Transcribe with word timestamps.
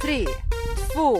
tre, 0.00 0.26
två, 0.94 1.18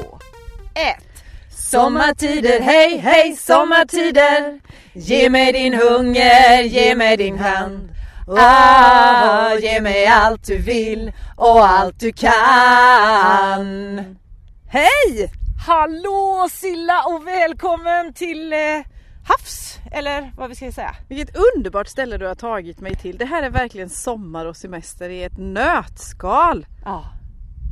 ett. 0.74 1.24
Sommartider, 1.50 2.60
hej 2.60 2.98
hej 2.98 3.36
sommartider 3.36 4.60
Ge 4.92 5.30
mig 5.30 5.52
din 5.52 5.74
hunger, 5.74 6.62
ge 6.62 6.94
mig 6.94 7.16
din 7.16 7.38
hand 7.38 7.94
ah, 8.26 9.54
Ge 9.54 9.80
mig 9.80 10.06
allt 10.06 10.46
du 10.46 10.58
vill 10.58 11.12
och 11.36 11.66
allt 11.66 12.00
du 12.00 12.12
kan 12.12 12.30
Hej! 14.68 15.32
Hallå 15.66 16.48
Silla 16.50 17.04
och 17.06 17.26
välkommen 17.26 18.14
till 18.14 18.52
eh, 18.52 18.58
havs, 19.28 19.78
eller 19.92 20.32
vad 20.36 20.48
vi 20.48 20.54
ska 20.54 20.72
säga. 20.72 20.94
Vilket 21.08 21.36
underbart 21.36 21.88
ställe 21.88 22.16
du 22.16 22.26
har 22.26 22.34
tagit 22.34 22.80
mig 22.80 22.96
till. 22.96 23.18
Det 23.18 23.24
här 23.24 23.42
är 23.42 23.50
verkligen 23.50 23.90
sommar 23.90 24.46
och 24.46 24.56
semester 24.56 25.10
i 25.10 25.22
ett 25.22 25.38
nötskal. 25.38 26.66
Ja, 26.84 27.04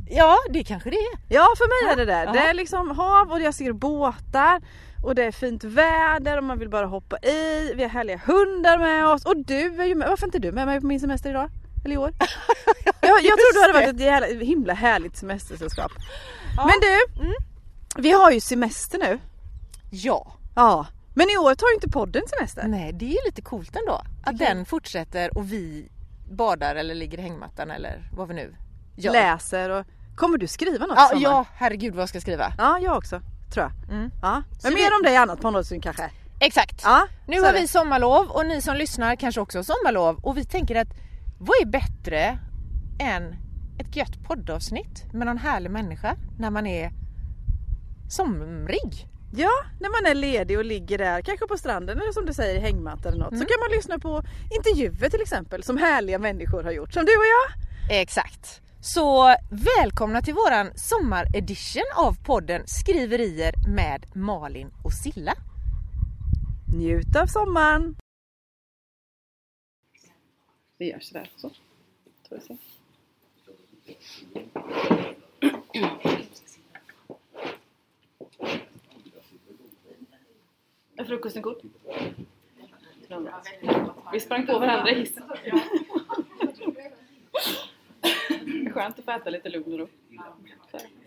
ja 0.09 0.37
det 0.49 0.63
kanske 0.63 0.89
det 0.89 0.95
är. 0.95 1.17
Ja 1.27 1.47
för 1.57 1.85
mig 1.85 1.93
är 1.93 1.97
det 1.97 2.05
det. 2.13 2.23
Ja. 2.25 2.31
Det 2.31 2.39
är 2.39 2.53
liksom 2.53 2.91
hav 2.97 3.31
och 3.31 3.41
jag 3.41 3.53
ser 3.53 3.71
båtar 3.71 4.61
och 5.03 5.15
det 5.15 5.23
är 5.23 5.31
fint 5.31 5.63
väder 5.63 6.37
och 6.37 6.43
man 6.43 6.59
vill 6.59 6.69
bara 6.69 6.85
hoppa 6.85 7.17
i. 7.17 7.73
Vi 7.75 7.83
har 7.83 7.89
härliga 7.89 8.21
hundar 8.25 8.77
med 8.77 9.07
oss 9.07 9.25
och 9.25 9.37
du 9.37 9.81
är 9.81 9.85
ju 9.85 9.95
med. 9.95 10.09
Varför 10.09 10.23
är 10.25 10.27
inte 10.27 10.39
du 10.39 10.51
med 10.51 10.65
mig 10.65 10.81
på 10.81 10.87
min 10.87 10.99
semester 10.99 11.29
idag? 11.29 11.49
Eller 11.85 11.95
i 11.95 11.97
år? 11.97 12.13
jag, 13.01 13.09
jag 13.21 13.21
tror 13.37 13.53
du 13.53 13.61
hade 13.61 13.73
varit 13.73 13.95
ett 13.95 14.01
jävla, 14.01 14.27
himla 14.45 14.73
härligt 14.73 15.17
semestersällskap. 15.17 15.91
Ja. 16.57 16.65
Men 16.65 16.75
du, 16.81 17.21
Mm. 17.21 17.33
vi 17.97 18.11
har 18.11 18.31
ju 18.31 18.39
semester 18.41 18.97
nu. 18.99 19.19
Ja. 19.91 20.33
Ja. 20.55 20.87
Men 21.13 21.29
i 21.29 21.37
år 21.37 21.55
tar 21.55 21.67
ju 21.67 21.73
inte 21.73 21.89
podden 21.89 22.21
semester. 22.27 22.63
Nej, 22.67 22.93
det 22.93 23.05
är 23.05 23.09
ju 23.09 23.17
lite 23.25 23.41
coolt 23.41 23.75
ändå. 23.75 23.93
Att 23.93 24.05
jag. 24.25 24.35
den 24.49 24.65
fortsätter 24.65 25.37
och 25.37 25.51
vi 25.51 25.89
badar 26.31 26.75
eller 26.75 26.95
ligger 26.95 27.17
i 27.17 27.21
hängmattan 27.21 27.71
eller 27.71 28.09
vad 28.13 28.27
vi 28.27 28.33
nu 28.33 28.55
gör. 28.95 29.11
Läser 29.13 29.69
och... 29.69 29.85
Kommer 30.19 30.37
du 30.37 30.47
skriva 30.47 30.85
något 30.85 30.97
Ja, 30.97 31.11
ja, 31.15 31.45
herregud 31.53 31.93
vad 31.95 32.01
jag 32.01 32.09
ska 32.09 32.21
skriva. 32.21 32.53
Ja, 32.57 32.79
jag 32.79 32.97
också. 32.97 33.21
Tror 33.53 33.65
jag. 33.65 33.95
Mm. 33.97 34.11
Ja. 34.21 34.43
Så 34.59 34.67
Men 34.67 34.75
vi- 34.75 34.81
mer 34.81 34.95
om 34.95 35.03
det 35.03 35.11
i 35.11 35.15
annat 35.15 35.41
poddavsnitt 35.41 35.83
kanske. 35.83 36.09
Exakt. 36.39 36.81
Ja, 36.83 37.07
Nu 37.27 37.37
så 37.37 37.45
har 37.45 37.53
vi 37.53 37.67
sommarlov 37.67 38.27
och 38.29 38.45
ni 38.45 38.61
som 38.61 38.75
lyssnar 38.75 39.15
kanske 39.15 39.41
också 39.41 39.57
har 39.57 39.63
sommarlov 39.63 40.19
och 40.23 40.37
vi 40.37 40.45
tänker 40.45 40.75
att 40.75 40.87
vad 41.39 41.61
är 41.61 41.65
bättre 41.65 42.39
än 42.99 43.35
ett 43.79 43.95
gött 43.95 44.23
poddavsnitt 44.23 45.13
med 45.13 45.27
någon 45.27 45.37
härlig 45.37 45.71
människa 45.71 46.15
när 46.39 46.49
man 46.49 46.67
är 46.67 46.91
somrig? 48.09 49.07
Ja, 49.35 49.49
när 49.79 49.89
man 49.89 50.11
är 50.11 50.15
ledig 50.15 50.57
och 50.57 50.65
ligger 50.65 50.97
där, 50.97 51.21
kanske 51.21 51.47
på 51.47 51.57
stranden 51.57 51.97
eller 52.01 52.11
som 52.11 52.25
du 52.25 52.33
säger 52.33 52.55
i 52.55 52.59
hängmatta 52.59 53.09
eller 53.09 53.19
något. 53.19 53.31
Mm. 53.31 53.39
Så 53.41 53.45
kan 53.45 53.59
man 53.59 53.71
lyssna 53.77 53.99
på 53.99 54.23
intervjuer 54.57 55.09
till 55.09 55.21
exempel 55.21 55.63
som 55.63 55.77
härliga 55.77 56.19
människor 56.19 56.63
har 56.63 56.71
gjort. 56.71 56.93
Som 56.93 57.05
du 57.05 57.11
och 57.11 57.23
jag. 57.35 58.01
Exakt. 58.01 58.61
Så 58.81 59.35
välkomna 59.75 60.21
till 60.21 60.33
våran 60.33 60.77
sommaredition 60.77 61.83
av 61.95 62.13
podden 62.25 62.67
Skriverier 62.67 63.53
med 63.67 64.05
Malin 64.15 64.71
och 64.83 64.93
Silla. 64.93 65.33
Njut 66.75 67.15
av 67.15 67.25
sommaren. 67.25 67.95
Vi 70.77 70.91
gör 70.91 70.99
sådär. 70.99 71.29
Så. 71.35 71.49
Tror 71.49 71.59
jag 72.29 72.43
så. 72.43 72.57
Är 80.97 81.05
frukosten 81.05 81.41
god? 81.41 81.57
Vi 84.13 84.19
sprang 84.19 84.45
på 84.47 84.59
varandra 84.59 84.91
i 84.91 84.99
hissen. 84.99 85.23
Det 88.69 88.69
är 88.69 88.73
skönt 88.89 88.99
att 88.99 89.05
få 89.05 89.11
äta 89.11 89.29
lite 89.29 89.49
lugn 89.49 89.73
och 89.73 89.79
ro. 89.79 89.87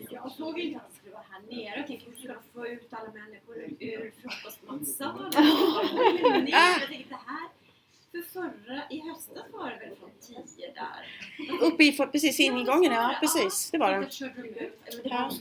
Jag 0.09 0.31
såg 0.31 0.59
ju 0.59 0.63
inte 0.65 0.79
att 0.79 0.89
det 0.91 0.97
skulle 0.97 1.13
vara 1.13 1.23
här 1.31 1.41
nere. 1.41 1.77
Jag 1.77 1.87
tänkte 1.87 2.07
att 2.09 2.13
vi 2.13 2.17
skulle 2.21 2.35
få 2.53 2.67
ut 2.67 2.87
alla 2.93 3.11
människor 3.11 3.57
ur 3.79 4.11
frukostmatsan. 4.21 5.31
Men 6.31 6.47
jag 6.47 6.87
tänkte 6.87 7.09
det 7.09 7.19
här. 7.25 7.49
För 8.11 8.21
förra, 8.21 8.81
i 8.89 8.99
höstas 9.09 9.43
var 9.51 9.69
det 9.69 9.77
väl 9.87 9.95
från 9.95 10.09
10 10.55 10.73
där? 10.73 11.65
Uppe 11.67 11.83
i, 11.83 11.91
för- 11.91 12.05
precis 12.07 12.39
i 12.39 12.43
ingången, 12.43 12.91
ja 12.91 13.15
precis. 13.19 13.71
Det 13.71 13.77
var 13.77 13.91
det. 13.91 14.09
Ja. 15.03 15.31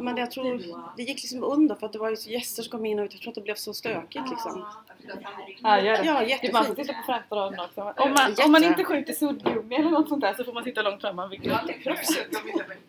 men 0.00 0.16
jag 0.16 0.30
tror 0.30 0.62
det 0.96 1.02
gick 1.02 1.22
liksom 1.22 1.44
under 1.44 1.74
för 1.74 1.86
att 1.86 1.92
det 1.92 1.98
var 1.98 2.10
ju 2.10 2.16
så 2.16 2.30
gäster 2.30 2.62
som 2.62 2.70
kom 2.70 2.86
in 2.86 2.98
och 2.98 3.04
jag 3.04 3.10
tror 3.10 3.28
att 3.28 3.34
det 3.34 3.40
blev 3.40 3.54
så 3.54 3.74
stökigt 3.74 4.30
liksom. 4.30 4.58
Ja, 4.58 4.94
gör 5.08 5.96
det. 5.96 6.04
Ja, 6.04 6.38
Det 6.42 6.52
man 6.52 6.64
får 6.64 6.78
jättefint. 6.78 6.86
sitta 7.06 7.22
på 7.28 7.36
raden 7.36 7.60
också. 7.60 7.80
Om 7.96 8.10
man, 8.12 8.34
om 8.44 8.52
man 8.52 8.64
inte 8.64 8.84
skjuter 8.84 9.12
suddgummi 9.12 9.74
eller 9.76 9.90
något 9.90 10.08
sånt 10.08 10.20
där 10.20 10.34
så 10.34 10.44
får 10.44 10.52
man 10.52 10.64
sitta 10.64 10.82
långt 10.82 11.00
fram. 11.00 11.16
Man 11.16 11.30
vill 11.30 11.44
Jätteproffsigt. 11.46 12.28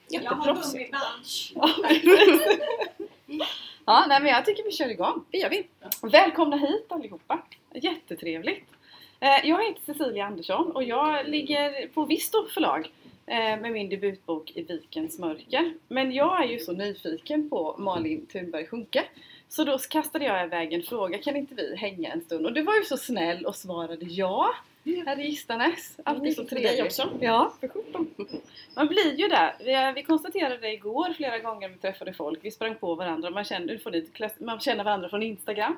Jag 0.10 0.22
har 0.22 0.38
Jätteproffsigt. 0.38 0.96
Ja, 3.86 4.06
nej 4.10 4.22
men 4.22 4.32
jag 4.32 4.46
tycker 4.46 4.64
vi 4.64 4.72
kör 4.72 4.90
igång. 4.90 5.26
Det 5.32 5.38
gör 5.38 5.50
vi. 5.50 5.68
Välkomna 6.02 6.58
hit 6.58 6.86
allihopa! 6.90 7.40
Jättetrevligt! 7.74 8.70
Eh, 9.20 9.50
Jag 9.50 9.64
heter 9.68 9.82
Cecilia 9.94 10.26
Andersson 10.26 10.72
och 10.72 10.84
jag 10.84 11.28
ligger 11.28 11.88
på 11.88 12.06
Visto 12.06 12.48
förlag 12.48 12.92
eh, 13.26 13.36
med 13.38 13.72
min 13.72 13.90
debutbok 13.90 14.52
I 14.56 14.62
vikens 14.62 15.20
mörker. 15.20 15.74
Men 15.88 16.12
jag 16.12 16.44
är 16.44 16.48
ju 16.48 16.60
så 16.60 16.72
nyfiken 16.72 17.50
på 17.50 17.76
Malin 17.78 18.26
Thunberg 18.26 18.68
Sjunke 18.68 19.04
så 19.50 19.64
då 19.64 19.78
kastade 19.78 20.26
jag 20.26 20.46
iväg 20.46 20.74
en 20.74 20.84
fråga, 20.84 21.18
kan 21.18 21.36
inte 21.36 21.56
vi 21.56 21.76
hänga 21.76 22.12
en 22.12 22.22
stund? 22.22 22.46
Och 22.46 22.54
du 22.54 22.62
var 22.62 22.76
ju 22.76 22.84
så 22.84 22.98
snäll 22.98 23.46
och 23.46 23.56
svarade 23.56 24.06
ja 24.06 24.54
här 25.06 25.20
i 25.20 25.30
Gistanäs. 25.30 25.98
Alltid 26.04 26.36
så 26.36 26.46
trevligt. 26.46 26.86
också. 26.86 27.10
Ja, 27.22 27.54
för 27.60 27.68
sjutton. 27.68 28.08
Man 28.76 28.88
blir 28.88 29.20
ju 29.20 29.28
där. 29.28 29.56
Vi, 29.60 29.94
vi 29.96 30.04
konstaterade 30.04 30.58
det 30.58 30.74
igår 30.74 31.14
flera 31.14 31.40
gånger 31.40 31.68
när 31.68 31.76
vi 31.76 31.82
träffade 31.82 32.14
folk. 32.14 32.40
Vi 32.42 32.52
sprang 32.52 32.76
på 32.76 32.96
varandra. 32.96 33.30
Man 33.30 33.44
känner, 33.44 33.78
får 33.78 34.44
man 34.44 34.60
känner 34.60 34.84
varandra 34.84 35.10
från 35.10 35.24
Instagram. 35.24 35.78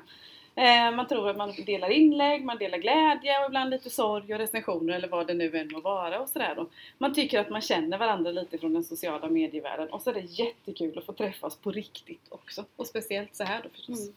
Eh, 0.54 0.90
man 0.90 1.06
tror 1.06 1.30
att 1.30 1.36
man 1.36 1.54
delar 1.66 1.90
inlägg, 1.90 2.44
man 2.44 2.58
delar 2.58 2.78
glädje 2.78 3.38
och 3.40 3.46
ibland 3.46 3.70
lite 3.70 3.90
sorg 3.90 4.34
och 4.34 4.40
recensioner 4.40 4.94
eller 4.94 5.08
vad 5.08 5.26
det 5.26 5.34
nu 5.34 5.58
än 5.58 5.68
må 5.72 5.80
vara 5.80 6.20
och 6.20 6.28
sådär. 6.28 6.66
Man 6.98 7.14
tycker 7.14 7.40
att 7.40 7.50
man 7.50 7.60
känner 7.60 7.98
varandra 7.98 8.30
lite 8.30 8.58
från 8.58 8.72
den 8.72 8.84
sociala 8.84 9.28
medievärlden 9.28 9.88
och 9.88 10.02
så 10.02 10.10
är 10.10 10.14
det 10.14 10.20
jättekul 10.20 10.98
att 10.98 11.06
få 11.06 11.12
träffas 11.12 11.56
på 11.56 11.70
riktigt 11.70 12.26
också. 12.28 12.64
Och 12.76 12.86
speciellt 12.86 13.36
så 13.36 13.44
här 13.44 13.60
då 13.62 13.68
förstås. 13.68 14.10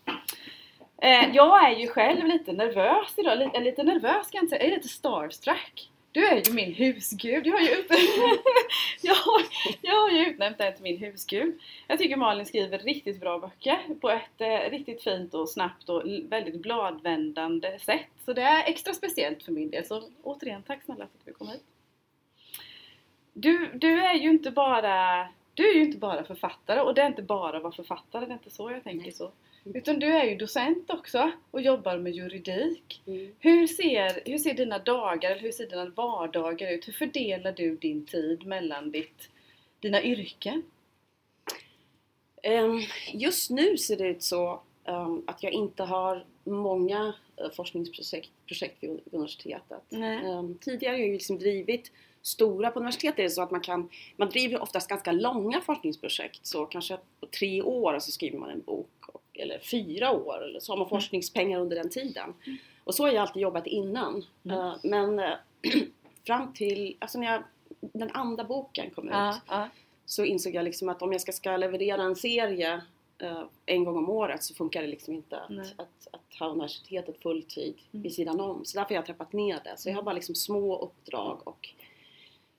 Eh, 1.01 1.35
jag 1.35 1.71
är 1.71 1.79
ju 1.79 1.87
själv 1.87 2.25
lite 2.25 2.53
nervös 2.53 3.13
idag, 3.17 3.33
eller 3.33 3.61
lite 3.61 3.83
nervös 3.83 4.31
kan 4.31 4.39
jag 4.39 4.43
inte 4.43 4.49
säga, 4.49 4.63
jag 4.63 4.71
är 4.71 4.75
lite 4.75 4.87
starstruck. 4.87 5.89
Du 6.13 6.27
är 6.27 6.47
ju 6.47 6.53
min 6.53 6.73
husgud, 6.73 7.47
jag 7.47 7.53
har 7.53 7.61
ju, 7.61 7.71
ut... 7.71 7.87
jag 9.01 9.15
har, 9.15 9.41
jag 9.81 10.01
har 10.01 10.09
ju 10.09 10.25
utnämnt 10.25 10.57
dig 10.57 10.73
till 10.73 10.83
min 10.83 10.97
husgud. 10.97 11.59
Jag 11.87 11.99
tycker 11.99 12.15
Malin 12.15 12.45
skriver 12.45 12.79
riktigt 12.79 13.19
bra 13.19 13.39
böcker 13.39 13.79
på 14.01 14.09
ett 14.09 14.41
eh, 14.41 14.69
riktigt 14.69 15.03
fint 15.03 15.33
och 15.33 15.49
snabbt 15.49 15.89
och 15.89 16.03
väldigt 16.29 16.61
bladvändande 16.61 17.79
sätt. 17.79 18.09
Så 18.25 18.33
det 18.33 18.41
är 18.41 18.69
extra 18.69 18.93
speciellt 18.93 19.43
för 19.43 19.51
min 19.51 19.69
del. 19.69 19.85
Så 19.85 20.03
återigen, 20.23 20.63
tack 20.63 20.83
snälla 20.83 21.07
för 21.07 21.17
att 21.19 21.25
du 21.25 21.33
kom 21.33 21.47
hit. 21.47 21.63
Du, 23.33 23.71
du 23.73 24.01
är 24.01 24.15
ju 24.15 24.29
inte 24.29 24.51
bara 24.51 25.27
du 25.53 25.69
är 25.69 25.73
ju 25.73 25.81
inte 25.81 25.97
bara 25.97 26.23
författare 26.23 26.79
och 26.79 26.93
det 26.93 27.01
är 27.01 27.07
inte 27.07 27.21
bara 27.21 27.57
att 27.57 27.63
vara 27.63 27.73
författare, 27.73 28.25
det 28.25 28.31
är 28.31 28.33
inte 28.33 28.49
så 28.49 28.71
jag 28.71 28.83
tänker 28.83 29.11
så. 29.11 29.31
Utan 29.63 29.99
du 29.99 30.07
är 30.07 30.23
ju 30.23 30.35
docent 30.35 30.89
också 30.89 31.31
och 31.51 31.61
jobbar 31.61 31.97
med 31.97 32.13
juridik. 32.13 33.01
Mm. 33.07 33.31
Hur 33.39 33.67
ser, 33.67 34.29
hur 34.29 34.37
ser 34.37 34.53
dina 34.53 34.79
dagar, 34.79 35.31
eller 35.31 35.41
hur 35.41 35.51
ser 35.51 35.67
dina 35.69 35.85
vardagar 35.85 36.71
ut? 36.71 36.87
Hur 36.87 36.93
fördelar 36.93 37.51
du 37.51 37.75
din 37.75 38.05
tid 38.05 38.45
mellan 38.45 38.91
ditt, 38.91 39.29
dina 39.79 40.03
yrken? 40.03 40.63
Ehm, 42.43 42.79
Just 43.13 43.49
nu 43.49 43.77
ser 43.77 43.97
det 43.97 44.07
ut 44.07 44.23
så 44.23 44.61
ehm, 44.83 45.23
att 45.27 45.43
jag 45.43 45.51
inte 45.51 45.83
har 45.83 46.25
många 46.43 47.13
eh, 47.37 47.51
forskningsprojekt 47.51 48.29
projekt 48.47 48.83
vid 48.83 48.99
universitetet. 49.11 49.81
Nej. 49.89 50.25
Ehm, 50.25 50.57
Tidigare 50.61 50.93
har 50.93 50.99
jag 50.99 51.07
ju 51.07 51.13
liksom 51.13 51.39
drivit 51.39 51.91
stora, 52.21 52.71
på 52.71 52.79
universitetet 52.79 53.19
är 53.19 53.23
det 53.23 53.29
så 53.29 53.41
att 53.41 53.51
man 53.51 53.61
kan, 53.61 53.89
man 54.17 54.29
driver 54.29 54.61
oftast 54.61 54.89
ganska 54.89 55.11
långa 55.11 55.61
forskningsprojekt 55.61 56.45
så 56.45 56.65
kanske 56.65 56.97
på 57.19 57.27
tre 57.27 57.61
år 57.61 57.99
så 57.99 58.11
skriver 58.11 58.37
man 58.39 58.49
en 58.49 58.61
bok 58.61 58.89
och, 59.07 59.22
eller 59.33 59.59
fyra 59.59 60.11
år 60.11 60.43
eller 60.43 60.59
så 60.59 60.71
har 60.71 60.77
man 60.77 60.89
forskningspengar 60.89 61.59
under 61.59 61.75
den 61.75 61.89
tiden. 61.89 62.33
Och 62.83 62.95
så 62.95 63.03
har 63.03 63.11
jag 63.11 63.21
alltid 63.21 63.41
jobbat 63.41 63.67
innan. 63.67 64.25
Mm. 64.45 64.57
Eh, 64.57 64.75
Men 64.83 65.19
eh, 65.19 65.33
fram 66.27 66.53
till, 66.53 66.95
alltså 66.99 67.19
när 67.19 67.31
jag, 67.31 67.43
den 67.79 68.11
andra 68.13 68.43
boken 68.43 68.89
kom 68.89 69.07
ut 69.07 69.13
ja. 69.47 69.69
så 70.05 70.23
insåg 70.23 70.55
jag 70.55 70.65
liksom 70.65 70.89
att 70.89 71.01
om 71.01 71.11
jag 71.11 71.21
ska, 71.21 71.31
ska 71.31 71.57
leverera 71.57 72.01
en 72.01 72.15
serie 72.15 72.81
eh, 73.17 73.43
en 73.65 73.83
gång 73.83 73.97
om 73.97 74.09
året 74.09 74.43
så 74.43 74.53
funkar 74.53 74.81
det 74.81 74.87
liksom 74.87 75.13
inte 75.13 75.37
att, 75.37 75.51
att, 75.79 76.07
att 76.11 76.39
ha 76.39 76.47
universitetet 76.49 77.21
fulltid 77.21 77.75
Mm. 77.91 78.03
vid 78.03 78.13
sidan 78.13 78.39
om. 78.41 78.65
Så 78.65 78.77
därför 78.77 78.89
har 78.89 78.95
jag 78.95 79.05
trappat 79.05 79.33
ner 79.33 79.59
det. 79.63 79.73
Så 79.77 79.89
jag 79.89 79.95
har 79.95 80.03
bara 80.03 80.15
liksom 80.15 80.35
små 80.35 80.77
uppdrag 80.79 81.41
och 81.43 81.69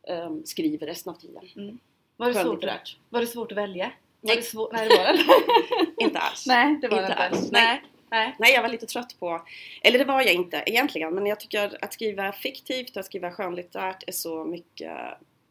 ehm, 0.08 0.44
skriver 0.46 0.86
resten 0.86 1.12
av 1.14 1.18
tiden. 1.18 1.78
Var, 2.16 2.26
det 2.26 2.34
svårt, 2.34 2.64
var 3.08 3.20
det 3.20 3.26
svårt 3.26 3.52
att 3.52 3.58
välja? 3.58 3.92
Var 4.20 4.36
det 4.36 4.42
svårt? 4.42 4.72
Nej, 4.72 4.88
det 4.88 4.96
var 4.96 5.12
det 5.12 5.83
Inte 5.96 6.18
alls. 6.18 6.46
Nej, 6.46 6.78
det 6.80 6.88
var 6.88 6.96
Inte 6.96 7.08
det 7.08 7.12
inte. 7.12 7.38
alls. 7.38 7.52
Nej. 7.52 7.82
Nej. 8.10 8.34
Nej, 8.38 8.52
jag 8.54 8.62
var 8.62 8.68
lite 8.68 8.86
trött 8.86 9.16
på, 9.20 9.42
eller 9.82 9.98
det 9.98 10.04
var 10.04 10.22
jag 10.22 10.34
inte 10.34 10.62
egentligen, 10.66 11.14
men 11.14 11.26
jag 11.26 11.40
tycker 11.40 11.84
att 11.84 11.92
skriva 11.92 12.32
fiktivt 12.32 12.90
och 12.90 13.00
att 13.00 13.06
skriva 13.06 13.30
skönlitterärt 13.30 14.04
är 14.06 14.12
så 14.12 14.44
mycket 14.44 14.90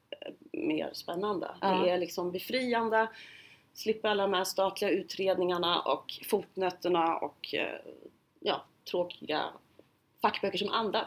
eh, 0.10 0.34
mer 0.52 0.90
spännande. 0.94 1.52
Ja. 1.62 1.68
Det 1.68 1.90
är 1.90 1.98
liksom 1.98 2.32
befriande, 2.32 3.08
slipper 3.74 4.10
alla 4.10 4.24
de 4.24 4.34
här 4.34 4.44
statliga 4.44 4.92
utredningarna 4.92 5.80
och 5.80 6.06
fotnötterna 6.30 7.16
och 7.18 7.54
eh, 7.54 7.80
ja, 8.40 8.64
tråkiga 8.92 9.44
fackböcker 10.22 10.58
som 10.58 10.70
andra, 10.70 11.06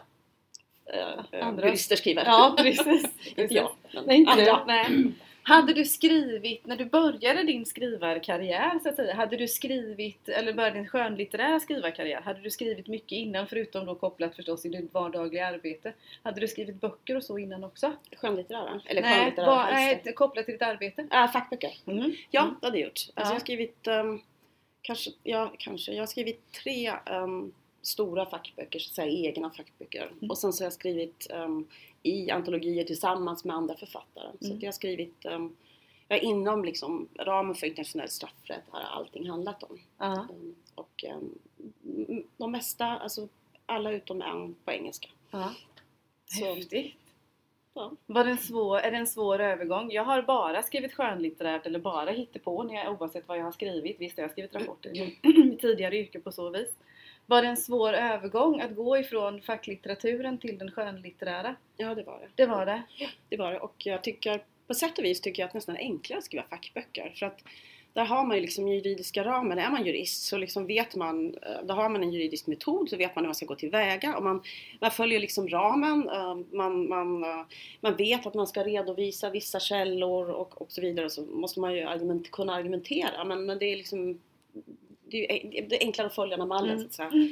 eh, 0.94 1.46
Andra. 1.46 1.66
jurister 1.66 1.96
skriver. 1.96 2.24
Ja 2.24 2.54
precis. 2.58 3.06
inte 3.36 3.54
jag. 3.54 3.70
Men 3.94 4.04
Nej, 4.06 4.16
inte 4.16 4.32
andra. 4.32 4.64
Nej. 4.66 5.12
Hade 5.48 5.72
du 5.72 5.84
skrivit, 5.84 6.66
när 6.66 6.76
du 6.76 6.84
började 6.84 7.42
din 7.42 7.66
skrivarkarriär 7.66 8.78
så 8.82 8.88
att 8.88 8.96
säga, 8.96 9.14
hade 9.14 9.36
du 9.36 9.48
skrivit, 9.48 10.28
eller 10.28 10.52
började 10.52 10.76
din 10.78 10.88
skönlitterära 10.88 11.60
skrivarkarriär, 11.60 12.20
hade 12.20 12.40
du 12.40 12.50
skrivit 12.50 12.86
mycket 12.86 13.12
innan 13.12 13.46
förutom 13.46 13.86
då 13.86 13.94
kopplat 13.94 14.36
förstås 14.36 14.62
till 14.62 14.70
ditt 14.72 14.94
vardagliga 14.94 15.46
arbete? 15.46 15.92
Hade 16.22 16.40
du 16.40 16.48
skrivit 16.48 16.80
böcker 16.80 17.16
och 17.16 17.24
så 17.24 17.38
innan 17.38 17.64
också? 17.64 17.92
Skönlitterära? 18.16 18.80
Eller 18.86 19.02
nej, 19.02 19.18
skönlitterära 19.18 19.62
helst. 19.62 20.04
nej, 20.04 20.14
kopplat 20.14 20.44
till 20.44 20.54
ditt 20.54 20.62
arbete? 20.62 21.06
Äh, 21.12 21.30
fackböcker. 21.32 21.72
Mm. 21.86 22.12
Ja, 22.30 22.42
Mm. 22.42 22.54
det 22.60 22.66
hade 22.66 22.78
jag 22.78 22.84
gjort. 22.86 22.92
Alltså 22.98 23.12
Ja. 23.16 23.24
jag 23.24 23.32
har 23.32 23.40
skrivit, 23.40 23.86
ehm, 23.86 24.20
kanske, 24.82 25.10
ja, 25.22 25.52
kanske, 25.58 25.92
jag 25.92 26.02
har 26.02 26.06
skrivit 26.06 26.52
tre 26.52 26.92
ehm, 27.06 27.52
stora 27.86 28.26
fackböcker, 28.26 28.78
så 28.78 28.88
att 28.90 28.94
säga 28.94 29.28
egna 29.30 29.50
fackböcker. 29.50 30.02
Mm. 30.18 30.30
Och 30.30 30.38
sen 30.38 30.52
så 30.52 30.62
har 30.62 30.66
jag 30.66 30.72
skrivit 30.72 31.26
ehm, 31.30 31.66
i 32.02 32.30
antologier 32.30 32.84
tillsammans 32.84 33.44
med 33.44 33.56
andra 33.56 33.76
författare. 33.76 34.28
Så 34.40 34.44
Mm. 34.46 34.56
att 34.56 34.62
jag 34.62 34.68
har 34.68 34.72
skrivit, 34.72 35.26
um, 35.26 35.56
ja, 36.08 36.16
inom 36.16 36.64
liksom 36.64 37.08
ramen 37.18 37.54
för 37.54 37.66
internationell 37.66 38.08
straffrätt 38.08 38.62
har 38.70 38.80
allting 38.80 39.28
handlat 39.28 39.62
om. 39.62 39.78
Ja. 39.98 40.12
Ehm, 40.30 40.54
och 40.74 41.04
ehm, 41.04 41.34
de 42.36 42.52
mesta, 42.52 42.84
alltså 42.86 43.28
alla 43.66 43.92
utom 43.92 44.22
en 44.22 44.54
på 44.64 44.72
engelska. 44.72 45.08
Ja. 45.30 45.52
Så, 46.26 46.54
Häftigt. 46.54 46.94
ja. 47.74 47.92
Var 48.06 48.24
det 48.24 48.30
en 48.30 48.38
svår, 48.38 48.78
är 48.78 48.90
det 48.90 48.96
en 48.96 49.06
svår 49.06 49.40
övergång? 49.40 49.90
Jag 49.92 50.04
har 50.04 50.22
bara 50.22 50.62
skrivit 50.62 50.94
skönlitterärt 50.94 51.66
eller 51.66 51.78
bara 51.78 52.10
hittepå 52.10 52.62
när 52.62 52.74
jag, 52.74 53.00
oavsett 53.02 53.28
vad 53.28 53.38
jag 53.38 53.44
har 53.44 53.52
skrivit. 53.52 53.96
Visst, 54.00 54.18
jag 54.18 54.24
har 54.24 54.32
skrivit 54.32 54.54
rapporter 54.54 54.96
i 54.96 55.16
tidigare 55.60 55.96
yrke 55.96 56.20
på 56.20 56.32
så 56.32 56.50
vis. 56.50 56.68
Var 57.26 57.42
det 57.42 57.48
en 57.48 57.56
svår 57.56 57.92
övergång 57.92 58.60
att 58.60 58.76
gå 58.76 58.98
ifrån 58.98 59.40
facklitteraturen 59.42 60.38
till 60.38 60.58
den 60.58 60.70
skönlitterära? 60.70 61.56
ja, 61.76 61.94
det 61.94 62.02
var 62.02 62.20
det. 62.20 62.28
Det 62.34 62.46
var 62.46 62.66
det. 62.66 62.82
Det 63.28 63.36
var 63.36 63.52
det 63.52 63.58
och 63.60 63.74
jag 63.86 64.02
tycker 64.02 64.42
på 64.66 64.74
sätt 64.74 64.98
och 64.98 65.04
vis 65.04 65.20
tycker 65.20 65.42
jag 65.42 65.48
att 65.48 65.54
nästan 65.54 65.76
är 65.76 65.80
enklare 65.80 66.18
att 66.18 66.24
skriva 66.24 66.44
fackböcker 66.50 67.12
för 67.16 67.26
att 67.26 67.40
där 67.92 68.04
har 68.04 68.24
man 68.24 68.36
ju 68.36 68.42
liksom 68.42 68.68
juridiska 68.68 69.24
ramen. 69.24 69.58
Är 69.58 69.70
man 69.70 69.86
jurist 69.86 70.22
så 70.22 70.38
liksom 70.38 70.66
vet 70.66 70.96
man, 70.96 71.34
eh, 71.42 71.64
då 71.66 71.74
har 71.74 71.88
man 71.88 72.02
en 72.02 72.12
juridisk 72.12 72.46
metod 72.46 72.90
så 72.90 72.96
vet 72.96 73.14
man 73.16 73.24
hur 73.24 73.28
man 73.28 73.34
ska 73.34 73.46
gå 73.46 73.54
tillväga 73.54 74.16
och 74.16 74.22
man, 74.22 74.42
man 74.80 74.90
följer 74.90 75.20
liksom 75.20 75.48
ramen. 75.48 76.08
eh, 76.08 76.36
Man, 76.50 76.88
man, 76.88 77.24
eh, 77.24 77.44
man 77.80 77.96
vet 77.96 78.26
att 78.26 78.34
man 78.34 78.46
ska 78.46 78.64
redovisa 78.64 79.30
vissa 79.30 79.60
källor 79.60 80.30
och, 80.30 80.62
och 80.62 80.72
så 80.72 80.80
vidare. 80.80 81.10
Så 81.10 81.22
måste 81.22 81.60
man 81.60 81.74
ju 81.74 81.82
argument, 81.82 82.30
kunna 82.30 82.54
argumentera 82.54 83.24
men, 83.24 83.46
men 83.46 83.58
det 83.58 83.66
är 83.66 83.76
liksom 83.76 84.20
det 85.10 85.32
är, 85.58 85.78
enklare 85.80 86.06
att 86.06 86.14
följa 86.14 86.36
den 86.36 86.48
mallen 86.48 86.70
Mm. 86.70 86.80
så 86.80 86.86
att 86.86 87.10
säga. 87.12 87.28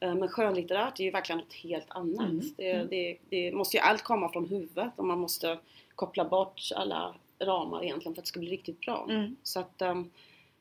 Eh, 0.00 0.14
Men 0.14 0.28
skönlitterärt 0.28 1.00
är 1.00 1.04
ju 1.04 1.10
verkligen 1.10 1.38
något 1.38 1.52
helt 1.54 1.86
annat. 1.90 2.28
Mm. 2.30 2.40
Det, 2.56 2.70
Mm. 2.70 2.88
det, 2.90 3.16
det 3.28 3.52
måste 3.52 3.76
ju 3.76 3.80
allt 3.80 4.02
komma 4.02 4.32
från 4.32 4.46
huvudet 4.48 4.90
och 4.96 5.04
man 5.04 5.18
måste 5.18 5.58
koppla 5.94 6.24
bort 6.24 6.60
alla 6.76 7.14
ramar 7.38 7.82
egentligen 7.84 8.14
för 8.14 8.20
att 8.20 8.24
det 8.24 8.28
ska 8.28 8.40
bli 8.40 8.50
riktigt 8.50 8.80
bra. 8.80 9.06
Mm. 9.10 9.36
Så 9.42 9.60
att 9.60 9.82
um, 9.82 10.10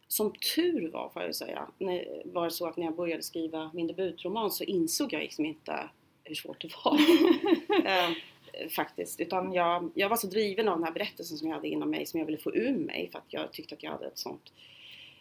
som 0.08 0.32
tur 0.56 0.90
var 0.92 1.10
får 1.10 1.22
jag 1.22 1.30
ju 1.30 1.34
säga, 1.34 1.68
när, 1.78 2.22
var 2.26 2.46
det 2.46 2.52
så 2.52 2.68
att 2.68 2.78
när 2.78 2.86
jag 2.86 2.96
började 2.96 3.24
skriva 3.24 3.72
min 3.74 3.88
debutroman 3.88 4.52
så 4.52 4.64
insåg 4.64 5.14
jag 5.14 5.22
liksom 5.22 5.46
inte 5.46 5.90
hur 6.24 6.36
svårt 6.36 6.62
det 6.62 6.70
var. 6.86 6.98
Eh, 7.86 8.10
faktiskt. 8.70 9.20
Utan 9.20 9.54
jag, 9.54 9.90
jag 9.96 10.10
var 10.10 10.18
så 10.18 10.28
driven 10.28 10.68
av 10.68 10.78
den 10.78 10.84
här 10.84 10.92
berättelsen 10.92 11.38
som 11.38 11.48
jag 11.48 11.56
hade 11.56 11.68
inom 11.68 11.90
mig 11.90 12.06
som 12.06 12.20
jag 12.20 12.26
ville 12.28 12.38
få 12.38 12.56
ur 12.56 12.78
mig 12.78 13.10
för 13.12 13.20
att 13.20 13.26
jag 13.34 13.52
tyckte 13.52 13.76
att 13.76 13.84
jag 13.84 13.92
hade 13.92 14.06
ett 14.08 14.18
sånt 14.18 14.54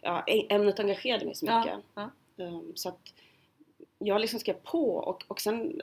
Ja, 0.01 0.25
ämnet 0.49 0.81
engagerade 0.81 1.25
mig 1.25 1.35
så 1.35 1.45
mycket. 1.45 1.79
Ja, 1.95 2.11
ja. 2.37 2.45
Um, 2.45 2.73
så 2.75 2.89
att 2.89 3.15
jag 3.99 4.21
liksom 4.21 4.41
skrev 4.41 4.55
på 4.55 4.95
och, 4.95 5.25
och 5.29 5.41
sen 5.41 5.83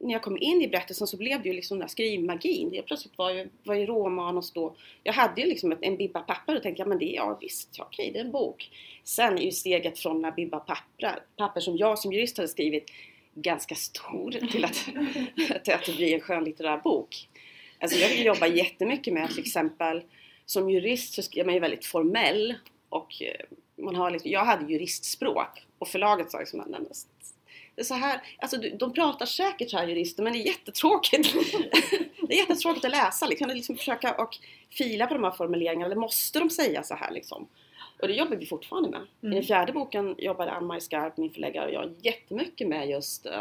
när 0.00 0.12
jag 0.12 0.22
kom 0.22 0.38
in 0.40 0.62
i 0.62 0.68
berättelsen 0.68 1.06
så 1.06 1.16
blev 1.16 1.42
det 1.42 1.48
ju 1.48 1.54
liksom 1.54 1.78
den 1.78 1.86
där 1.86 1.92
skrivmagin. 1.92 2.70
Det 2.70 2.82
plötsligt 2.82 3.18
var 3.18 3.30
ju, 3.30 3.48
var 3.64 3.74
ju 3.74 3.86
råmanus 3.86 4.52
då. 4.52 4.76
Jag 5.02 5.12
hade 5.12 5.40
ju 5.40 5.46
liksom 5.46 5.72
ett, 5.72 5.78
en 5.82 5.96
bibba 5.96 6.20
papper 6.20 6.56
och 6.56 6.62
tänkte 6.62 6.82
ja 6.82 6.86
men 6.86 6.98
det 6.98 7.14
är 7.14 7.16
ja 7.16 7.38
visst, 7.40 7.68
ja, 7.78 7.84
okej 7.84 8.10
det 8.12 8.18
är 8.18 8.24
en 8.24 8.32
bok. 8.32 8.70
Sen 9.04 9.38
är 9.38 9.42
ju 9.42 9.52
steget 9.52 9.98
från 9.98 10.22
den 10.22 10.34
bibba 10.34 10.58
papper, 10.60 11.18
papper 11.36 11.60
som 11.60 11.76
jag 11.76 11.98
som 11.98 12.12
jurist 12.12 12.36
hade 12.36 12.48
skrivit 12.48 12.90
ganska 13.34 13.74
stor 13.74 14.30
till 14.30 14.64
att, 14.64 14.74
till 15.64 15.74
att 15.74 15.86
det 15.86 15.96
blir 15.96 16.14
en 16.14 16.20
skönlitterär 16.20 16.78
bok. 16.78 17.28
Alltså 17.80 17.98
jag 17.98 18.16
jobbar 18.16 18.46
jättemycket 18.46 19.14
med 19.14 19.30
till 19.30 19.40
exempel 19.40 20.02
som 20.46 20.70
jurist 20.70 21.14
så 21.14 21.38
är 21.40 21.44
man 21.44 21.54
ju 21.54 21.60
väldigt 21.60 21.86
formell 21.86 22.54
och 22.88 23.22
eh, 23.22 23.56
man 23.84 23.96
har 23.96 24.10
liksom, 24.10 24.30
jag 24.30 24.44
hade 24.44 24.72
juristspråk 24.72 25.66
och 25.78 25.88
förlaget 25.88 26.30
sa 26.30 26.38
liksom, 26.38 26.58
"Nej, 26.60 26.68
men 26.80 26.86
det 27.74 27.82
är 27.82 27.84
så 27.84 27.94
här, 27.94 28.20
alltså 28.38 28.56
de 28.78 28.92
pratar 28.92 29.26
säkert 29.26 29.70
så 29.70 29.76
här 29.76 29.86
jurister 29.88 30.22
men 30.22 30.32
det 30.32 30.38
är 30.38 30.46
jättetråkigt. 30.46 31.32
det 32.28 32.34
är 32.34 32.38
jättetråkigt 32.38 32.84
att 32.84 32.90
läsa 32.90 33.26
liksom, 33.26 33.48
liksom 33.48 33.76
försöka 33.76 34.14
och 34.14 34.36
fila 34.70 35.06
på 35.06 35.14
de 35.14 35.24
här 35.24 35.30
formuleringarna, 35.30 35.86
eller 35.86 35.96
måste 36.00 36.38
de 36.38 36.50
säga 36.50 36.82
så 36.82 36.94
här 36.94 37.10
liksom? 37.10 37.48
Och 38.02 38.08
det 38.08 38.14
jobbar 38.14 38.36
vi 38.36 38.46
fortfarande 38.46 38.88
med. 38.90 39.00
I 39.00 39.26
Mm. 39.26 39.34
den 39.34 39.44
fjärde 39.44 39.72
boken 39.72 40.14
jobbade 40.18 40.50
Ann-Maj 40.50 40.80
Skarp, 40.80 41.16
min 41.16 41.30
förläggare, 41.30 41.66
och 41.66 41.72
jag 41.72 41.94
jättemycket 42.02 42.68
med 42.68 42.88
just 42.90 43.26
eh, 43.26 43.40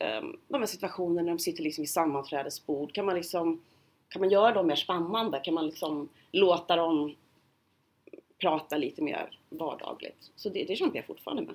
eh, 0.00 0.22
de 0.48 0.58
här 0.60 0.66
situationerna 0.66 1.22
när 1.22 1.28
de 1.32 1.38
sitter 1.38 1.62
liksom 1.62 1.82
vid 1.82 1.90
sammanträdesbord. 1.90 2.94
Kan 2.94 3.06
man 3.06 3.14
liksom 3.16 3.60
kan 4.08 4.20
man 4.20 4.30
göra 4.30 4.52
dem 4.52 4.66
mer 4.66 4.76
spännande? 4.76 5.40
Kan 5.40 5.54
man 5.54 5.66
liksom 5.66 6.08
låta 6.32 6.76
dem 6.76 7.14
prata 8.40 8.76
lite 8.76 9.02
mer 9.02 9.30
vardagligt? 9.48 10.30
Så 10.36 10.48
det, 10.48 10.64
det 10.64 10.76
kämpar 10.76 10.96
jag 10.96 11.06
fortfarande 11.06 11.42
med. 11.42 11.54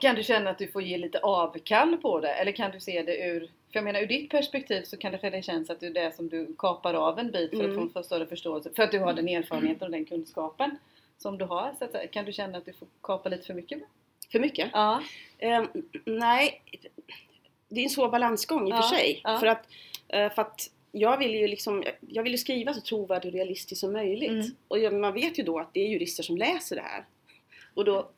Kan 0.00 0.14
du 0.14 0.22
känna 0.22 0.50
att 0.50 0.58
du 0.58 0.68
får 0.68 0.82
ge 0.82 0.98
lite 0.98 1.18
avkall 1.18 1.96
på 1.96 2.20
det? 2.20 2.28
Eller 2.34 2.52
kan 2.52 2.70
du 2.70 2.80
se 2.80 3.02
det 3.02 3.16
ur, 3.26 3.40
för 3.40 3.50
jag 3.72 3.84
menar 3.84 4.00
ur 4.00 4.06
ditt 4.06 4.30
perspektiv 4.30 4.82
så 4.82 4.96
kan 4.96 5.12
det 5.12 5.18
för 5.18 5.30
dig 5.30 5.42
kännas 5.42 5.70
att 5.70 5.80
det 5.80 5.86
är 5.86 5.90
det 5.90 6.16
som 6.16 6.28
du 6.28 6.54
kapar 6.58 6.94
av 6.94 7.18
en 7.18 7.30
bit 7.30 7.50
för 7.50 7.56
Mm. 7.58 7.70
att 7.70 7.74
få 7.76 7.82
en 7.82 7.90
för 7.90 8.02
större 8.02 8.26
förståelse. 8.26 8.70
För 8.76 8.82
att 8.82 8.90
du 8.90 8.98
har 8.98 9.12
den 9.12 9.28
erfarenheten 9.28 9.84
och 9.86 9.90
den 9.90 10.04
kunskapen 10.04 10.78
som 11.18 11.38
du 11.38 11.44
har. 11.44 11.74
Så 11.78 11.84
att, 11.84 12.10
kan 12.10 12.24
du 12.24 12.32
känna 12.32 12.58
att 12.58 12.64
du 12.64 12.72
får 12.72 12.88
kapa 13.02 13.28
lite 13.28 13.46
för 13.46 13.54
mycket? 13.54 13.82
För 14.32 14.38
mycket? 14.38 14.70
Ja. 14.72 15.02
Eh, 15.38 15.64
nej, 16.04 16.62
det 17.68 17.80
är 17.80 17.84
en 17.84 17.90
svår 17.90 18.08
balansgång 18.08 18.68
i 18.68 18.72
och 18.72 18.76
Ja, 18.76 18.82
för 18.82 18.96
sig. 18.96 19.20
ja. 19.24 19.38
För, 19.38 19.46
att, 19.46 19.68
eh, 20.08 20.32
för 20.32 20.42
att 20.42 20.70
jag 20.92 21.18
vill 21.18 21.34
ju 21.34 21.48
liksom, 21.48 21.84
jag 22.00 22.22
vill 22.22 22.38
skriva 22.38 22.74
så 22.74 22.80
trovärdigt 22.80 23.26
och 23.26 23.32
realistiskt 23.32 23.80
som 23.80 23.92
möjligt. 23.92 24.30
Mm. 24.30 24.46
Och 24.68 24.78
jag, 24.78 24.94
man 24.94 25.14
vet 25.14 25.38
ju 25.38 25.42
då 25.42 25.58
att 25.58 25.74
det 25.74 25.80
är 25.80 25.88
jurister 25.88 26.22
som 26.22 26.36
läser 26.36 26.76
det 26.76 26.82
här. 26.82 27.04
Och 27.74 27.84
då, 27.84 28.08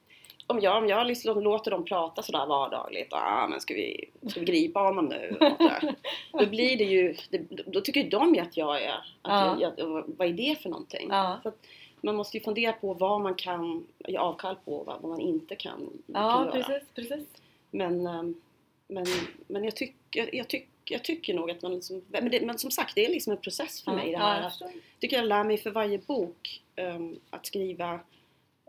om 0.47 0.61
jag, 0.61 0.77
om 0.83 0.89
jag 0.89 1.07
liksom 1.07 1.43
låter 1.43 1.71
dem 1.71 1.85
prata 1.85 2.23
sådär 2.23 2.47
vardagligt, 2.47 3.13
ah, 3.13 3.47
men 3.49 3.61
ska 3.61 3.75
vi, 3.75 4.05
ska 4.29 4.41
vi 4.41 4.47
gripa 4.47 4.81
honom 4.81 5.05
nu? 5.07 5.37
Då 6.33 6.47
blir 6.47 6.77
det 6.79 6.85
ju, 6.85 7.15
det, 7.31 7.39
då 7.67 7.81
tycker 7.81 8.11
de 8.11 8.35
ju 8.35 8.41
att 8.41 8.57
jag 8.57 8.83
är, 8.83 8.93
att 8.95 9.03
Ja. 9.23 9.57
jag, 9.61 9.73
jag, 9.77 10.05
vad 10.07 10.29
är 10.29 10.33
det 10.33 10.63
för 10.63 10.69
någonting? 10.69 11.09
Ja. 11.11 11.41
Så 11.43 11.53
man 12.01 12.17
måste 12.17 12.37
ju 12.37 12.43
fundera 12.43 12.73
på 12.73 12.95
vad 12.95 13.21
man 13.21 13.35
kan 13.35 13.87
ge 14.09 14.17
avkall 14.17 14.57
på 14.65 14.77
och 14.77 14.87
vad 14.87 15.11
man 15.11 15.21
inte 15.21 15.57
kan, 15.57 15.79
kan 15.79 15.91
Ja, 16.07 16.45
göra. 16.45 16.53
precis, 16.53 16.89
precis. 16.95 17.27
Men, 17.71 18.07
ehm, 18.07 18.41
men, 18.89 19.07
men 19.47 19.65
jag, 19.65 19.77
tycker, 19.77 20.35
jag, 20.37 20.49
tycker, 20.49 20.69
jag 20.91 21.05
tycker 21.05 21.35
nog 21.35 21.51
att 21.51 21.63
man 21.63 21.75
liksom, 21.75 22.03
men, 22.09 22.31
det, 22.31 22.47
men 22.47 22.59
som 22.59 22.71
sagt 22.71 22.95
det 22.95 23.07
är 23.07 23.11
liksom 23.11 23.31
en 23.33 23.39
process 23.41 23.83
för 23.83 23.93
mig 23.93 24.07
det 24.07 24.13
ja, 24.13 24.19
här. 24.19 24.53
jag 24.61 24.73
tycker 24.99 25.17
jag 25.17 25.27
lär 25.27 25.45
mig 25.45 25.59
för 25.59 25.71
varje 25.71 25.99
bok 25.99 26.63
ehm, 26.77 27.19
att 27.31 27.47
skriva 27.47 28.01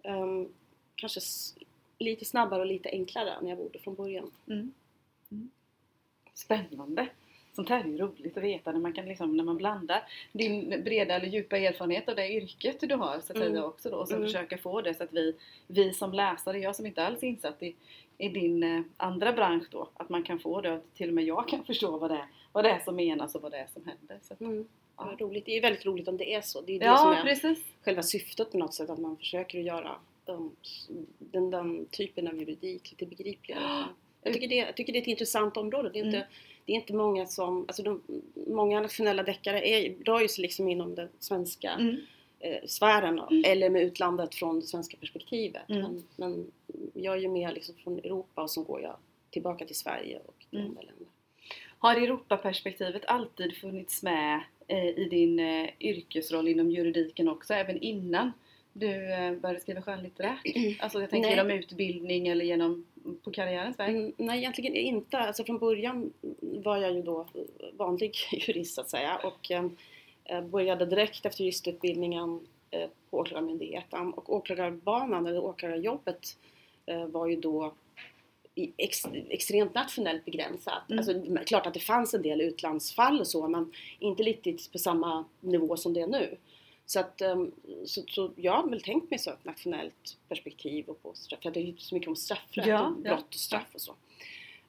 ehm, 0.04 0.48
kanske 0.96 1.18
s- 1.20 1.56
lite 2.00 2.26
snabbare 2.26 2.60
och 2.60 2.66
lite 2.66 2.90
enklare 2.90 3.32
än 3.34 3.48
jag 3.48 3.58
borde 3.58 3.80
från 3.80 3.96
början. 3.96 4.32
Mm. 4.48 4.74
Mm. 5.32 5.50
Spännande! 6.34 7.08
Sånt 7.54 7.70
här 7.70 7.84
är 7.84 7.88
ju 7.88 7.98
roligt 7.98 8.38
att 8.38 8.44
veta 8.44 8.72
när 8.72 8.80
man 8.80 8.94
kan 8.94 9.06
liksom, 9.06 9.38
när 9.38 9.44
man 9.44 9.58
blandar 9.58 10.04
din 10.32 10.70
breda 10.84 11.16
eller 11.16 11.28
djupa 11.28 11.58
erfarenhet 11.58 12.10
av 12.10 12.16
det 12.16 12.30
yrket 12.34 12.78
du 12.80 12.96
har 12.96 13.20
så 13.20 13.34
att 13.34 13.38
Mm. 13.40 13.50
säga 13.52 13.66
också 13.66 13.90
då 13.90 13.98
och 13.98 14.08
så 14.08 14.16
Mm. 14.16 14.28
försöka 14.28 14.58
få 14.58 14.82
det 14.82 14.94
så 14.94 15.04
att 15.04 15.14
vi, 15.14 15.36
vi 15.68 15.94
som 15.94 16.14
läsare, 16.14 16.60
jag 16.60 16.76
som 16.76 16.86
inte 16.86 17.06
alls 17.06 17.24
är 17.24 17.28
insatt 17.28 17.64
i, 17.64 17.76
i 18.18 18.30
din 18.30 18.64
eh, 18.64 18.82
andra 18.98 19.34
bransch 19.34 19.68
då, 19.72 19.90
att 19.94 20.10
man 20.10 20.24
kan 20.24 20.40
få 20.40 20.62
det 20.62 20.72
och 20.72 20.84
till 20.94 21.08
och 21.08 21.14
med 21.14 21.24
jag 21.24 21.48
kan 21.48 21.64
förstå 21.66 21.98
vad 21.98 22.10
det 22.12 22.16
är, 22.18 22.26
vad 22.52 22.64
det 22.64 22.70
är 22.70 22.80
som 22.80 22.96
menas 22.96 23.36
och 23.36 23.42
vad 23.42 23.52
det 23.52 23.58
är 23.58 23.68
som 23.74 23.86
händer. 23.86 24.20
Så 24.22 24.34
att, 24.34 24.42
Mm. 24.42 24.68
Ja. 24.98 25.06
Det, 25.18 25.24
är 25.24 25.28
roligt. 25.28 25.46
det 25.46 25.58
är 25.58 25.62
väldigt 25.62 25.86
roligt 25.86 26.08
om 26.08 26.18
det 26.18 26.34
är 26.34 26.42
så. 26.42 26.62
Det 26.62 26.76
är 26.76 26.80
det 26.80 26.98
som 26.98 27.12
ja, 27.12 27.18
är 27.18 27.24
precis! 27.24 27.60
själva 27.84 28.04
syftet 28.04 28.52
på 28.52 28.58
något 28.58 28.74
sätt, 28.74 28.90
att 28.90 29.00
man 29.00 29.18
försöker 29.18 29.60
att 29.60 29.66
göra 29.66 29.96
um, 30.26 30.56
den, 31.20 31.50
den 31.50 31.86
typen 31.86 32.28
av 32.28 32.38
juridik 32.40 32.92
lite 32.92 33.06
begripligare. 33.06 33.84
Jag 34.24 34.34
tycker, 34.34 34.48
det, 34.48 34.56
jag 34.56 34.76
tycker 34.76 34.94
det 34.94 35.00
är 35.00 35.02
ett 35.02 35.08
intressant 35.08 35.58
område. 35.58 35.90
Det 35.94 36.00
är 36.00 36.06
inte, 36.06 36.18
Mm. 36.18 36.30
Det 36.72 36.76
är 36.76 36.80
inte 36.80 36.94
många 36.94 37.26
som, 37.26 37.66
alltså 37.68 37.84
de, 37.84 38.02
många 38.48 38.82
nationella 38.82 39.24
deckare 39.24 39.68
är, 39.68 39.96
rör 40.06 40.22
ju 40.22 40.28
sig 40.28 40.42
liksom 40.42 40.70
inom 40.70 40.96
den 40.96 41.10
svenska 41.20 41.72
Mm. 41.72 41.96
eh, 42.40 42.66
sfären 42.66 43.22
eller 43.46 43.70
med 43.70 43.82
utlandet 43.82 44.36
från 44.36 44.60
det 44.60 44.66
svenska 44.66 44.98
perspektivet. 44.98 45.70
Mm. 45.70 45.82
Men, 45.82 46.04
men 46.16 46.52
jag 46.94 47.14
är 47.16 47.20
ju 47.20 47.28
mer 47.28 47.52
liksom 47.52 47.76
från 47.76 47.98
Europa 47.98 48.42
och 48.42 48.52
så 48.52 48.64
går 48.64 48.82
jag 48.82 48.96
tillbaka 49.32 49.66
till 49.66 49.76
Sverige 49.76 50.20
och 50.26 50.34
till 50.50 50.60
Mm. 50.60 50.70
andra 50.70 50.82
länder. 50.82 51.08
Har 51.78 51.96
Europaperspektivet 51.96 53.06
alltid 53.06 53.58
funnits 53.58 54.04
med 54.04 54.42
eh, 54.68 54.86
i 54.88 55.08
din 55.12 55.40
eh, 55.40 55.70
yrkesroll 55.80 56.48
inom 56.48 56.72
juridiken 56.72 57.28
också, 57.28 57.54
även 57.54 57.82
innan 57.82 58.32
du 58.74 59.14
eh, 59.14 59.34
började 59.34 59.60
skriva 59.60 59.82
skönlitterärt? 59.82 60.42
Alltså 60.80 61.02
jag 61.02 61.10
tänker 61.10 61.30
Nej. 61.30 61.38
genom 61.38 61.52
utbildning 61.52 62.28
eller 62.28 62.46
genom 62.46 62.86
på 63.24 63.32
karriärens 63.32 63.80
väg? 63.80 63.96
Mm, 63.96 64.14
nej, 64.18 64.38
egentligen 64.38 64.76
inte. 64.76 65.18
Alltså 65.18 65.44
från 65.44 65.60
början 65.60 66.14
var 66.40 66.78
jag 66.78 66.94
ju 66.94 67.02
då 67.02 67.28
vanlig 67.74 68.16
jurist 68.32 68.76
så 68.76 68.82
att 68.82 68.90
säga 68.90 69.18
och 69.24 69.52
eh, 69.52 70.42
började 70.42 70.86
direkt 70.86 71.26
efter 71.26 71.44
juristutbildningen 71.44 72.48
eh, 72.72 72.90
på 73.10 73.18
Åklagarmyndigheten 73.18 74.14
och 74.14 74.36
åklagarbanan 74.36 75.26
eller 75.26 75.44
åklagarjobbet 75.44 76.38
eh, 76.86 77.06
var 77.06 77.28
ju 77.28 77.36
då 77.36 77.74
ex, 78.56 79.06
extremt 79.30 79.74
nationellt 79.74 80.26
begränsat. 80.26 80.90
Mm. 80.90 81.00
Alltså, 81.00 81.44
klart 81.46 81.68
att 81.68 81.74
det 81.74 81.80
fanns 81.80 82.14
en 82.14 82.22
del 82.22 82.42
utlandsfall 82.42 83.20
och 83.20 83.28
så 83.28 83.48
men 83.48 83.72
inte 84.00 84.24
riktigt 84.24 84.72
på 84.72 84.78
samma 84.78 85.26
nivå 85.40 85.78
som 85.78 85.94
det 85.94 86.02
är 86.02 86.08
nu. 86.08 86.38
Så, 86.92 87.00
att, 87.00 87.22
ehm, 87.22 87.52
så, 87.86 88.02
så 88.08 88.32
jag 88.36 88.52
har 88.52 88.70
väl 88.70 88.82
tänkt 88.82 89.10
mig 89.10 89.20
så 89.20 89.30
ett 89.30 89.46
nationellt 89.46 90.18
perspektiv 90.30 90.86
och 90.88 91.04
på 91.04 91.14
straff, 91.14 91.40
det 91.44 91.60
är 91.60 91.64
ju 91.64 91.78
så 91.78 91.96
mycket 91.96 92.08
om 92.08 92.16
straffrätt 92.16 92.66
Ja, 92.66 92.88
och 92.88 92.94
brott 92.94 93.36
och 93.36 93.42
straff 93.42 93.68
och 93.74 93.82
så. 93.82 93.96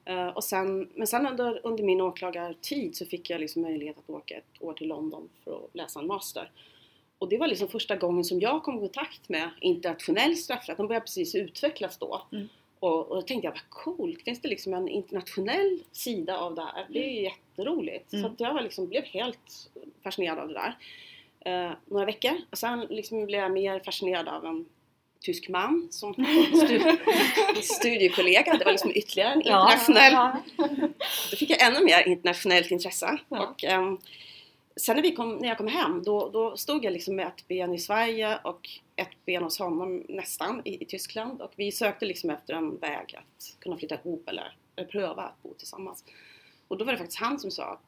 Eh, 0.05 0.27
och 0.27 0.43
sen, 0.43 0.89
men 0.95 1.07
sen 1.07 1.27
under, 1.27 1.61
under 1.63 1.83
min 1.83 2.01
åklagartid 2.01 2.95
så 2.95 3.05
fick 3.05 3.29
jag 3.29 3.41
liksom 3.41 3.61
möjlighet 3.61 3.97
att 3.97 4.09
åka 4.09 4.37
ett 4.37 4.61
år 4.61 4.73
till 4.73 4.87
London 4.87 5.29
för 5.43 5.55
att 5.55 5.75
läsa 5.75 5.99
en 5.99 6.07
master. 6.07 6.51
Och 7.17 7.29
det 7.29 7.37
var 7.37 7.47
liksom 7.47 7.67
första 7.67 7.95
gången 7.95 8.23
som 8.23 8.39
jag 8.39 8.63
kom 8.63 8.75
i 8.75 8.79
kontakt 8.79 9.29
med 9.29 9.49
internationell 9.61 10.35
straffrätt. 10.35 10.77
Den 10.77 10.87
började 10.87 11.05
precis 11.05 11.35
utvecklas 11.35 11.97
då. 11.97 12.21
Mm. 12.31 12.49
Och, 12.79 13.07
och 13.09 13.15
då 13.15 13.21
tänkte 13.21 13.47
jag, 13.47 13.51
vad 13.51 13.69
coolt! 13.69 14.23
Finns 14.23 14.41
det 14.41 14.47
liksom 14.47 14.73
en 14.73 14.87
internationell 14.87 15.79
sida 15.91 16.37
av 16.37 16.55
det 16.55 16.61
här? 16.61 16.87
Det 16.89 17.05
är 17.05 17.09
ju 17.09 17.21
jätteroligt. 17.21 18.13
Mm. 18.13 18.37
Så 18.37 18.43
jag 18.43 18.63
liksom, 18.63 18.87
blev 18.87 19.03
helt 19.03 19.69
fascinerad 20.03 20.39
av 20.39 20.47
det 20.47 20.53
där. 20.53 20.75
Eh, 21.45 21.71
några 21.85 22.05
veckor. 22.05 22.37
Och 22.51 22.57
sen 22.57 22.79
liksom 22.89 23.25
blev 23.25 23.41
jag 23.41 23.51
mer 23.51 23.79
fascinerad 23.79 24.27
av 24.27 24.45
en 24.45 24.65
tysk 25.21 25.49
man 25.49 25.87
som 25.91 26.13
stu- 26.53 26.97
studiekollega. 27.61 28.57
Det 28.57 28.65
var 28.65 28.71
liksom 28.71 28.91
ytterligare 28.95 29.33
en 29.33 29.41
internationell 29.41 30.13
då 31.31 31.37
fick 31.37 31.49
jag 31.49 31.61
ännu 31.61 31.85
mer 31.85 32.07
internationellt 32.07 32.71
intresse. 32.71 33.17
Ja. 33.29 33.47
Och, 33.47 33.63
ehm, 33.63 33.97
sen 34.75 34.95
när, 34.95 35.03
vi 35.03 35.11
kom, 35.11 35.37
när 35.37 35.47
jag 35.47 35.57
kom 35.57 35.67
hem 35.67 36.03
då, 36.03 36.29
då 36.29 36.57
stod 36.57 36.85
jag 36.85 36.93
liksom 36.93 37.15
med 37.15 37.27
ett 37.27 37.47
ben 37.47 37.73
i 37.73 37.79
Sverige 37.79 38.39
och 38.43 38.69
ett 38.95 39.25
ben 39.25 39.43
hos 39.43 39.59
honom 39.59 40.03
nästan 40.09 40.61
i, 40.65 40.83
i 40.83 40.85
Tyskland. 40.85 41.41
Och 41.41 41.51
vi 41.55 41.71
sökte 41.71 42.05
liksom 42.05 42.29
efter 42.29 42.53
en 42.53 42.77
väg 42.77 43.15
att 43.17 43.59
kunna 43.59 43.77
flytta 43.77 43.95
ihop 43.95 44.29
eller, 44.29 44.55
eller 44.75 44.87
pröva 44.87 45.21
att 45.21 45.43
bo 45.43 45.53
tillsammans. 45.53 46.03
Och 46.67 46.77
då 46.77 46.85
var 46.85 46.91
det 46.91 46.97
faktiskt 46.97 47.19
han 47.19 47.39
som 47.39 47.51
sa 47.51 47.79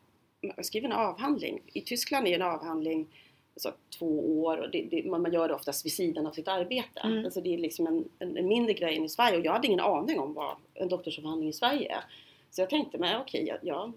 skriv 0.62 0.85
en 0.85 0.91
avhandling. 0.91 1.62
I 1.74 1.81
Tyskland 1.81 2.27
är 2.27 2.35
en 2.35 2.41
avhandling 2.41 3.07
alltså, 3.55 3.74
två 4.00 4.41
år 4.43 4.57
och 4.57 4.69
det, 4.69 4.88
det, 4.91 5.05
man, 5.05 5.33
gör 5.33 5.47
det 5.47 5.53
oftast 5.53 5.85
vid 5.85 5.93
sidan 5.93 6.27
av 6.27 6.31
sitt 6.31 6.47
arbete. 6.47 7.00
Mm. 7.03 7.25
Alltså, 7.25 7.41
det 7.41 7.53
är 7.53 7.57
liksom 7.57 7.88
en, 7.88 8.09
en, 8.19 8.38
en 8.38 8.47
mindre 8.47 8.74
grej 8.74 8.97
än 8.97 9.05
i 9.05 9.09
Sverige 9.09 9.38
och 9.38 9.45
jag 9.45 9.53
hade 9.53 9.67
ingen 9.67 9.79
aning 9.79 10.19
om 10.19 10.33
vad 10.33 10.55
en 10.74 10.89
doktorsavhandling 10.89 11.50
i 11.50 11.53
Sverige 11.53 11.95
är. 11.95 12.03
Så 12.51 12.62
jag 12.62 12.69
tänkte, 12.69 12.97
men 12.97 13.21
okej, 13.21 13.47
jag, 13.47 13.57
jag, 13.62 13.93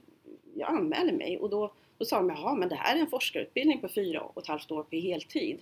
jag 0.54 0.68
anmäler 0.68 1.12
mig 1.12 1.38
och 1.38 1.50
då, 1.50 1.72
då 1.98 2.04
sa 2.04 2.16
de, 2.16 2.28
jaha 2.28 2.54
men 2.54 2.68
det 2.68 2.74
här 2.74 2.96
är 2.96 3.00
en 3.00 3.06
forskarutbildning 3.06 3.80
på 3.80 3.88
fyra 3.88 4.20
och 4.20 4.42
ett 4.42 4.48
halvt 4.48 4.70
år 4.70 4.82
på 4.82 4.96
heltid. 4.96 5.58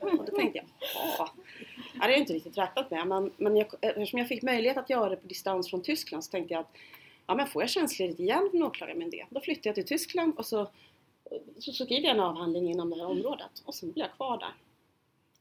och 0.00 0.24
då 0.26 0.36
tänkte 0.36 0.58
jag, 0.58 0.66
jaha. 0.94 1.28
Ja, 1.28 1.32
det 1.94 2.00
har 2.00 2.08
jag 2.08 2.18
inte 2.18 2.32
riktigt 2.32 2.58
räknat 2.58 2.90
med 2.90 3.06
men, 3.06 3.30
men 3.36 3.56
jag, 3.56 3.66
eftersom 3.80 4.18
jag 4.18 4.28
fick 4.28 4.42
möjlighet 4.42 4.76
att 4.76 4.90
göra 4.90 5.08
det 5.08 5.16
på 5.16 5.26
distans 5.26 5.70
från 5.70 5.82
Tyskland 5.82 6.24
så 6.24 6.30
tänkte 6.30 6.54
jag 6.54 6.60
att 6.60 6.76
ja, 7.26 7.34
men 7.34 7.46
får 7.46 7.62
jag 7.62 7.70
tjänstledigt 7.70 8.20
igen 8.20 8.48
från 8.50 8.62
Åklagarmyndigheten 8.62 9.34
då 9.34 9.40
flyttar 9.40 9.68
jag 9.68 9.74
till 9.74 9.86
Tyskland 9.86 10.34
och 10.36 10.46
så, 10.46 10.70
så, 11.58 11.72
så 11.72 11.84
skriver 11.84 12.08
jag 12.08 12.14
en 12.14 12.20
avhandling 12.20 12.70
inom 12.70 12.90
det 12.90 12.96
här 12.96 13.06
området 13.06 13.62
och 13.64 13.74
sen 13.74 13.92
blir 13.92 14.02
jag 14.02 14.12
kvar 14.12 14.38
där. 14.38 14.54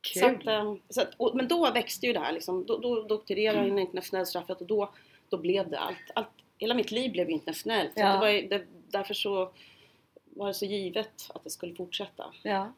Så 0.02 0.26
att, 0.26 0.48
eh, 0.48 0.76
så 0.90 1.02
att, 1.02 1.14
och, 1.18 1.36
men 1.36 1.48
då 1.48 1.72
växte 1.72 2.06
ju 2.06 2.14
det 2.14 2.20
här 2.20 2.32
liksom, 2.32 2.66
då, 2.66 2.78
då 2.78 3.02
doktorerade 3.02 3.68
jag 3.68 3.78
i 3.78 3.82
internationell 3.82 4.26
straffrätt 4.26 4.62
och 4.62 4.68
då, 4.68 4.90
då 5.30 5.38
blev 5.38 5.70
det 5.70 5.80
allt, 5.80 6.12
allt. 6.16 6.28
Hela 6.58 6.74
mitt 6.74 6.92
liv 6.92 7.12
blev 7.12 7.30
internationellt. 7.30 7.92
Ja. 7.96 8.14
det 8.14 8.20
var, 8.20 8.28
det, 8.28 8.66
därför 8.88 9.14
så 9.14 9.52
var 10.26 10.48
det 10.48 10.54
så 10.54 10.66
givet 10.66 11.32
att 11.34 11.44
det 11.44 11.50
skulle 11.50 11.76
fortsätta. 11.76 12.34
Ja. 12.44 12.74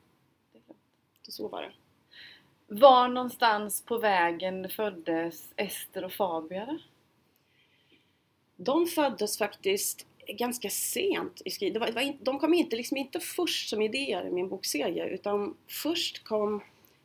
Så 1.27 1.47
var 1.47 1.61
det. 1.61 1.71
Var 2.67 3.07
någonstans 3.07 3.85
på 3.85 3.97
vägen 3.97 4.69
föddes 4.69 5.53
Ester 5.55 6.03
och 6.03 6.13
Fabia? 6.13 6.79
De 8.55 8.87
föddes 8.87 9.37
faktiskt 9.37 10.07
ganska 10.27 10.69
sent 10.69 11.41
i 11.45 11.49
skriv. 11.51 11.73
Det 11.73 11.79
var, 11.79 11.87
det 11.87 11.93
var 11.93 12.01
in, 12.01 12.17
de 12.21 12.39
kom 12.39 12.53
inte, 12.53 12.75
liksom 12.75 12.97
inte 12.97 13.19
först 13.19 13.69
som 13.69 13.81
idéer 13.81 14.27
i 14.27 14.31
min 14.31 14.49
bokserie 14.49 15.05
utan 15.07 15.55
först 15.67 16.23
kom 16.23 16.61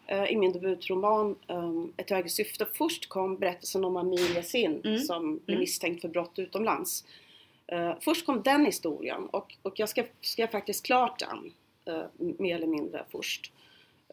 eh, 0.06 0.24
i 0.24 0.36
min 0.36 0.52
debutroman 0.52 1.36
um, 1.48 1.92
Ett 1.96 2.10
högre 2.10 2.28
syfte. 2.28 2.66
Först 2.74 3.08
kom 3.08 3.36
berättelsen 3.36 3.84
om 3.84 3.96
Amir 3.96 4.36
Yasin 4.36 4.80
Mm. 4.84 4.98
som 4.98 5.22
blev 5.36 5.48
Mm. 5.48 5.60
misstänkt 5.60 6.00
för 6.00 6.08
brott 6.08 6.38
utomlands. 6.38 7.04
Eh, 7.66 7.92
först 8.00 8.26
kom 8.26 8.42
den 8.42 8.64
historien 8.66 9.26
och, 9.26 9.54
och 9.62 9.78
jag 9.78 9.88
skrev, 9.88 10.46
faktiskt 10.52 10.86
klart 10.86 11.18
den 11.18 11.52
eh, 11.94 12.04
mer 12.16 12.56
eller 12.56 12.66
mindre 12.66 13.04
först. 13.10 13.52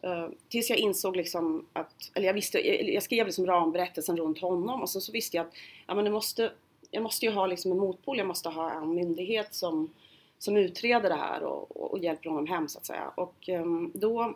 Eh, 0.02 0.28
tills 0.48 0.70
jag 0.70 0.78
insåg 0.78 1.16
liksom 1.16 1.66
att, 1.72 2.10
eller 2.14 2.26
jag 2.26 2.34
visste, 2.34 2.58
jag, 2.68 2.88
jag 2.94 3.02
skrev 3.02 3.26
liksom 3.26 3.46
ramberättelsen 3.46 4.16
runt 4.16 4.38
honom 4.38 4.82
och 4.82 4.90
sen 4.90 5.00
så 5.02 5.12
visste 5.12 5.36
jag 5.36 5.46
att 5.46 5.52
ja, 5.86 5.94
men 5.94 6.04
det 6.04 6.10
måste, 6.10 6.52
jag 6.94 7.02
måste 7.02 7.26
ju 7.26 7.32
ha 7.32 7.46
liksom 7.46 7.72
en 7.72 7.78
motpol, 7.78 8.18
jag 8.18 8.26
måste 8.26 8.48
ha 8.48 8.70
en 8.70 8.94
myndighet 8.94 9.54
som, 9.54 9.90
som 10.38 10.56
utreder 10.56 11.08
det 11.08 11.14
här 11.14 11.42
och, 11.42 11.76
och, 11.76 11.92
och 11.92 11.98
hjälper 11.98 12.30
honom 12.30 12.46
hem 12.46 12.68
så 12.68 12.78
att 12.78 12.86
säga. 12.86 13.08
Och 13.14 13.48
ehm, 13.48 13.92
då, 13.94 14.34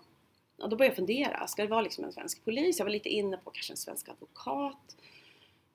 ja, 0.56 0.66
då 0.66 0.76
började 0.76 0.86
jag 0.86 0.96
fundera, 0.96 1.46
ska 1.46 1.62
det 1.62 1.68
vara 1.68 1.82
liksom 1.82 2.04
en 2.04 2.12
svensk 2.12 2.44
polis? 2.44 2.78
Jag 2.78 2.84
var 2.84 2.92
lite 2.92 3.08
inne 3.08 3.36
på 3.36 3.50
kanske 3.50 3.72
en 3.72 3.76
svensk 3.76 4.08
advokat. 4.08 4.96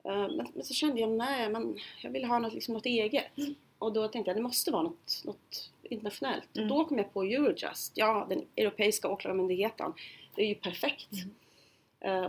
Eh, 0.04 0.28
men, 0.28 0.48
men 0.54 0.64
så 0.64 0.74
kände 0.74 1.00
jag, 1.00 1.10
nej 1.10 1.50
men 1.50 1.78
jag 2.02 2.10
vill 2.10 2.24
ha 2.24 2.38
något, 2.38 2.54
liksom 2.54 2.74
något 2.74 2.86
eget. 2.86 3.24
Och 3.78 3.92
då 3.92 4.08
tänkte 4.08 4.30
jag, 4.30 4.36
det 4.36 4.42
måste 4.42 4.70
vara 4.70 4.82
något, 4.82 5.22
något 5.24 5.70
internationellt. 5.82 6.56
Mm. 6.56 6.68
Då 6.68 6.84
kom 6.84 6.98
jag 6.98 7.12
på 7.12 7.22
Eurojust, 7.22 7.92
ja 7.94 8.26
den 8.28 8.42
europeiska 8.56 9.08
åklagarmyndigheten. 9.08 9.92
Det 10.34 10.42
är 10.42 10.46
ju 10.46 10.54
perfekt. 10.54 11.12
Eh, 11.12 11.18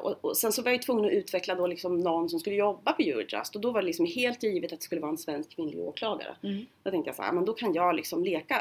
och, 0.02 0.26
och 0.26 0.38
sen 0.38 0.52
så 0.52 0.62
var 0.62 0.72
jag 0.72 0.78
ju 0.78 0.84
tvungen 0.84 1.06
att 1.06 1.12
utveckla 1.12 1.56
då 1.56 1.68
liksom 1.68 2.00
någon 2.00 2.30
som 2.30 2.40
skulle 2.40 2.56
jobba 2.56 2.94
på 2.94 3.02
Eurojust 3.02 3.56
och 3.56 3.62
då 3.62 3.72
var 3.72 3.82
det 3.82 3.88
liksom 3.88 4.06
helt 4.06 4.44
givet 4.44 4.74
att 4.74 4.80
det 4.80 4.84
skulle 4.84 5.02
vara 5.02 5.12
en 5.12 5.18
svensk 5.18 5.56
kvinnlig 5.56 5.80
åklagare. 5.80 6.36
Mm. 6.44 6.66
Då 6.84 6.92
tänkte 6.92 7.10
jag 7.10 7.16
så 7.16 7.22
här, 7.22 7.32
men 7.32 7.46
då 7.46 7.54
kan 7.54 7.74
jag 7.74 7.96
liksom 7.96 8.24
leka 8.24 8.56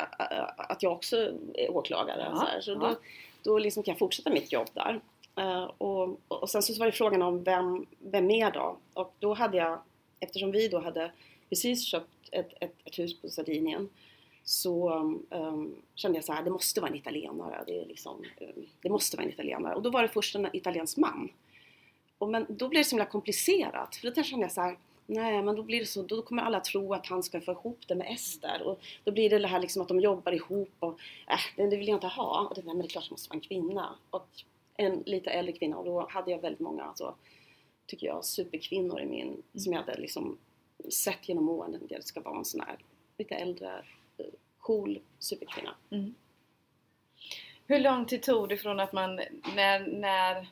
att 0.56 0.82
jag 0.82 0.92
också 0.92 1.16
är 1.54 1.70
åklagare. 1.70 2.28
Ja, 2.30 2.36
så 2.36 2.46
här. 2.46 2.60
så 2.60 2.70
ja. 2.70 2.76
då, 2.78 2.96
då 3.42 3.58
liksom 3.58 3.82
kan 3.82 3.92
jag 3.92 3.98
fortsätta 3.98 4.30
mitt 4.30 4.52
jobb 4.52 4.68
där. 4.72 5.00
Eh, 5.36 5.64
och, 5.64 6.20
och 6.28 6.50
sen 6.50 6.62
så 6.62 6.78
var 6.78 6.86
det 6.86 6.92
frågan 6.92 7.22
om 7.22 7.44
vem, 7.44 7.86
vem 7.98 8.30
är 8.30 8.50
då? 8.50 8.76
Och 8.94 9.14
då 9.18 9.34
hade 9.34 9.56
jag, 9.56 9.78
eftersom 10.20 10.50
vi 10.50 10.68
då 10.68 10.78
hade 10.78 11.12
precis 11.48 11.86
köpt 11.86 12.10
ett, 12.30 12.52
ett, 12.60 12.74
ett 12.84 12.98
hus 12.98 13.20
på 13.20 13.28
Sardinien 13.28 13.88
så 14.44 14.90
um, 15.30 15.82
kände 15.94 16.18
jag 16.18 16.24
så 16.24 16.32
här, 16.32 16.42
det 16.42 16.50
måste 16.50 16.80
vara 16.80 16.90
en 16.90 16.96
italienare. 16.96 17.64
Det, 17.66 17.80
är 17.80 17.86
liksom, 17.86 18.24
um, 18.40 18.66
det 18.82 18.90
måste 18.90 19.16
vara 19.16 19.24
en 19.24 19.32
italienare. 19.32 19.74
Och 19.74 19.82
då 19.82 19.90
var 19.90 20.02
det 20.02 20.08
först 20.08 20.34
en 20.34 20.56
italiensk 20.56 20.96
man. 20.96 21.28
Och 22.18 22.28
men 22.28 22.46
då 22.48 22.68
blev 22.68 22.80
det 22.80 22.84
så 22.84 22.96
himla 22.96 23.06
komplicerat. 23.06 23.96
För 23.96 24.10
då 24.10 24.22
kände 24.22 24.44
jag 24.44 24.52
så 24.52 24.60
här, 24.60 24.78
nej 25.06 25.42
men 25.42 25.56
då 25.56 25.62
blir 25.62 25.80
det 25.80 25.86
så, 25.86 26.02
då 26.02 26.22
kommer 26.22 26.42
alla 26.42 26.60
tro 26.60 26.94
att 26.94 27.06
han 27.06 27.22
ska 27.22 27.40
få 27.40 27.52
ihop 27.52 27.78
det 27.88 27.94
med 27.94 28.12
Ester. 28.12 28.62
Och 28.62 28.80
då 29.04 29.12
blir 29.12 29.30
det 29.30 29.38
det 29.38 29.48
här 29.48 29.60
liksom 29.60 29.82
att 29.82 29.88
de 29.88 30.00
jobbar 30.00 30.32
ihop 30.32 30.72
och 30.78 31.00
äh, 31.28 31.38
det, 31.56 31.70
det 31.70 31.76
vill 31.76 31.88
jag 31.88 31.96
inte 31.96 32.06
ha. 32.06 32.46
Och 32.48 32.54
det, 32.54 32.62
nej, 32.64 32.74
men 32.74 32.82
det 32.82 32.86
är 32.86 32.90
klart 32.90 33.04
det 33.04 33.10
måste 33.10 33.28
vara 33.28 33.36
en 33.36 33.40
kvinna. 33.40 33.94
Och 34.10 34.28
en 34.76 35.02
lite 35.06 35.30
äldre 35.30 35.52
kvinna. 35.52 35.76
Och 35.76 35.84
då 35.84 36.06
hade 36.10 36.30
jag 36.30 36.38
väldigt 36.38 36.60
många, 36.60 36.84
alltså, 36.84 37.14
tycker 37.86 38.06
jag, 38.06 38.24
superkvinnor 38.24 39.00
i 39.00 39.06
min, 39.06 39.42
som 39.54 39.72
jag 39.72 39.80
hade 39.80 40.00
liksom 40.00 40.38
sett 40.88 41.28
genom 41.28 41.48
åren. 41.48 41.80
Det 41.88 42.04
ska 42.04 42.20
vara 42.20 42.38
en 42.38 42.44
sån 42.44 42.60
här 42.60 42.78
lite 43.18 43.34
äldre, 43.34 43.84
cool 44.58 44.98
superkvinna. 45.18 45.74
Hur 47.66 47.78
lång 47.78 48.06
tid 48.06 48.22
tog 48.22 48.48
det 48.48 48.56
från 48.56 48.80
att 48.80 48.92
man, 48.92 49.20
när, 49.56 49.86
när 49.86 50.46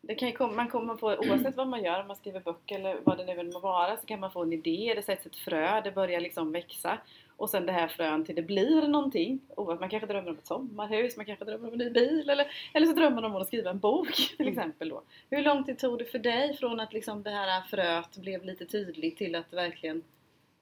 det 0.00 0.14
kan 0.14 0.28
ju 0.28 0.34
komma, 0.34 0.52
man 0.52 0.68
kommer 0.68 0.96
få, 0.96 1.16
oavsett 1.16 1.56
vad 1.56 1.68
man 1.68 1.84
gör, 1.84 2.00
om 2.00 2.06
man 2.06 2.16
skriver 2.16 2.40
böcker 2.40 2.78
eller 2.78 2.98
vad 3.04 3.18
det 3.18 3.24
nu 3.24 3.32
än 3.32 3.50
må 3.50 3.60
vara, 3.60 3.96
så 3.96 4.06
kan 4.06 4.20
man 4.20 4.30
få 4.30 4.42
en 4.42 4.52
idé, 4.52 4.92
det 4.96 5.02
sätts 5.02 5.26
ett 5.26 5.36
frö, 5.36 5.80
det 5.80 5.92
börjar 5.92 6.20
liksom 6.20 6.52
växa. 6.52 6.98
Och 7.36 7.50
sen 7.50 7.66
det 7.66 7.72
här 7.72 7.88
frön 7.88 8.24
till 8.24 8.34
det 8.34 8.42
blir 8.42 8.88
någonting. 8.88 9.40
Oavsett, 9.56 9.80
man 9.80 9.90
kanske 9.90 10.06
drömmer 10.06 10.30
om 10.30 10.38
ett 10.38 10.46
sommarhus, 10.46 11.16
man 11.16 11.26
kanske 11.26 11.44
drömmer 11.44 11.68
om 11.68 11.72
en 11.72 11.78
ny 11.78 11.90
bil 11.90 12.30
eller, 12.30 12.46
eller 12.74 12.86
så 12.86 12.92
drömmer 12.92 13.22
man 13.22 13.24
om 13.24 13.36
att 13.36 13.46
skriva 13.46 13.70
en 13.70 13.78
bok 13.78 14.14
till 14.36 14.48
exempel 14.48 14.88
då. 14.88 15.02
Hur 15.30 15.42
lång 15.42 15.64
tid 15.64 15.78
tog 15.78 15.98
det 15.98 16.04
för 16.04 16.18
dig 16.18 16.56
från 16.56 16.80
att 16.80 16.92
liksom 16.92 17.22
det 17.22 17.30
här 17.30 17.62
fröet 17.62 18.16
blev 18.16 18.44
lite 18.44 18.66
tydligt 18.66 19.16
till 19.16 19.34
att 19.34 19.50
det 19.50 19.56
verkligen 19.56 20.02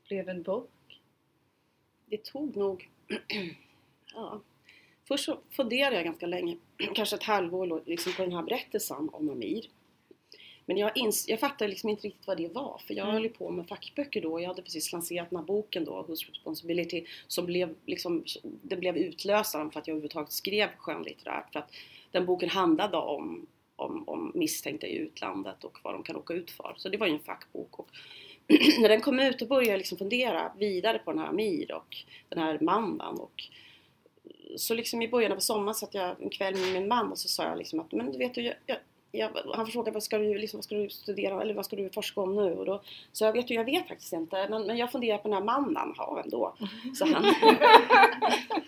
blev 0.08 0.28
en 0.28 0.42
bok? 0.42 0.70
Det 2.16 2.24
tog 2.24 2.56
nog... 2.56 2.88
ja. 4.14 4.40
Först 5.08 5.24
så 5.24 5.38
funderade 5.50 5.96
jag 5.96 6.04
ganska 6.04 6.26
länge, 6.26 6.56
kanske 6.94 7.16
ett 7.16 7.22
halvår, 7.22 7.82
liksom 7.86 8.12
på 8.12 8.22
den 8.22 8.32
här 8.32 8.42
berättelsen 8.42 9.08
om 9.12 9.30
Amir. 9.30 9.64
Men 10.66 10.76
jag, 10.76 10.92
ins- 10.96 11.24
jag 11.28 11.40
fattade 11.40 11.68
liksom 11.68 11.88
inte 11.90 12.06
riktigt 12.06 12.26
vad 12.26 12.36
det 12.36 12.48
var 12.48 12.80
för 12.86 12.94
jag 12.94 13.08
Mm. 13.08 13.22
höll 13.22 13.28
på 13.28 13.50
med 13.50 13.68
fackböcker 13.68 14.20
då. 14.20 14.40
Jag 14.40 14.48
hade 14.48 14.62
precis 14.62 14.92
lanserat 14.92 15.30
den 15.30 15.38
här 15.38 15.46
boken 15.46 15.84
då, 15.84 16.02
Whose 16.02 16.26
Responsibility, 16.30 17.04
som 17.26 17.46
blev 17.46 17.74
liksom, 17.86 18.24
det 18.42 18.76
blev 18.76 18.96
utlösaren 18.96 19.70
för 19.70 19.80
att 19.80 19.86
jag 19.86 19.92
överhuvudtaget 19.94 20.32
skrev 20.32 20.68
skönlitterärt. 20.76 21.52
För 21.52 21.58
att 21.60 21.70
den 22.10 22.26
boken 22.26 22.48
handlade 22.48 22.96
om, 22.96 23.46
om, 23.76 24.08
om 24.08 24.32
misstänkta 24.34 24.86
i 24.86 24.96
utlandet 24.96 25.64
och 25.64 25.78
vad 25.82 25.94
de 25.94 26.02
kan 26.02 26.14
råka 26.16 26.34
ut 26.34 26.50
för. 26.50 26.74
Så 26.76 26.88
det 26.88 26.96
var 26.98 27.06
ju 27.06 27.12
en 27.12 27.18
fackbok. 27.18 27.78
Och 27.78 27.88
när 28.80 28.88
den 28.88 29.00
kom 29.00 29.20
ut 29.20 29.38
då 29.38 29.46
började 29.46 29.70
jag 29.70 29.78
liksom 29.78 29.98
fundera 29.98 30.52
vidare 30.58 30.98
på 30.98 31.12
den 31.12 31.20
här 31.20 31.28
Amir 31.28 31.72
och 31.72 31.96
den 32.28 32.38
här 32.38 32.58
mannen. 32.60 33.14
Och 33.14 33.42
så 34.56 34.74
liksom 34.74 35.02
i 35.02 35.08
början 35.08 35.32
av 35.32 35.38
sommaren 35.38 35.74
satt 35.74 35.94
jag 35.94 36.22
en 36.22 36.30
kväll 36.30 36.56
med 36.56 36.72
min 36.72 36.88
man 36.88 37.12
och 37.12 37.18
så 37.18 37.28
sa 37.28 37.44
jag 37.44 37.58
liksom 37.58 37.80
att 37.80 37.92
men 37.92 38.12
du 38.12 38.18
vet 38.18 38.36
jag, 38.36 38.54
jag, 38.66 38.76
jag, 39.12 39.30
han 39.54 39.66
frågade 39.66 39.90
vad 39.90 40.02
ska, 40.02 40.18
du, 40.18 40.38
liksom, 40.38 40.58
vad 40.58 40.64
ska 40.64 40.74
du 40.74 40.90
studera 40.90 41.42
eller 41.42 41.54
vad 41.54 41.64
ska 41.64 41.76
du 41.76 41.90
forska 41.90 42.20
om 42.20 42.36
nu? 42.36 42.52
Och 42.52 42.66
då 42.66 42.82
sa 43.12 43.24
jag 43.26 43.32
vet 43.32 43.48
du, 43.48 43.54
jag 43.54 43.64
vet 43.64 43.88
faktiskt 43.88 44.12
inte 44.12 44.48
men, 44.50 44.66
men 44.66 44.76
jag 44.76 44.92
funderar 44.92 45.18
på 45.18 45.28
den 45.28 45.36
här 45.36 45.44
mannen. 45.44 45.94
Ja, 45.96 46.14
vem 46.14 46.30
då? 46.30 46.54
Så 46.94 47.06
han, 47.06 47.24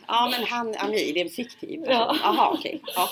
ja 0.07 0.29
men 0.31 0.47
han, 0.47 0.75
Amir, 0.79 1.15
det 1.15 1.21
är 1.21 1.25
en 1.25 1.31
fiktiv 1.31 1.79
person. 1.79 1.95
Ja. 1.95 2.17
Jaha 2.23 2.51
okej. 2.53 2.81
Ja. 2.97 3.09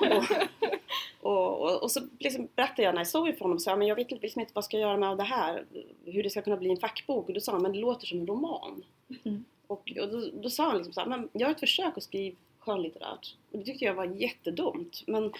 Och, 0.00 0.24
och, 1.20 1.82
och 1.82 1.90
så 1.90 2.00
liksom 2.18 2.48
berättade 2.56 2.82
jag 2.82 2.92
den 2.92 2.98
här 2.98 3.04
historien 3.04 3.36
för 3.36 3.44
honom 3.44 3.56
och 3.56 3.62
sa 3.62 3.76
men 3.76 3.88
jag 3.88 3.96
vet 3.96 4.10
liksom 4.10 4.40
inte 4.40 4.52
vad 4.54 4.64
ska 4.64 4.78
jag 4.78 4.88
göra 4.88 4.96
med 4.96 5.16
det 5.16 5.24
här. 5.24 5.64
Hur 6.04 6.22
det 6.22 6.30
ska 6.30 6.42
kunna 6.42 6.56
bli 6.56 6.70
en 6.70 6.76
fackbok. 6.76 7.28
Och 7.28 7.34
då 7.34 7.40
sa 7.40 7.52
han 7.52 7.62
men 7.62 7.72
det 7.72 7.78
låter 7.78 8.06
som 8.06 8.20
en 8.20 8.26
roman. 8.26 8.84
Mm. 9.24 9.44
Och, 9.66 9.92
och 10.00 10.08
då, 10.08 10.30
då 10.42 10.50
sa 10.50 10.66
han 10.66 10.76
liksom 10.76 10.92
så 10.92 11.00
här, 11.00 11.08
men 11.08 11.28
gör 11.32 11.50
ett 11.50 11.60
försök 11.60 11.96
att 11.96 12.02
skriva 12.02 12.36
skönlitterärt. 12.58 13.34
Och 13.52 13.58
det 13.58 13.64
tyckte 13.64 13.84
jag 13.84 13.94
var 13.94 14.04
jättedumt. 14.04 15.02
Men 15.06 15.32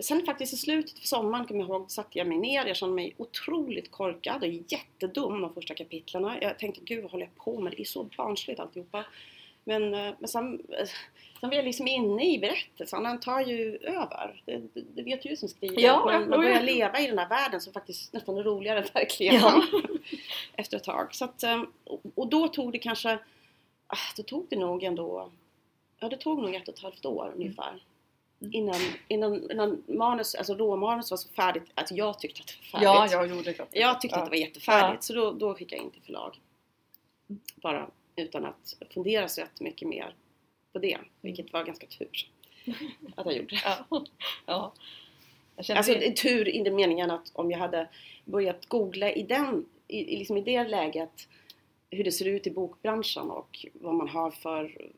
sen 0.00 0.26
faktiskt 0.26 0.52
i 0.52 0.56
slutet 0.56 0.98
av 0.98 1.02
sommaren, 1.02 1.46
kommer 1.46 1.60
jag 1.60 1.68
ihåg, 1.68 1.90
satte 1.90 2.18
jag 2.18 2.26
mig 2.26 2.38
ner. 2.38 2.66
Jag 2.66 2.76
kände 2.76 2.94
mig 2.94 3.14
otroligt 3.16 3.90
korkad 3.90 4.42
och 4.42 4.48
jättedum 4.48 5.40
de 5.40 5.54
första 5.54 5.74
kapitlen. 5.74 6.38
Jag 6.40 6.58
tänkte, 6.58 6.80
gud 6.84 7.02
vad 7.02 7.10
håller 7.12 7.24
jag 7.24 7.44
på 7.44 7.60
med? 7.60 7.72
Det 7.76 7.82
är 7.82 7.84
så 7.84 8.06
barnsligt 8.16 8.60
alltihopa. 8.60 9.04
Men, 9.64 9.94
eh, 9.94 10.14
men 10.18 10.28
sen, 10.28 10.62
sen 11.40 11.48
var 11.50 11.56
jag 11.56 11.64
liksom 11.64 11.88
inne 11.88 12.34
i 12.34 12.38
berättelsen. 12.38 13.02
Den 13.02 13.20
tar 13.20 13.40
ju 13.40 13.76
över. 13.76 14.42
Det, 14.44 14.56
det, 14.74 14.80
det 14.94 15.02
vet 15.02 15.22
du 15.22 15.28
ju 15.28 15.36
som 15.36 15.48
skriver. 15.48 15.80
Ja, 15.80 16.12
ja, 16.12 16.18
man 16.20 16.30
börjar 16.30 16.54
ja. 16.56 16.62
leva 16.62 17.00
i 17.00 17.06
den 17.06 17.18
här 17.18 17.28
världen 17.28 17.60
som 17.60 17.72
faktiskt 17.72 18.12
nästan 18.12 18.36
är 18.38 18.42
roligare 18.42 18.78
än 18.78 18.86
verkligheten. 18.94 19.40
Ja. 19.72 19.80
Efter 20.56 20.76
ett 20.76 20.84
tag. 20.84 21.14
Så 21.14 21.24
att, 21.24 21.42
eh, 21.42 21.62
och- 21.84 22.00
och 22.14 22.28
då 22.28 22.48
tog 22.48 22.72
det 22.72 22.78
kanske, 22.78 23.18
ah, 23.86 23.96
då 24.16 24.22
tog 24.22 24.46
det 24.50 24.56
nog 24.56 24.82
ändå, 24.84 25.30
ja 26.00 26.08
det 26.08 26.16
tog 26.16 26.42
nog 26.42 26.54
ett 26.54 26.68
och 26.68 26.74
ett 26.74 26.80
halvt 26.82 27.06
år 27.06 27.32
ungefär. 27.36 27.82
Mm. 28.40 28.54
Innan, 28.54 28.80
innan, 29.08 29.50
innan 29.50 29.82
manus, 29.86 30.34
alltså 30.34 30.54
råmanus 30.54 31.10
var 31.10 31.18
så 31.18 31.28
färdigt 31.28 31.62
att 31.74 31.90
jag 31.90 32.18
tyckte 32.18 32.40
att 32.40 32.46
det 32.46 32.54
var 32.72 32.82
Ja, 32.82 32.94
färdigt. 32.94 33.12
jag 33.12 33.28
gjorde 33.36 33.52
klart. 33.52 33.68
Jag 33.72 34.00
tyckte 34.00 34.16
ja. 34.16 34.22
att 34.22 34.26
det 34.26 34.30
var 34.36 34.36
jättefärdigt 34.46 35.02
så 35.04 35.12
då, 35.14 35.32
då 35.32 35.54
skickade 35.54 35.76
jag 35.76 35.84
in 35.84 35.90
till 35.90 36.02
förlag. 36.02 36.40
Bara 37.54 37.90
utan 38.16 38.44
att 38.44 38.76
fundera 38.94 39.28
så 39.28 39.40
jättemycket 39.40 39.88
mer 39.88 40.14
på 40.78 40.86
det. 40.86 40.98
Vilket 41.20 41.52
var 41.52 41.64
ganska 41.64 41.86
tur 41.86 42.08
att 43.16 43.26
jag 43.26 43.36
gjorde. 43.36 43.56
Ja. 43.90 44.04
ja. 44.46 44.72
Alltså 45.56 45.92
det. 45.92 45.98
det 45.98 46.06
är 46.06 46.12
tur 46.12 46.48
i 46.48 46.62
den 46.62 46.74
meningen 46.74 47.10
att 47.10 47.30
om 47.32 47.50
jag 47.50 47.58
hade 47.58 47.88
börjat 48.24 48.66
googla 48.66 49.12
i 49.12 49.22
den, 49.22 49.66
i, 49.88 50.16
liksom 50.18 50.36
i 50.36 50.40
det 50.40 50.64
läget 50.68 51.28
hur 51.90 52.04
det 52.04 52.12
ser 52.12 52.24
ut 52.28 52.46
i 52.46 52.50
bokbranschen 52.50 53.30
och 53.30 53.66
vad 53.72 53.94
man 53.94 54.08
har 54.08 54.30
för 54.30 54.88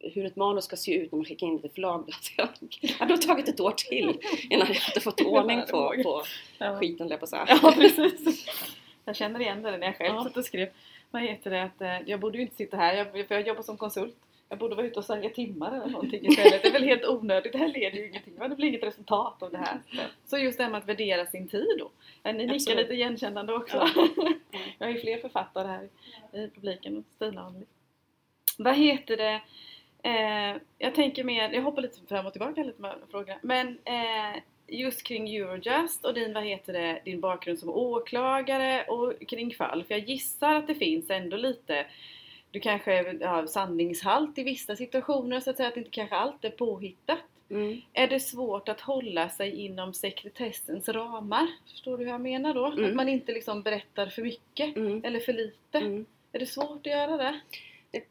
hur 0.00 0.24
ett 0.26 0.36
manus 0.36 0.64
ska 0.64 0.76
se 0.76 0.94
ut 0.94 1.12
när 1.12 1.16
man 1.16 1.24
skickar 1.24 1.46
in 1.46 1.56
det 1.56 1.62
till 1.62 1.70
förlag. 1.70 2.10
Jag, 2.36 2.48
hade 2.98 3.16
det 3.16 3.22
tagit 3.22 3.48
ett 3.48 3.60
år 3.60 3.70
till 3.70 4.18
innan 4.50 4.66
jag 4.68 4.74
hade 4.74 5.00
fått 5.00 5.20
ordning 5.26 5.62
på, 5.70 5.94
på 6.02 6.22
Ja. 6.58 6.78
skiten, 6.78 7.08
jag 7.08 7.18
på 7.20 7.24
att 7.24 7.30
säga. 7.30 7.46
Ja 7.62 7.72
precis. 7.76 8.46
Jag 9.04 9.16
känner 9.16 9.40
igen 9.40 9.62
det 9.62 9.76
när 9.76 9.86
jag 9.86 9.96
själv 9.96 10.14
Ja. 10.14 10.24
satt 10.24 10.36
och 10.36 10.44
skrev. 10.44 10.68
Vad 11.10 11.22
heter 11.22 11.50
det? 11.50 11.62
Att, 11.62 11.80
eh, 11.80 12.08
jag 12.10 12.20
borde 12.20 12.38
ju 12.38 12.42
inte 12.42 12.56
sitta 12.56 12.76
här, 12.76 12.94
jag, 12.96 13.28
för 13.28 13.34
jag 13.34 13.46
jobbar 13.46 13.62
som 13.62 13.76
konsult. 13.76 14.16
Jag 14.48 14.58
borde 14.58 14.74
vara 14.74 14.86
ute 14.86 14.98
och 14.98 15.04
sälja 15.04 15.30
timmar 15.30 15.72
eller 15.76 15.86
någonting 15.86 16.26
istället. 16.26 16.62
Det 16.62 16.68
är 16.68 16.72
väl 16.72 16.84
helt 16.84 17.04
onödigt. 17.04 17.52
Det 17.52 17.58
här 17.58 17.68
leder 17.68 17.98
ju 17.98 18.08
ingenting. 18.08 18.34
Det 18.38 18.56
blir 18.56 18.68
inget 18.68 18.82
resultat 18.82 19.42
av 19.42 19.50
det 19.50 19.58
här. 19.58 19.78
Så 20.24 20.38
just 20.38 20.58
det 20.58 20.64
här 20.64 20.70
med 20.70 20.78
att 20.78 20.88
värdera 20.88 21.26
sin 21.26 21.48
tid 21.48 21.66
då. 21.78 21.90
Ja, 22.22 22.32
Ni 22.32 22.38
nickar 22.38 22.54
Absolut. 22.54 22.78
lite 22.78 22.94
igenkännande 22.94 23.54
också. 23.54 23.76
Jag 24.78 24.86
har 24.86 24.92
ju 24.94 25.00
fler 25.00 25.18
författare 25.18 25.66
här 25.68 25.88
i- 26.40 26.50
publiken. 26.54 27.04
Stina 27.16 27.46
och. 27.46 27.52
Vad 28.58 28.76
heter 28.76 29.16
det? 29.16 29.40
Eh, 30.02 30.56
jag 30.78 30.94
tänker 30.94 31.24
mer, 31.24 31.50
jag 31.52 31.62
hoppar 31.62 31.82
lite 31.82 32.06
fram 32.08 32.26
och 32.26 32.32
tillbaka 32.32 32.62
lite 32.62 32.82
med 32.82 32.94
frågorna. 33.10 33.38
Men 33.42 33.78
eh, 33.84 34.42
just 34.68 35.02
kring 35.02 35.36
Eurojust 35.36 36.04
och 36.04 36.14
din, 36.14 36.32
vad 36.32 36.44
heter 36.44 36.72
det, 36.72 37.00
din 37.04 37.20
bakgrund 37.20 37.58
som 37.58 37.68
åklagare 37.70 38.84
och 38.84 39.12
kring 39.28 39.54
fall. 39.54 39.84
För 39.84 39.94
jag 39.94 40.08
gissar 40.08 40.54
att 40.54 40.66
det 40.66 40.74
finns 40.74 41.10
ändå 41.10 41.36
lite 41.36 41.86
du 42.56 42.60
kanske 42.60 43.24
har 43.26 43.46
sanningshalt 43.46 44.38
i 44.38 44.42
vissa 44.42 44.76
situationer 44.76 45.40
så 45.40 45.50
att 45.50 45.56
säga 45.56 45.68
att 45.68 45.76
inte 45.76 45.90
kanske 45.90 46.16
allt 46.16 46.44
är 46.44 46.50
påhittat. 46.50 47.18
Mm. 47.50 47.80
Är 47.92 48.08
det 48.08 48.20
svårt 48.20 48.68
att 48.68 48.80
hålla 48.80 49.28
sig 49.28 49.64
inom 49.64 49.94
sekretessens 49.94 50.88
ramar? 50.88 51.46
Förstår 51.70 51.98
du 51.98 52.04
hur 52.04 52.10
jag 52.10 52.20
menar 52.20 52.54
då? 52.54 52.66
Mm. 52.66 52.84
Att 52.84 52.94
man 52.94 53.08
inte 53.08 53.32
liksom 53.32 53.62
berättar 53.62 54.06
för 54.06 54.22
mycket 54.22 54.76
Mm. 54.76 55.04
eller 55.04 55.20
för 55.20 55.32
lite. 55.32 55.78
Mm. 55.78 56.06
Är 56.32 56.38
det 56.38 56.46
svårt 56.46 56.86
att 56.86 56.92
göra 56.92 57.16
det? 57.16 57.40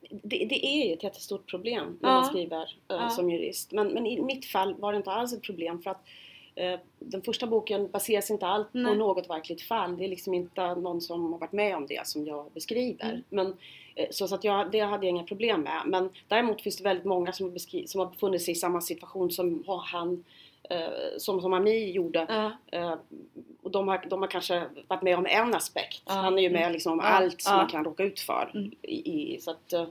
Det, 0.09 0.45
det, 0.45 0.65
är 0.65 0.87
ju 0.87 0.93
ett 0.93 1.03
jättestort 1.03 1.45
problem 1.49 1.97
när 2.01 2.09
Ja. 2.09 2.15
man 2.15 2.25
skriver 2.25 2.75
Ja. 2.87 3.09
som 3.09 3.29
jurist. 3.29 3.71
Men, 3.71 3.87
men 3.87 4.05
i 4.07 4.21
mitt 4.21 4.45
fall 4.45 4.73
var 4.73 4.91
det 4.93 4.97
inte 4.97 5.11
alls 5.11 5.33
ett 5.33 5.43
problem 5.43 5.81
för 5.81 5.91
att 5.91 6.07
eh, 6.55 6.79
den 6.99 7.21
första 7.21 7.47
boken 7.47 7.91
baseras 7.91 8.31
inte 8.31 8.45
alls 8.47 8.67
på 8.71 8.77
något 8.79 9.29
verkligt 9.29 9.61
fall. 9.61 9.97
Det 9.97 10.03
är 10.05 10.09
liksom 10.09 10.33
inte 10.33 10.75
någon 10.75 11.01
som 11.01 11.31
har 11.33 11.39
varit 11.39 11.51
med 11.51 11.75
om 11.75 11.87
det 11.87 12.07
som 12.07 12.25
jag 12.25 12.51
beskriver. 12.53 13.05
Mm. 13.09 13.23
Men, 13.29 13.57
så, 14.11 14.27
så 14.27 14.35
att 14.35 14.43
jag, 14.43 14.71
det 14.71 14.79
hade 14.79 15.05
jag 15.05 15.09
inga 15.09 15.23
problem 15.23 15.61
med. 15.61 15.81
Men 15.85 16.09
däremot 16.27 16.61
finns 16.61 16.77
det 16.77 16.83
väldigt 16.83 17.05
många 17.05 17.31
som, 17.33 17.45
har 17.45 17.53
beskri- 17.55 17.85
som 17.87 17.99
har 17.99 18.07
befunnit 18.07 18.41
sig 18.41 18.51
i 18.51 18.55
samma 18.55 18.81
situation 18.81 19.31
som 19.31 19.63
han 19.67 20.23
eh, 20.69 20.87
som, 21.17 21.41
som 21.41 21.53
Ami 21.53 21.91
gjorde. 21.91 22.25
Ja. 22.29 22.51
Eh, 22.79 22.95
och 23.61 23.71
de 23.71 23.87
har, 23.87 24.05
de 24.09 24.21
har 24.21 24.27
kanske 24.29 24.65
varit 24.87 25.01
med 25.01 25.17
om 25.17 25.25
en 25.25 25.55
aspekt. 25.55 26.01
Ja. 26.05 26.13
Han 26.13 26.37
är 26.37 26.41
ju 26.43 26.49
med 26.49 26.71
liksom 26.71 26.93
om 26.93 26.99
Ja. 26.99 27.05
allt 27.05 27.41
som 27.41 27.55
man 27.57 27.67
kan 27.67 27.83
råka 27.85 28.03
ut 28.03 28.19
för. 28.19 28.51
Mm. 28.53 28.71
I, 28.81 29.37
så 29.41 29.51
att, 29.51 29.73
eh, 29.73 29.87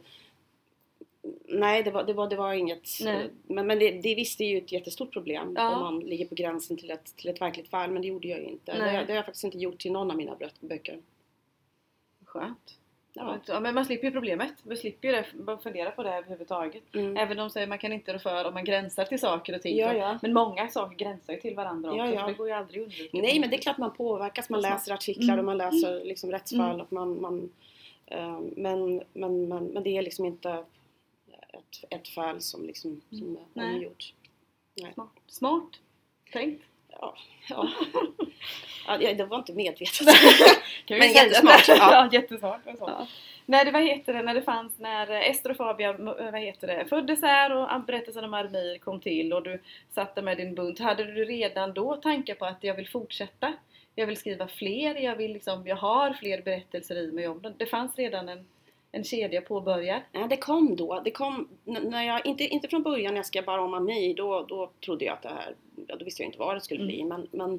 nej, 1.48 1.82
det 1.82 1.90
var, 1.90 2.04
det 2.04 2.12
var, 2.12 2.28
det 2.28 2.36
var 2.36 2.52
inget. 2.52 2.88
Nej. 3.04 3.14
eh, 3.24 3.30
Men, 3.46 3.66
men 3.66 3.78
det, 3.78 3.90
det 3.90 4.14
visst 4.14 4.40
är 4.40 4.44
ju 4.44 4.58
ett 4.58 4.72
jättestort 4.72 5.12
problem 5.12 5.48
om 5.48 5.54
man 5.80 6.00
ligger 6.00 6.26
på 6.26 6.34
gränsen 6.34 6.76
till 6.76 6.90
ett, 6.90 7.16
till 7.16 7.28
ett 7.30 7.40
verkligt 7.40 7.68
fall. 7.68 7.90
Men 7.90 8.02
det 8.02 8.08
gjorde 8.08 8.28
jag 8.28 8.38
ju 8.40 8.46
inte. 8.46 8.72
Det, 8.72 8.78
det 8.84 9.12
har 9.12 9.16
jag 9.16 9.24
faktiskt 9.24 9.44
inte 9.44 9.58
gjort 9.58 9.78
till 9.78 9.92
någon 9.92 10.10
av 10.10 10.16
mina 10.16 10.34
bö- 10.34 10.50
böcker. 10.68 10.98
Skönt. 12.24 12.78
Ja. 13.16 13.38
Ja, 13.46 13.60
men 13.60 13.74
man 13.74 13.84
slipper 13.84 14.06
ju 14.06 14.10
problemet. 14.12 14.52
Man 14.62 14.76
slipper 14.76 15.08
ju 15.08 15.14
det, 15.14 15.58
fundera 15.62 15.90
på 15.90 16.02
det 16.02 16.14
överhuvudtaget. 16.14 16.94
Mm. 16.94 17.16
Även 17.16 17.38
om 17.38 17.50
säger 17.50 17.66
man 17.66 17.78
kan 17.78 17.92
inte 17.92 18.14
rå 18.14 18.18
för 18.18 18.44
om 18.44 18.54
man 18.54 18.64
gränsar 18.64 19.04
till 19.04 19.18
saker 19.18 19.54
och 19.54 19.62
ting. 19.62 19.76
Ja, 19.76 19.94
ja. 19.94 20.18
Men 20.22 20.32
många 20.32 20.68
saker 20.68 20.96
gränsar 20.96 21.32
ju 21.32 21.40
till 21.40 21.54
varandra 21.54 21.90
också. 21.92 22.04
Ja. 22.04 22.20
Så 22.20 22.26
det 22.26 22.32
går 22.34 22.46
ju 22.48 22.52
aldrig 22.54 22.82
att. 22.82 23.12
Nej 23.12 23.40
men 23.40 23.50
det 23.50 23.56
är 23.56 23.60
klart 23.60 23.78
man 23.78 23.94
påverkas, 23.94 24.50
man 24.50 24.64
är 24.64 24.70
läser 24.70 24.92
artiklar 24.94 25.34
och 25.38 25.42
Mm. 25.42 25.46
man 25.46 25.56
läser 25.58 26.04
liksom 26.04 26.30
rättsfall 26.30 26.74
Mm. 26.74 26.80
och 26.80 26.92
man, 26.92 27.20
man 27.20 27.50
eh, 28.06 28.40
men, 28.56 29.02
men, 29.12 29.48
men, 29.48 29.64
men 29.66 29.82
det 29.82 29.96
är 29.96 30.02
liksom 30.02 30.24
inte 30.24 30.64
ett, 31.48 31.84
ett 31.90 32.08
fall 32.08 32.40
som 32.40 32.66
liksom 32.66 33.00
som 33.10 33.36
är 33.36 33.42
Nej. 33.52 33.82
gjort. 33.82 34.12
Smart. 34.94 35.10
Smart. 35.26 35.70
Tänkt. 36.32 36.62
Ja, 37.00 37.14
ja. 37.48 37.68
ja, 39.00 39.14
det- 39.14 39.24
var 39.24 39.38
inte 39.38 39.52
medvetet. 39.52 39.98
Kan 40.86 40.94
vi 40.94 40.98
Men 40.98 41.12
jättesmart, 41.12 41.64
ja. 41.68 41.76
ja, 41.78 42.08
jättesmart. 42.12 42.60
Ja. 42.80 43.06
När 43.46 43.64
det, 43.64 43.70
vad 43.70 43.82
heter 43.82 44.12
det, 44.12 44.22
när 44.22 44.34
det 44.34 44.42
fanns, 44.42 44.78
när 44.78 45.10
Ester 45.10 45.50
och 45.50 45.56
Fabian 45.56 46.04
vad 46.04 46.40
heter 46.40 46.66
det, 46.66 46.84
föddes 46.88 47.22
här 47.22 47.52
och 47.52 47.80
berättelsen 47.80 48.24
om 48.24 48.34
Armir 48.34 48.78
kom 48.78 49.00
till 49.00 49.32
och 49.32 49.42
du 49.42 49.62
satt 49.94 50.14
där 50.14 50.22
med 50.22 50.36
din 50.36 50.54
bunt. 50.54 50.78
Hade 50.78 51.04
du 51.04 51.24
redan 51.24 51.72
då 51.72 51.96
tankar 51.96 52.34
på 52.34 52.44
att 52.44 52.58
jag 52.64 52.74
vill 52.74 52.88
fortsätta? 52.88 53.52
Jag 53.94 54.06
vill 54.06 54.16
skriva 54.16 54.48
fler, 54.48 54.94
jag, 54.94 55.16
vill 55.16 55.32
liksom, 55.32 55.66
jag 55.66 55.76
har 55.76 56.12
fler 56.12 56.42
berättelser 56.42 56.96
i 56.96 57.12
mig 57.12 57.28
om 57.28 57.42
dem. 57.42 57.54
Det 57.56 57.66
fanns 57.66 57.96
redan 57.96 58.28
en, 58.28 58.46
en 58.94 59.04
kedja 59.04 59.40
påbörjad. 59.40 60.00
Ja, 60.12 60.26
det 60.30 60.36
kom 60.36 60.76
då. 60.76 61.00
Det 61.04 61.10
kom 61.10 61.48
när 61.64 62.02
jag, 62.02 62.26
inte, 62.26 62.44
inte 62.44 62.68
från 62.68 62.82
början 62.82 63.14
när 63.14 63.18
jag 63.18 63.26
skrev 63.26 63.44
bara 63.44 63.60
om 63.62 63.74
Ami, 63.74 64.14
då, 64.14 64.44
då 64.48 64.70
trodde 64.84 65.04
jag 65.04 65.12
att 65.12 65.22
det 65.22 65.28
här, 65.28 65.54
ja, 65.86 65.96
då 65.96 66.04
visste 66.04 66.22
jag 66.22 66.28
inte 66.28 66.38
vad 66.38 66.56
det 66.56 66.60
skulle 66.60 66.80
Mm. 66.82 66.94
bli. 66.96 67.04
Men, 67.04 67.26
men 67.30 67.54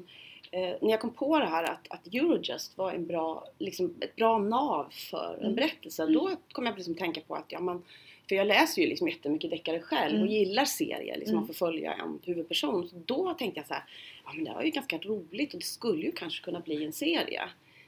eh, 0.50 0.76
när 0.80 0.90
jag 0.90 1.00
kom 1.00 1.10
på 1.10 1.38
det 1.38 1.46
här 1.46 1.64
att, 1.64 1.86
att 1.90 2.06
Eurojust 2.14 2.78
var 2.78 2.92
en 2.92 3.06
bra, 3.06 3.44
liksom, 3.58 3.94
ett 4.00 4.16
bra 4.16 4.38
nav 4.38 4.86
för 5.10 5.34
en 5.38 5.42
Mm. 5.44 5.54
berättelse, 5.54 6.02
Mm. 6.02 6.14
då 6.14 6.30
kom 6.52 6.66
jag 6.66 6.76
liksom 6.76 6.94
tänka 6.94 7.20
på 7.20 7.34
att 7.34 7.52
ja, 7.52 7.60
man, 7.60 7.82
för 8.28 8.34
jag 8.34 8.46
läser 8.46 8.82
ju 8.82 8.88
liksom 8.88 9.08
jättemycket 9.08 9.50
deckare 9.50 9.80
själv 9.80 10.14
och 10.14 10.20
Mm. 10.26 10.32
gillar 10.32 10.64
serier, 10.64 11.16
liksom 11.16 11.34
Mm. 11.34 11.42
att 11.42 11.56
få 11.56 11.66
följa 11.66 11.92
en 11.94 12.18
huvudperson. 12.24 12.88
Så 12.88 12.96
då 13.06 13.34
tänkte 13.34 13.60
jag 13.60 13.66
så 13.66 13.74
här, 13.74 13.82
ja 14.24 14.32
men 14.32 14.44
det 14.44 14.52
var 14.52 14.62
ju 14.62 14.70
ganska 14.70 14.98
roligt 14.98 15.54
och 15.54 15.60
det 15.60 15.66
skulle 15.66 16.02
ju 16.06 16.12
kanske 16.12 16.44
kunna 16.44 16.60
bli 16.60 16.84
en 16.84 16.92
serie. 16.92 17.42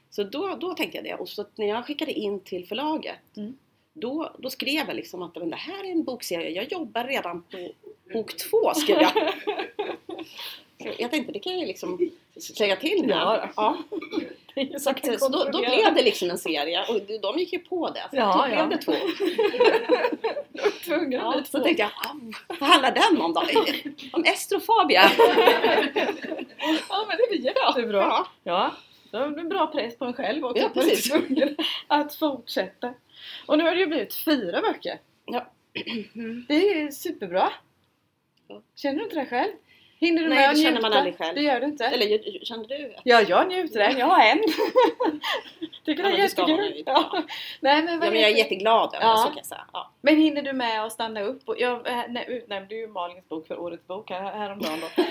Så 0.09 0.23
då, 0.23 0.55
då 0.55 0.73
tänkte 0.73 0.97
jag 0.97 1.05
det. 1.05 1.13
Och 1.13 1.29
så 1.29 1.45
när 1.55 1.67
jag 1.67 1.85
skickade 1.85 2.11
in 2.11 2.39
till 2.39 2.67
förlaget 2.67 3.37
Mm. 3.37 3.57
då, 3.93 4.35
då 4.37 4.49
skrev 4.49 4.87
jag 4.87 4.95
liksom 4.95 5.21
att 5.21 5.35
men 5.35 5.49
det 5.49 5.55
här 5.55 5.85
är 5.87 5.91
en 5.91 6.03
bokserie, 6.03 6.49
jag 6.49 6.71
jobbar 6.71 7.03
redan 7.03 7.41
på 7.41 7.69
bok 8.13 8.37
två 8.37 8.73
skrev 8.73 9.01
jag. 9.01 9.11
Så 10.83 10.89
jag 10.97 11.11
tänkte 11.11 11.31
det 11.33 11.39
kan 11.39 11.59
jag 11.59 11.67
liksom 11.67 12.09
lägga 12.59 12.75
till 12.75 13.05
med. 13.05 13.17
Ja. 13.17 13.49
Ja. 13.55 13.77
Så, 14.79 14.89
att, 14.89 15.19
så 15.19 15.29
då, 15.29 15.43
då 15.51 15.59
blev 15.59 15.93
det 15.95 16.01
liksom 16.03 16.29
en 16.29 16.37
serie 16.37 16.85
och 16.89 16.99
de 17.21 17.39
gick 17.39 17.53
ju 17.53 17.59
på 17.59 17.89
det. 17.89 18.01
Så 18.09 18.15
Ja, 18.15 18.45
då 18.47 18.53
ja. 18.55 18.65
blev 18.65 18.69
det 18.69 18.77
två. 18.85 18.91
Att 20.95 21.11
Ja, 21.11 21.41
så 21.51 21.59
tänkte 21.63 21.81
jag, 21.83 21.91
vad 22.59 22.69
handlar 22.69 22.91
den 22.91 23.21
om 23.21 23.33
då? 23.33 23.41
Om 24.13 24.23
estrofobia? 24.23 25.01
Ja 26.89 27.05
men 27.07 27.17
det 27.17 27.27
blir 27.29 27.45
jättebra. 27.45 27.99
Ja. 28.01 28.27
Ja, 28.43 28.71
det 29.11 29.17
är 29.17 29.39
en 29.39 29.49
bra 29.49 29.67
press 29.67 29.97
på 29.97 30.05
en 30.05 30.13
själv 30.13 30.45
också. 30.45 30.63
Ja, 30.63 30.69
precis. 30.69 31.13
att 31.87 32.15
fortsätta. 32.15 32.93
Och 33.45 33.57
nu 33.57 33.63
har 33.63 33.71
det 33.75 33.79
ju 33.79 33.87
blivit 33.87 34.13
fyra 34.13 34.61
böcker. 34.61 34.99
Ja. 35.25 35.51
Det 36.47 36.81
är 36.81 36.91
superbra. 36.91 37.49
Känner 38.75 38.97
du 38.97 39.03
inte 39.03 39.15
det 39.15 39.25
själv? 39.25 39.51
Hinner 39.99 40.21
du 40.23 40.29
Nej, 40.29 40.37
med 40.37 40.45
det 40.45 40.51
att 40.51 40.57
känner 40.57 40.71
njuta? 40.71 40.89
man 40.89 40.97
aldrig 40.97 41.17
själv. 41.17 41.35
Det 41.35 41.41
gör 41.41 41.59
du 41.59 41.65
inte? 41.65 41.85
Eller 41.85 42.45
kände 42.45 42.67
du? 42.67 42.93
Ja, 43.03 43.21
jag 43.21 43.47
njuter 43.47 43.79
än. 43.79 43.97
Jag 43.97 44.05
har 44.07 44.23
en. 44.23 44.39
Tycker 45.85 46.03
Ja, 46.03 46.09
det 46.09 46.13
är 46.13 46.17
det 46.17 46.23
jättekul. 46.23 46.83
Ja. 46.85 47.23
Nej, 47.59 47.83
men, 47.83 47.93
Ja, 47.93 48.11
men 48.11 48.21
jag 48.21 48.31
är 48.31 48.37
jätteglad 48.37 48.95
över 48.95 49.05
Ja. 49.05 49.11
det, 49.11 49.17
så 49.17 49.27
kan 49.27 49.37
jag 49.37 49.45
säga. 49.45 49.65
Ja. 49.73 49.91
men 50.01 50.15
hinner 50.17 50.41
du 50.41 50.53
med 50.53 50.83
att 50.85 50.91
stanna 50.91 51.21
upp? 51.21 51.49
Och 51.49 51.55
jag 51.59 51.87
eh, 51.87 52.01
nej, 52.09 52.25
utnämnde 52.27 52.75
ju 52.75 52.87
Malins 52.87 53.29
bok 53.29 53.47
för 53.47 53.59
årets 53.59 53.87
bok 53.87 54.09
här, 54.09 54.21
häromdagen 54.31 54.79
då. 54.81 55.03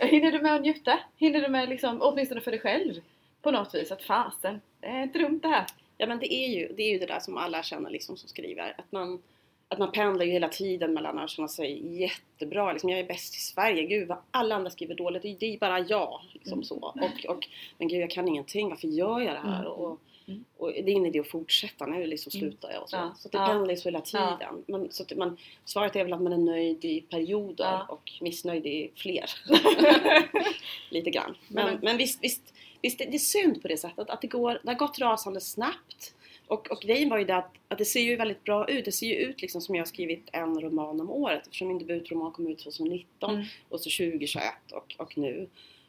hinner 0.06 0.32
du 0.32 0.38
med 0.40 0.54
att 0.54 0.62
njuta? 0.62 0.98
Hinner 1.16 1.40
du 1.40 1.48
med 1.48 1.68
liksom, 1.68 1.98
åtminstone 2.02 2.40
för 2.40 2.50
dig 2.50 2.60
själv? 2.60 2.94
På 3.42 3.50
något 3.50 3.74
vis 3.74 3.92
att 3.92 4.02
fasen, 4.02 4.60
det 4.80 4.86
är 4.86 5.02
inte 5.02 5.18
dumt 5.18 5.40
det 5.42 5.48
här. 5.48 5.64
Ja 5.98 6.06
men 6.06 6.18
det 6.18 6.34
är 6.34 6.48
ju 6.48 6.68
det, 6.76 6.82
är 6.82 6.92
ju 6.92 6.98
det 6.98 7.06
där 7.06 7.20
som 7.20 7.36
alla 7.36 7.62
känner 7.62 7.90
liksom 7.90 8.16
som 8.16 8.28
skriver. 8.28 8.74
Att 8.78 8.92
man, 8.92 9.22
att 9.72 9.78
man 9.78 9.92
pendlar 9.92 10.24
ju 10.24 10.32
hela 10.32 10.48
tiden 10.48 10.94
mellan 10.94 11.18
att 11.18 11.30
känna 11.30 11.48
sig 11.48 12.00
jättebra, 12.00 12.72
liksom, 12.72 12.90
jag 12.90 12.98
är 13.00 13.04
bäst 13.06 13.36
i 13.36 13.38
Sverige, 13.38 13.82
gud 13.86 14.08
vad 14.08 14.18
alla 14.30 14.54
andra 14.54 14.70
skriver 14.70 14.94
dåligt, 14.94 15.22
det 15.40 15.54
är 15.54 15.58
bara 15.58 15.78
jag. 15.80 16.20
Liksom 16.32 16.62
så. 16.64 16.76
Och, 16.76 17.26
och, 17.36 17.48
men 17.78 17.88
gud 17.88 18.00
jag 18.00 18.10
kan 18.10 18.28
ingenting, 18.28 18.68
varför 18.68 18.88
gör 18.88 19.20
jag 19.20 19.34
det 19.34 19.40
här? 19.50 19.60
Mm. 19.60 19.72
Och, 19.72 20.00
Mm. 20.28 20.44
och 20.58 20.68
det 20.72 20.78
är 20.78 20.88
ingen 20.88 21.06
idé 21.06 21.20
att 21.20 21.28
fortsätta, 21.28 21.86
nu 21.86 22.06
liksom 22.06 22.30
Mm. 22.34 22.40
slutar 22.50 22.72
jag 22.72 22.82
och 22.82 22.90
så. 22.90 22.96
Ja. 22.96 23.14
Så 23.18 23.28
det 23.28 23.38
Ja. 23.38 23.46
pendlar 23.46 23.70
ju 23.70 23.76
så 23.76 23.88
hela 23.88 24.02
Ja. 24.12 24.38
tiden. 24.38 24.64
Men, 24.66 24.92
så 24.92 25.02
att 25.02 25.16
man, 25.16 25.36
svaret 25.64 25.96
är 25.96 26.04
väl 26.04 26.12
att 26.12 26.22
man 26.22 26.32
är 26.32 26.38
nöjd 26.38 26.84
i 26.84 27.00
perioder 27.00 27.64
Ja. 27.64 27.86
och 27.88 28.12
missnöjd 28.20 28.66
i 28.66 28.90
fler. 28.96 29.24
Lite 30.90 31.10
grann. 31.10 31.36
Men, 31.48 31.66
Men- 31.66 31.78
men 31.82 31.96
visst, 31.96 32.22
visst, 32.24 32.54
visst 32.82 32.98
det 32.98 33.04
det 33.04 33.16
är 33.16 33.18
synd 33.18 33.62
på 33.62 33.68
det 33.68 33.76
sättet 33.76 34.10
att 34.10 34.20
det, 34.20 34.26
går, 34.26 34.58
det 34.62 34.68
har 34.70 34.74
gått 34.78 34.98
rasande 34.98 35.40
snabbt. 35.40 36.14
Och, 36.50 36.70
och 36.70 36.80
grejen 36.82 37.08
var 37.08 37.18
ju 37.18 37.24
det 37.24 37.36
att, 37.36 37.52
att 37.68 37.78
det 37.78 37.84
ser 37.84 38.00
ju 38.00 38.16
väldigt 38.16 38.44
bra 38.44 38.68
ut. 38.68 38.84
Det 38.84 38.92
ser 38.92 39.06
ju 39.06 39.14
ut 39.14 39.42
liksom 39.42 39.60
som 39.60 39.74
jag 39.74 39.82
har 39.82 39.86
skrivit 39.86 40.28
en 40.32 40.60
roman 40.60 41.00
om 41.00 41.10
året 41.10 41.42
eftersom 41.42 41.68
min 41.68 41.78
debutroman 41.78 42.32
kom 42.32 42.46
ut 42.46 42.58
2019 42.58 43.30
Mm. 43.34 43.44
och 43.68 43.80
så 43.80 43.90
2021 44.04 44.44
och, 44.72 44.94
och 44.98 45.18
nu. 45.18 45.48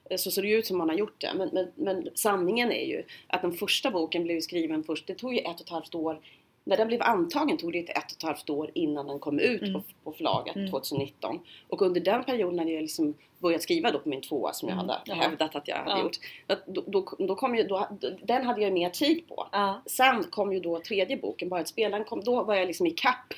Eh, 0.10 0.18
Så 0.18 0.32
ser 0.32 0.42
det 0.42 0.48
ju 0.48 0.58
ut 0.58 0.66
som 0.66 0.78
man 0.78 0.90
har 0.90 0.96
gjort 0.96 1.22
det. 1.22 1.32
Men, 1.38 1.50
men, 1.54 1.72
men 1.76 2.10
sanningen 2.16 2.72
är 2.72 2.86
ju 2.86 3.04
att 3.28 3.42
den 3.42 3.54
första 3.54 3.92
boken 3.92 4.24
blev 4.24 4.40
skriven 4.42 4.84
först. 4.84 5.08
Det 5.08 5.16
tog 5.16 5.34
ju 5.34 5.40
ett 5.40 5.56
och 5.56 5.62
ett 5.62 5.70
halvt 5.70 5.96
år. 5.96 6.20
När 6.64 6.78
den 6.78 6.88
blev 6.88 7.02
antagen 7.02 7.58
tog 7.58 7.72
det 7.74 7.80
ett, 7.80 7.90
och 8.06 8.12
ett 8.18 8.24
halvt 8.24 8.50
år 8.50 8.72
innan 8.74 9.08
den 9.08 9.20
kom 9.20 9.40
ut 9.40 9.62
Mm. 9.62 9.74
på, 9.74 9.82
på 10.04 10.12
förlaget 10.12 10.56
Mm. 10.56 10.72
2019. 10.72 11.40
Och 11.70 11.82
under 11.82 12.02
den 12.02 12.24
perioden 12.24 12.60
hade 12.60 12.72
jag 12.72 12.82
liksom 12.82 13.14
börjat 13.40 13.62
skriva 13.62 13.92
då 13.92 14.00
på 14.00 14.10
min 14.10 14.22
tvåa 14.22 14.54
som 14.54 14.70
jag 14.70 14.76
Mm. 14.76 14.88
hade 14.90 15.02
Ja. 15.06 15.14
hävdat 15.16 15.56
att 15.56 15.68
jag 15.68 15.76
hade 15.76 15.92
Ja. 15.92 16.02
gjort. 16.04 16.18
Att 16.48 16.66
Då, 16.68 16.84
då, 16.88 17.06
då 17.20 17.36
kom 17.36 17.56
ju, 17.56 17.64
då, 17.64 17.88
den 18.24 18.46
hade 18.46 18.62
jag 18.62 18.74
mer 18.74 18.90
tid 18.90 19.28
på. 19.28 19.48
Ja. 19.52 19.82
Sen 19.86 20.24
kom 20.24 20.54
ju 20.54 20.60
då 20.60 20.80
tredje 20.80 21.18
boken, 21.18 21.50
Bara 21.50 21.60
ett 21.62 21.68
spel, 21.68 21.92
den 21.92 22.04
kom, 22.04 22.24
då 22.24 22.44
var 22.44 22.56
jag 22.56 22.68
liksom 22.68 22.88
i 22.88 22.92
kapp. 22.92 23.34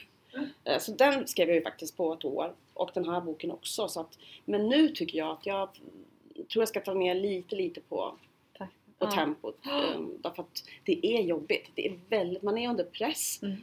Eh, 0.64 0.80
Så 0.80 0.92
den 0.92 1.28
skrev 1.28 1.48
jag 1.48 1.56
ju 1.56 1.62
faktiskt 1.62 1.98
på 1.98 2.14
ett 2.14 2.26
år. 2.26 2.54
Och 2.74 2.90
den 2.94 3.10
här 3.10 3.22
boken 3.22 3.52
också. 3.52 3.88
Så 3.88 4.00
att, 4.00 4.18
men 4.46 4.70
nu 4.70 4.88
tycker 4.90 5.18
jag 5.18 5.30
att 5.32 5.46
jag 5.46 5.70
tror 6.52 6.62
jag 6.62 6.68
ska 6.68 6.80
ta 6.80 6.94
ner 6.94 7.16
lite, 7.16 7.56
lite 7.56 7.82
på, 7.82 8.16
På 9.00 9.06
Ja. 9.06 9.12
tempot. 9.12 9.58
Um, 9.96 10.18
därför 10.22 10.44
att 10.44 10.64
det 10.86 11.06
är 11.08 11.22
jobbigt. 11.22 11.70
Det 11.76 11.88
är 11.88 12.00
väldigt, 12.10 12.44
man 12.44 12.58
är 12.58 12.70
under 12.70 12.84
press. 12.84 13.44
Mm. 13.44 13.58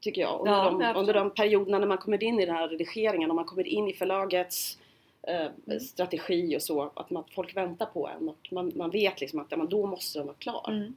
Tycker 0.00 0.20
jag. 0.20 0.40
Under, 0.40 0.52
Ja, 0.52 0.92
de, 0.92 1.00
under 1.00 1.14
de 1.14 1.30
perioderna 1.30 1.78
när 1.78 1.86
man 1.86 1.98
kommer 1.98 2.22
in 2.24 2.40
i 2.40 2.46
den 2.46 2.54
här 2.54 2.68
redigeringen 2.68 3.30
och 3.30 3.36
man 3.36 3.44
kommer 3.44 3.66
in 3.66 3.88
i 3.88 3.92
förlagets 3.92 4.78
eh, 5.22 5.46
Mm. 5.66 5.80
strategi 5.80 6.56
och 6.56 6.62
så. 6.62 6.90
Att 6.94 7.10
man, 7.10 7.24
folk 7.34 7.56
väntar 7.56 7.86
på 7.86 8.08
en 8.08 8.28
och 8.28 8.48
man, 8.52 8.72
man 8.74 8.90
vet 8.90 9.20
liksom 9.20 9.40
att 9.40 9.46
ja, 9.50 9.56
då 9.56 9.86
måste 9.86 10.18
den 10.18 10.26
vara 10.26 10.36
klar. 10.36 10.64
Mm. 10.70 10.96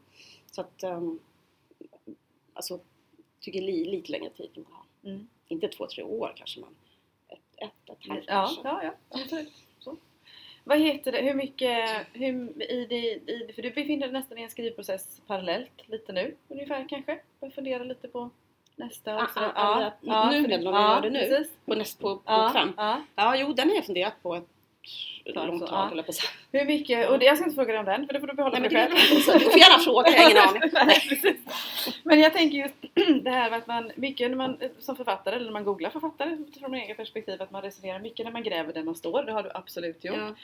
Så 0.51 0.61
att, 0.61 0.83
um, 0.83 1.19
alltså, 2.53 2.79
tycker 3.39 3.61
li, 3.61 3.85
lite 3.85 4.11
längre 4.11 4.29
tid 4.29 4.49
kan 4.53 4.63
man 4.63 4.73
ha. 4.73 4.85
Mm. 5.11 5.27
Inte 5.47 5.67
två, 5.67 5.87
tre 5.87 6.03
år 6.03 6.33
kanske 6.35 6.59
men 6.59 6.69
ett, 7.27 7.39
ett, 7.57 7.89
ett 7.89 8.07
halvt 8.09 8.23
Ja, 8.27 8.33
kanske. 8.33 8.61
ja, 8.63 8.83
ja. 8.83 9.27
Vad 10.67 10.79
heter 10.79 11.11
det, 11.11 11.21
hur 11.21 11.33
mycket, 11.33 11.89
hur, 12.13 12.61
i 12.71 12.85
det, 12.89 13.31
i 13.31 13.51
för 13.55 13.61
du 13.61 13.69
befinner 13.71 14.07
dig 14.07 14.11
nästan 14.13 14.37
i 14.37 14.43
en 14.43 14.49
skrivprocess 14.49 15.21
parallellt 15.27 15.71
lite 15.89 16.13
nu 16.13 16.35
ungefär 16.47 16.85
kanske? 16.89 17.19
Börjar 17.39 17.51
fundera 17.51 17.83
lite 17.83 18.07
på 18.07 18.29
nästa 18.75 19.15
Ah, 19.15 19.27
ah, 19.35 19.91
ah, 20.07 20.31
nu 20.31 20.41
för- 20.41 20.49
menar 20.49 20.57
du 20.65 20.71
vad 20.71 20.81
jag 20.81 20.89
gör 20.95 21.01
det 21.01 21.09
nu? 21.09 21.19
Precis. 21.19 21.53
På, 21.65 21.75
näst, 21.75 21.99
på, 21.99 22.15
på 22.15 22.21
Ja, 22.25 22.51
fem. 22.53 22.73
ja. 22.77 23.01
Ja, 23.15 23.35
jo 23.37 23.53
den 23.53 23.69
har 23.69 23.75
jag 23.75 23.85
funderat 23.85 24.13
på 24.23 24.35
ett 24.35 24.47
långt 25.25 25.67
tag 25.67 25.87
höll 25.87 25.97
jag 25.97 26.05
på 26.05 26.09
att 26.09 26.15
säga. 26.15 26.29
Hur 26.51 26.65
mycket, 26.65 27.09
och 27.09 27.19
det, 27.19 27.25
jag 27.25 27.37
ska 27.37 27.45
inte 27.45 27.55
fråga 27.55 27.71
dig 27.71 27.79
om 27.79 27.85
den 27.85 28.07
för 28.07 28.13
det 28.13 28.19
får 28.19 28.27
du 28.27 28.33
behålla 28.33 28.59
Nej 28.59 28.69
för 28.69 28.75
dig 28.75 28.87
själv. 28.87 29.39
Du 29.39 29.49
får 29.49 29.59
gärna 29.59 29.83
fråga, 29.83 30.09
jag 30.09 30.17
har 30.17 30.29
ingen 30.29 30.43
aning. 30.43 30.61
Men 32.03 32.19
jag 32.19 32.33
tänker 32.33 32.57
just 32.57 32.75
det 33.23 33.29
här 33.29 33.49
med 33.49 33.59
att 33.59 33.67
man, 33.67 33.91
mycket 33.95 34.29
när 34.29 34.37
man 34.37 34.57
som 34.79 34.95
författare, 34.95 35.35
eller 35.35 35.45
när 35.45 35.53
man 35.53 35.63
googlar 35.63 35.89
författare 35.89 36.29
utifrån 36.33 36.71
min 36.71 36.81
egen 36.81 36.95
perspektiv, 36.95 37.41
att 37.41 37.51
man 37.51 37.61
resonerar 37.61 37.99
mycket 37.99 38.25
när 38.25 38.33
man 38.33 38.43
gräver 38.43 38.73
där 38.73 38.83
man 38.83 38.95
står. 38.95 39.23
Det 39.23 39.31
har 39.31 39.43
du 39.43 39.51
absolut 39.53 40.03
gjort. 40.03 40.17
Ja. 40.17 40.35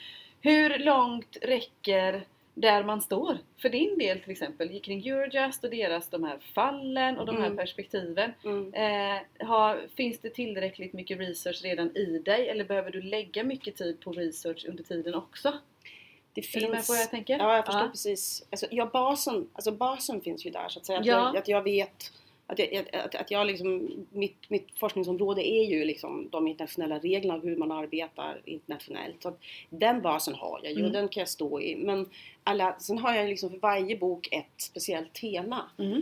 Hur 0.42 0.80
långt 0.80 1.38
räcker 1.42 2.24
där 2.54 2.84
man 2.84 3.02
står? 3.02 3.38
För 3.62 3.70
din 3.70 3.98
del 3.98 4.20
till 4.20 4.32
exempel, 4.32 4.80
kring 4.82 5.08
Eurojust 5.08 5.64
och 5.64 5.70
deras 5.70 6.10
de 6.10 6.24
här 6.24 6.38
fallen 6.54 7.18
och 7.20 7.26
de 7.26 7.38
här 7.38 7.46
Mm. 7.46 7.58
perspektiven. 7.58 8.32
Mm. 8.44 8.74
Eh, 8.74 9.48
har, 9.48 9.88
finns 9.96 10.20
det 10.20 10.30
tillräckligt 10.30 10.94
mycket 10.94 11.20
research 11.20 11.62
redan 11.64 11.98
i 11.98 12.20
dig 12.20 12.50
eller 12.50 12.64
behöver 12.64 12.92
du 12.92 13.02
lägga 13.02 13.44
mycket 13.44 13.76
tid 13.76 14.00
på 14.00 14.12
research 14.12 14.66
under 14.70 14.84
tiden 14.84 15.16
också? 15.16 15.54
Det 16.34 16.56
Är 16.56 16.60
du 16.62 16.68
med 16.68 16.76
finns... 16.78 16.88
på 16.88 16.94
vad 16.94 17.02
jag 17.02 17.10
tänker? 17.10 17.38
Ja, 17.38 17.56
jag 17.56 17.66
förstår 17.66 17.82
Ja. 17.84 17.90
precis. 17.90 18.48
Alltså, 18.50 18.66
ja, 18.72 18.90
basen, 18.94 19.50
alltså 19.54 19.72
basen 19.72 20.22
finns 20.22 20.46
ju 20.46 20.50
där 20.50 20.70
så 20.70 20.80
att 20.80 20.86
säga. 20.86 21.00
Att, 21.00 21.06
Ja. 21.06 21.14
jag, 21.34 21.38
att 21.38 21.48
jag 21.48 21.62
vet 21.62 22.12
att, 22.52 22.60
jag, 22.60 22.96
att, 22.96 23.16
att 23.16 23.32
jag 23.32 23.48
liksom, 23.48 23.90
mitt, 24.12 24.50
mitt 24.50 24.68
forskningsområde 24.80 25.48
är 25.48 25.64
ju 25.66 25.86
liksom 25.86 26.30
de 26.32 26.48
internationella 26.48 27.00
reglerna 27.00 27.36
och 27.38 27.44
hur 27.44 27.56
man 27.56 27.72
arbetar 27.72 28.42
internationellt. 28.46 29.24
Så 29.24 29.34
den 29.70 30.02
basen 30.02 30.36
har 30.36 30.60
jag 30.64 30.72
ju 30.72 30.76
och 30.84 30.90
Mm. 30.90 30.94
den 30.94 31.08
kan 31.08 31.22
jag 31.22 31.30
stå 31.30 31.62
i. 31.62 31.76
Men 31.76 32.10
alla, 32.44 32.80
sen 32.80 32.98
har 32.98 33.16
jag 33.16 33.30
liksom 33.30 33.50
för 33.50 33.58
varje 33.58 33.98
bok 33.98 34.28
ett 34.32 34.62
speciellt 34.62 35.14
tema. 35.14 35.70
Mm. 35.80 36.02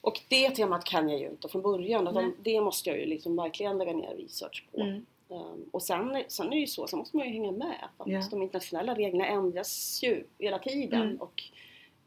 Och 0.00 0.20
det 0.28 0.50
temat 0.50 0.84
kan 0.84 1.08
jag 1.08 1.20
ju 1.20 1.26
inte 1.26 1.48
från 1.48 1.62
början. 1.62 2.08
Utan 2.08 2.34
det 2.42 2.60
måste 2.60 2.90
jag 2.90 2.98
ju 2.98 3.06
liksom 3.06 3.36
verkligen 3.36 3.78
lägga 3.78 3.92
ner 3.92 4.14
research 4.16 4.64
på. 4.72 4.80
Mm. 4.80 5.06
Um, 5.28 5.68
och 5.70 5.82
sen, 5.82 6.22
sen 6.28 6.46
är 6.46 6.50
det 6.50 6.56
ju 6.56 6.66
så, 6.66 6.86
sen 6.86 6.98
måste 6.98 7.16
man 7.16 7.26
ju 7.26 7.32
hänga 7.32 7.52
med. 7.52 7.88
För 7.96 8.04
att 8.04 8.10
Ja. 8.10 8.22
De 8.30 8.42
internationella 8.42 8.94
reglerna 8.94 9.26
ändras 9.26 10.00
ju 10.02 10.24
hela 10.38 10.58
tiden. 10.58 11.02
Mm. 11.02 11.16
Och 11.20 11.42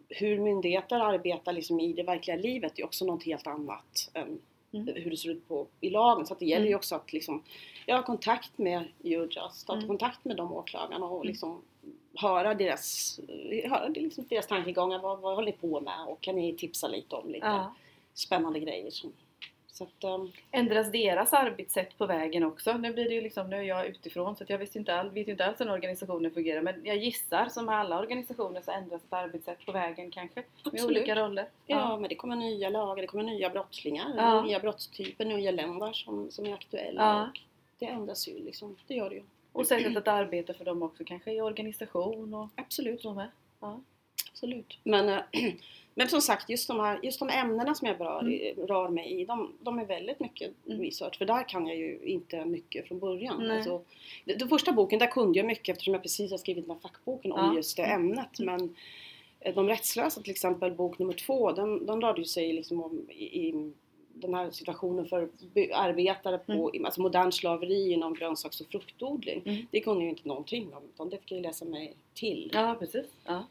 hur 0.10 0.40
myndigheter 0.40 1.00
arbetar 1.00 1.54
liksom 1.54 1.80
i 1.80 1.94
det 1.94 2.04
verkliga 2.04 2.38
livet 2.38 2.80
är 2.80 2.86
också 2.86 3.06
något 3.06 3.24
helt 3.24 3.48
annat 3.48 4.10
än 4.14 4.40
Mm. 4.76 4.88
hur 4.96 5.12
det 5.12 5.18
ser 5.18 5.30
ut 5.30 5.48
på, 5.48 5.68
i 5.82 5.90
lagen. 5.90 6.26
Så 6.26 6.34
att 6.34 6.40
det 6.40 6.46
gäller 6.46 6.66
ju 6.66 6.70
Mm. 6.72 6.78
också 6.78 6.96
att 6.96 7.14
liksom, 7.14 7.44
jag 7.86 7.96
har 7.96 8.04
kontakt 8.04 8.58
med 8.58 8.84
Eurojust, 9.04 9.68
ha 9.68 9.76
Mm. 9.76 9.88
kontakt 9.88 10.26
med 10.26 10.38
de 10.38 10.54
åklagarna 10.54 11.06
och 11.06 11.16
Mm. 11.16 11.28
liksom 11.28 11.62
höra 12.16 12.54
deras, 12.54 13.20
höra 13.66 13.88
liksom 13.88 14.26
deras 14.30 14.48
tankegångar. 14.48 15.00
Vad, 15.00 15.20
vad 15.20 15.36
håller 15.36 15.46
ni 15.52 15.58
på 15.58 15.80
med? 15.82 16.06
Och 16.08 16.22
kan 16.22 16.36
ni 16.36 16.54
tipsa 16.54 16.88
lite 16.88 17.16
om 17.16 17.28
lite 17.32 17.46
Ja. 17.46 17.74
spännande 18.14 18.60
grejer. 18.60 18.90
Som, 18.92 19.14
så 19.74 19.84
att, 19.84 20.04
um, 20.04 20.32
Ändras 20.52 20.92
deras 20.92 21.34
arbetssätt 21.34 21.98
på 21.98 22.06
vägen 22.06 22.44
också? 22.44 22.78
Nu 22.78 22.94
blir 22.94 23.10
det 23.10 23.16
ju 23.16 23.22
liksom, 23.22 23.50
nu 23.50 23.56
är 23.56 23.62
jag 23.62 23.86
utifrån 23.86 24.36
så 24.36 24.44
jag 24.48 24.58
vet 24.58 24.76
inte, 24.76 24.96
all, 24.96 25.10
vet 25.10 25.28
inte 25.28 25.46
alls 25.46 25.62
hur 25.62 25.72
organisationen 25.72 26.32
fungerar 26.32 26.62
men 26.62 26.82
jag 26.86 26.98
gissar 26.98 27.50
som 27.50 27.66
med 27.66 27.76
alla 27.76 28.00
organisationer 28.00 28.62
så 28.62 28.72
ändras 28.72 29.04
ett 29.04 29.14
arbetssätt 29.14 29.66
på 29.66 29.72
vägen 29.72 30.12
kanske 30.12 30.40
med 30.40 30.46
Absolut. 30.74 30.86
olika 30.86 31.16
roller. 31.16 31.48
Ja, 31.66 31.98
men 31.98 32.10
det 32.10 32.16
kommer 32.16 32.36
nya 32.36 32.70
lagar, 32.70 33.02
det 33.02 33.08
kommer 33.08 33.24
nya 33.24 33.50
brottslingar, 33.50 34.14
Ja. 34.18 34.42
nya 34.42 34.60
brottstyper, 34.60 35.26
nya 35.26 35.52
länder 35.52 35.94
som, 35.94 36.32
som 36.32 36.46
är 36.46 36.54
aktuella. 36.54 37.02
Ja. 37.02 37.24
Och 37.24 37.40
det 37.80 37.86
ändras 37.86 38.28
ju 38.28 38.40
liksom, 38.40 38.76
det 38.88 38.94
gör 38.94 39.10
det 39.10 39.16
ju. 39.16 39.24
Och 39.52 39.68
sättet 39.68 39.98
att 39.98 40.08
arbeta 40.08 40.54
för 40.54 40.66
dem 40.66 40.84
också 40.84 41.04
kanske 41.06 41.32
i 41.32 41.42
organisation 41.42 42.34
och 42.34 42.50
Absolut. 42.56 43.02
så 43.02 43.14
med. 43.14 43.28
Ja. 43.60 43.80
Absolut. 44.32 44.78
Men, 44.84 45.10
eh, 45.10 45.22
men 45.96 46.08
som 46.08 46.22
sagt, 46.22 46.50
just 46.50 46.68
de, 46.68 46.80
här, 46.80 47.00
just 47.04 47.20
de 47.20 47.30
ämnena 47.30 47.76
som 47.76 47.88
jag 47.88 47.98
berör, 47.98 48.54
rör 48.68 48.90
mig 48.90 49.22
i, 49.22 49.26
de, 49.26 49.54
de 49.62 49.80
är 49.80 49.86
väldigt 49.86 50.20
mycket 50.20 50.52
Mm. 50.68 50.82
research. 50.82 51.18
För 51.18 51.26
där 51.26 51.50
kan 51.50 51.68
jag 51.68 51.78
ju 51.78 52.00
inte 52.04 52.46
mycket 52.46 52.88
från 52.88 53.00
början. 53.00 53.52
Alltså, 53.52 53.82
den, 54.26 54.50
första 54.50 54.72
boken, 54.72 55.00
där 55.00 55.08
kunde 55.08 55.40
jag 55.40 55.46
mycket 55.46 55.74
eftersom 55.74 55.94
jag 55.94 56.04
precis 56.04 56.32
har 56.32 56.38
skrivit 56.38 56.68
den 56.68 56.76
här 56.76 56.82
fackboken 56.82 57.32
om 57.32 57.40
Ja. 57.46 57.56
just 57.56 57.78
det 57.78 57.84
ämnet. 57.84 58.40
Men 58.40 58.76
eh, 59.40 59.56
de 59.56 59.68
rättslösa 59.68 60.22
till 60.22 60.32
exempel, 60.32 60.72
bok 60.72 61.00
nummer 61.00 61.14
två, 61.14 61.52
den, 61.52 61.86
den 61.86 62.02
rörde 62.02 62.22
ju 62.22 62.26
sig 62.26 62.54
liksom 62.54 62.84
om 62.84 63.08
i, 63.10 63.48
i 63.48 63.72
den 64.14 64.34
här 64.34 64.52
situationen 64.52 65.06
för 65.06 65.30
arbetare 65.74 66.38
på 66.38 66.72
alltså 66.86 67.02
modern 67.02 67.32
slaveri 67.32 67.92
inom 67.92 68.14
grönsaks 68.14 68.62
och 68.62 68.68
fruktodling. 68.68 69.42
Mm. 69.46 69.66
Det 69.72 69.80
kunde 69.80 70.00
jag 70.00 70.04
ju 70.04 70.10
inte 70.10 70.28
någonting 70.28 70.74
om 70.74 70.84
utan 70.94 71.10
det 71.10 71.18
fick 71.18 71.32
jag 71.32 71.42
läsa 71.42 71.66
mig 71.66 71.94
till. 72.14 72.52
Ja, 72.54 72.76
precis. 72.80 73.06
Ja. 73.26 73.44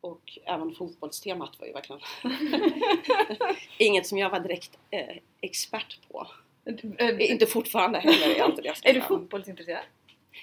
Och 0.00 0.38
även 0.44 0.74
fotbollstemat 0.74 1.60
var 1.60 1.66
ju 1.66 1.72
verkligen 1.72 2.00
inget 3.78 4.06
som 4.06 4.18
jag 4.18 4.30
var 4.30 4.40
direkt 4.40 4.78
eh, 4.90 5.16
expert 5.40 5.98
på. 6.08 6.26
Inte 7.18 7.46
fortfarande 7.46 7.98
heller 7.98 8.26
är 8.34 8.38
jag 8.38 8.50
inte 8.50 8.62
det. 8.62 8.68
Är 8.84 8.92
du 8.92 8.98
jag 8.98 9.08
fotbollsintresserad? 9.08 9.82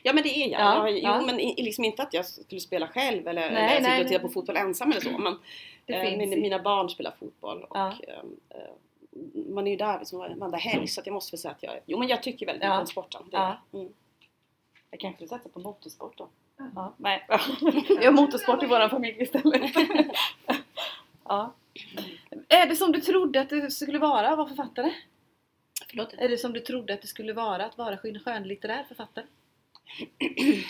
Ja 0.04 0.14
men 0.14 0.24
det 0.24 0.30
är 0.30 0.48
jag. 0.50 0.62
Ja, 0.62 0.90
jag 0.90 0.92
jo, 0.92 1.04
ja. 1.04 1.22
men 1.26 1.40
i- 1.40 1.64
liksom 1.64 1.84
inte 1.84 2.04
att 2.04 2.14
jag 2.14 2.26
skulle 2.26 2.62
spela 2.62 2.88
själv 2.88 3.28
eller, 3.28 3.52
Nej, 3.52 3.78
eller 3.78 3.90
nej, 3.90 4.02
och 4.02 4.08
titta 4.08 4.20
på 4.20 4.30
fotboll 4.30 4.58
ensam 4.58 4.92
eller 4.92 5.02
så. 5.02 5.18
Men 5.18 5.38
eh, 5.88 6.02
finns 6.02 6.36
mina, 6.36 6.60
barn 6.60 6.90
spelar 6.90 7.12
fotboll 7.20 7.64
och 7.64 7.78
Ja. 7.78 7.88
ehm, 8.08 8.36
eh, 8.50 8.60
man 9.54 9.68
är 9.68 9.72
ju 9.72 9.78
där 9.78 10.00
liksom 10.00 10.20
varenda 10.20 10.58
helg 10.58 10.88
så 10.88 11.02
jag 11.06 11.14
måste 11.14 11.32
väl 11.32 11.40
säga 11.40 11.52
att 11.52 11.64
jag, 11.64 11.74
jo 11.86 12.00
men 12.00 12.08
jag 12.08 12.24
tycker 12.24 12.46
väldigt 12.46 12.64
mycket 12.64 12.80
om 12.80 12.88
sporten. 12.88 13.22
Det, 13.32 13.58
mm. 13.74 13.94
Jag 14.92 15.00
kanske 15.00 15.18
skulle 15.18 15.28
satsa 15.40 15.50
på 15.50 15.60
motorsport 15.60 16.18
då. 16.18 16.28
Ja, 16.58 16.94
nej. 16.98 17.26
Vi 18.00 18.06
har 18.06 18.12
motorsport 18.12 18.64
i 18.64 18.66
våran 18.66 18.90
familj 18.90 19.22
istället. 19.24 19.72
ja. 21.24 21.54
Är 22.50 22.66
det 22.68 22.76
som 22.76 22.92
du 22.92 23.02
trodde 23.02 23.42
att 23.42 23.50
det 23.50 23.72
skulle 23.72 24.00
vara 24.00 24.30
att 24.30 24.38
vara 24.38 24.48
författare? 24.48 24.94
Förlåt? 25.90 26.14
Är 26.14 26.30
det 26.30 26.38
som 26.38 26.54
du 26.54 26.60
trodde 26.60 26.94
att 26.94 27.02
det 27.02 27.08
skulle 27.08 27.34
vara 27.34 27.66
att 27.66 27.78
vara 27.78 27.98
skön- 27.98 28.20
skönlitterär 28.20 28.84
författare? 28.88 29.26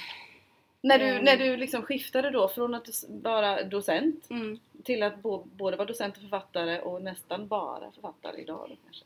när 0.81 0.99
du, 0.99 1.05
Mm. 1.05 1.23
när 1.25 1.37
du 1.37 1.57
liksom 1.57 1.81
skiftade 1.81 2.29
då 2.31 2.47
från 2.47 2.75
att 2.75 2.87
vara 3.09 3.63
docent 3.63 4.29
Mm. 4.29 4.59
till 4.83 5.03
att 5.03 5.21
både 5.45 5.77
vara 5.77 5.87
docent 5.87 6.15
och 6.15 6.21
författare 6.21 6.79
och 6.81 7.01
nästan 7.01 7.47
bara 7.47 7.91
författare 7.91 8.41
idag 8.41 8.65
då 8.69 8.75
kanske? 8.83 9.05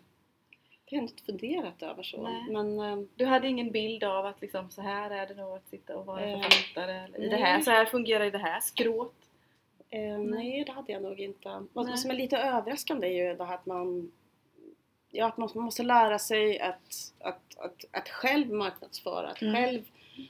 Det 0.89 0.95
har 0.95 1.01
jag 1.03 1.09
inte 1.09 1.23
funderat 1.23 1.83
över 1.83 2.03
så. 2.03 2.21
Nej. 2.21 2.43
Men 2.49 2.79
ehm, 2.79 3.07
Du 3.15 3.25
hade 3.25 3.47
ingen 3.47 3.71
bild 3.71 4.03
av 4.03 4.25
att 4.25 4.41
liksom, 4.41 4.69
så 4.71 4.81
här 4.81 5.11
är 5.11 5.27
det 5.27 5.33
nog 5.35 5.55
att 5.57 5.69
sitta 5.69 5.97
och 5.97 6.05
vara 6.05 6.21
Eh, 6.25 6.41
författare? 6.41 6.91
Eller, 6.91 7.19
i 7.23 7.29
det 7.29 7.35
här, 7.37 7.61
så 7.61 7.71
här 7.71 7.85
fungerar 7.85 8.25
i 8.25 8.29
det 8.29 8.37
här 8.37 8.59
skrået? 8.59 9.11
Eh, 9.89 10.17
nej, 10.17 10.63
det 10.65 10.71
hade 10.71 10.91
jag 10.91 11.01
nog 11.01 11.19
inte. 11.19 11.65
Vad 11.73 11.85
Nej. 11.85 11.97
som 11.97 12.11
är 12.11 12.15
lite 12.15 12.37
överraskande 12.37 13.07
är 13.07 13.29
ju 13.29 13.35
det 13.35 13.45
här 13.45 13.55
att 13.55 13.65
man 13.65 14.11
Ja, 15.11 15.25
att 15.25 15.37
man 15.37 15.49
måste 15.53 15.83
lära 15.83 16.19
sig 16.19 16.59
att, 16.59 17.13
att, 17.19 17.57
att, 17.57 17.85
att 17.91 18.09
själv 18.09 18.51
marknadsföra, 18.51 19.27
att 19.29 19.41
Mm. 19.41 19.55
själv 19.55 19.81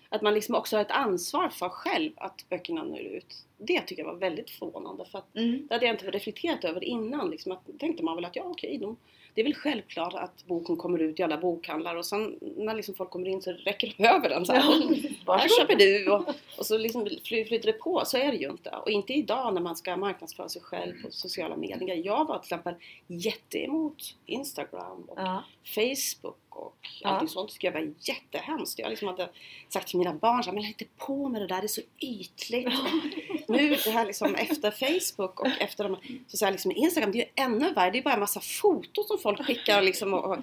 att 0.09 0.21
man 0.21 0.33
liksom 0.33 0.55
också 0.55 0.75
har 0.77 0.81
ett 0.81 0.91
ansvar 0.91 1.49
för 1.49 1.69
själv 1.69 2.11
att 2.17 2.45
böckerna 2.49 2.83
når 2.83 2.99
ut. 2.99 3.45
Det 3.57 3.81
tycker 3.81 4.03
jag 4.03 4.11
var 4.13 4.19
väldigt 4.19 4.49
förvånande 4.49 5.05
för 5.05 5.17
att 5.17 5.35
Mm. 5.35 5.67
det 5.67 5.73
hade 5.75 5.85
jag 5.85 5.93
inte 5.95 6.11
reflekterat 6.11 6.63
över 6.65 6.83
innan. 6.83 7.29
Liksom 7.29 7.51
att, 7.51 7.69
tänkte 7.79 8.03
man 8.03 8.15
väl 8.15 8.25
att 8.25 8.35
ja 8.35 8.43
okej, 8.43 8.77
de, 8.77 8.97
det 9.33 9.41
är 9.41 9.45
väl 9.45 9.53
självklart 9.55 10.13
att 10.13 10.45
boken 10.45 10.77
kommer 10.77 10.99
ut 11.01 11.19
i 11.19 11.23
alla 11.23 11.37
bokhandlar 11.37 11.95
och 11.95 12.05
sen 12.05 12.37
när 12.41 12.75
liksom 12.75 12.95
folk 12.95 13.09
kommer 13.09 13.27
in 13.27 13.41
så 13.41 13.51
räcker 13.51 13.93
de 13.97 14.03
över 14.07 14.29
den 14.29 14.45
så 14.45 14.53
här. 14.53 14.61
Här 14.61 15.15
Varsågod. 15.25 15.57
köper 15.59 15.75
du 15.75 16.11
och, 16.11 16.29
och 16.57 16.65
så 16.65 16.77
liksom 16.77 17.05
fly- 17.23 17.45
flyter 17.45 17.65
det 17.71 17.73
på. 17.79 18.01
Så 18.05 18.17
är 18.17 18.31
det 18.31 18.37
ju 18.37 18.49
inte. 18.49 18.69
Och 18.69 18.89
inte 18.91 19.13
idag 19.13 19.53
när 19.53 19.61
man 19.61 19.75
ska 19.75 19.97
marknadsföra 19.97 20.49
sig 20.49 20.61
själv 20.61 21.01
på 21.01 21.11
sociala 21.11 21.55
medier. 21.57 21.95
Jag 22.05 22.25
var 22.27 22.37
till 22.39 22.45
exempel 22.45 22.73
jätteemot 23.07 24.15
Instagram 24.25 25.03
och 25.07 25.19
Ja. 25.19 25.43
Facebook 25.75 26.35
och 26.59 26.75
Ja. 27.01 27.09
allting 27.09 27.27
sånt 27.27 27.51
tycker 27.51 27.67
jag 27.67 27.81
var 27.81 27.93
jättehemskt. 27.99 28.79
Jag 28.79 28.89
liksom 28.89 29.07
hade 29.07 29.29
sagt 29.69 29.87
till 29.87 29.97
mina 29.97 30.13
barn 30.13 30.43
så 30.43 30.49
här, 30.49 30.55
men 30.55 30.65
inte 30.65 30.85
på 30.97 31.29
med 31.29 31.41
det 31.41 31.47
där, 31.47 31.61
det 31.61 31.65
är 31.65 31.67
så 31.67 31.81
ytligt. 31.99 32.73
nu 33.47 33.69
det 33.69 33.91
här 33.91 34.05
liksom 34.05 34.35
efter 34.35 34.71
Facebook 34.71 35.39
och 35.39 35.47
efter 35.59 35.83
de 35.83 35.97
så 36.27 36.37
säger 36.37 36.51
liksom 36.51 36.71
Instagram, 36.71 37.11
det 37.11 37.17
är 37.17 37.25
ju 37.25 37.31
ännu 37.35 37.73
värre. 37.73 37.91
Det 37.91 37.97
är 37.97 38.03
bara 38.03 38.13
en 38.13 38.19
massa 38.19 38.39
foton 38.39 39.03
som 39.03 39.17
folk 39.19 39.45
skickar 39.45 39.81
liksom 39.81 40.13
och, 40.13 40.25
och 40.25 40.37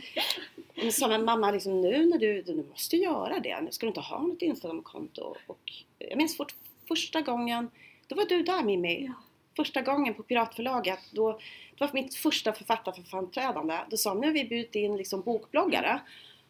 men 0.75 0.93
sa 0.93 1.09
men 1.09 1.25
mamma, 1.25 1.51
liksom, 1.51 1.81
nu 1.81 2.07
när 2.07 2.19
du, 2.19 2.43
du 2.43 2.67
måste 2.71 2.97
göra 2.97 3.41
det. 3.41 3.61
Nu 3.61 3.73
ska 3.73 3.87
du 3.87 3.89
inte 3.89 4.01
ha 4.01 4.23
något 4.23 4.43
Instagramkonto. 4.43 5.35
Och 5.47 5.73
jag 5.99 6.17
minns 6.17 6.37
fort, 6.37 6.55
första 6.89 7.21
gången, 7.21 7.71
då 8.07 8.17
var 8.17 8.25
du 8.25 8.43
där 8.43 8.63
Mimmi. 8.63 9.11
Första 9.57 9.83
gången 9.83 10.15
på 10.15 10.23
Piratförlaget. 10.23 10.99
Då, 11.11 11.39
det 11.79 11.85
var 11.85 11.91
mitt 11.93 12.15
första 12.15 12.53
författarframträdande. 12.53 13.79
Då 13.91 13.97
sa 13.97 14.11
de, 14.11 14.21
nu 14.21 14.27
har 14.27 14.35
vi 14.35 14.45
bjudit 14.45 14.75
in 14.75 14.97
liksom 14.97 15.23
bokbloggare. 15.23 16.01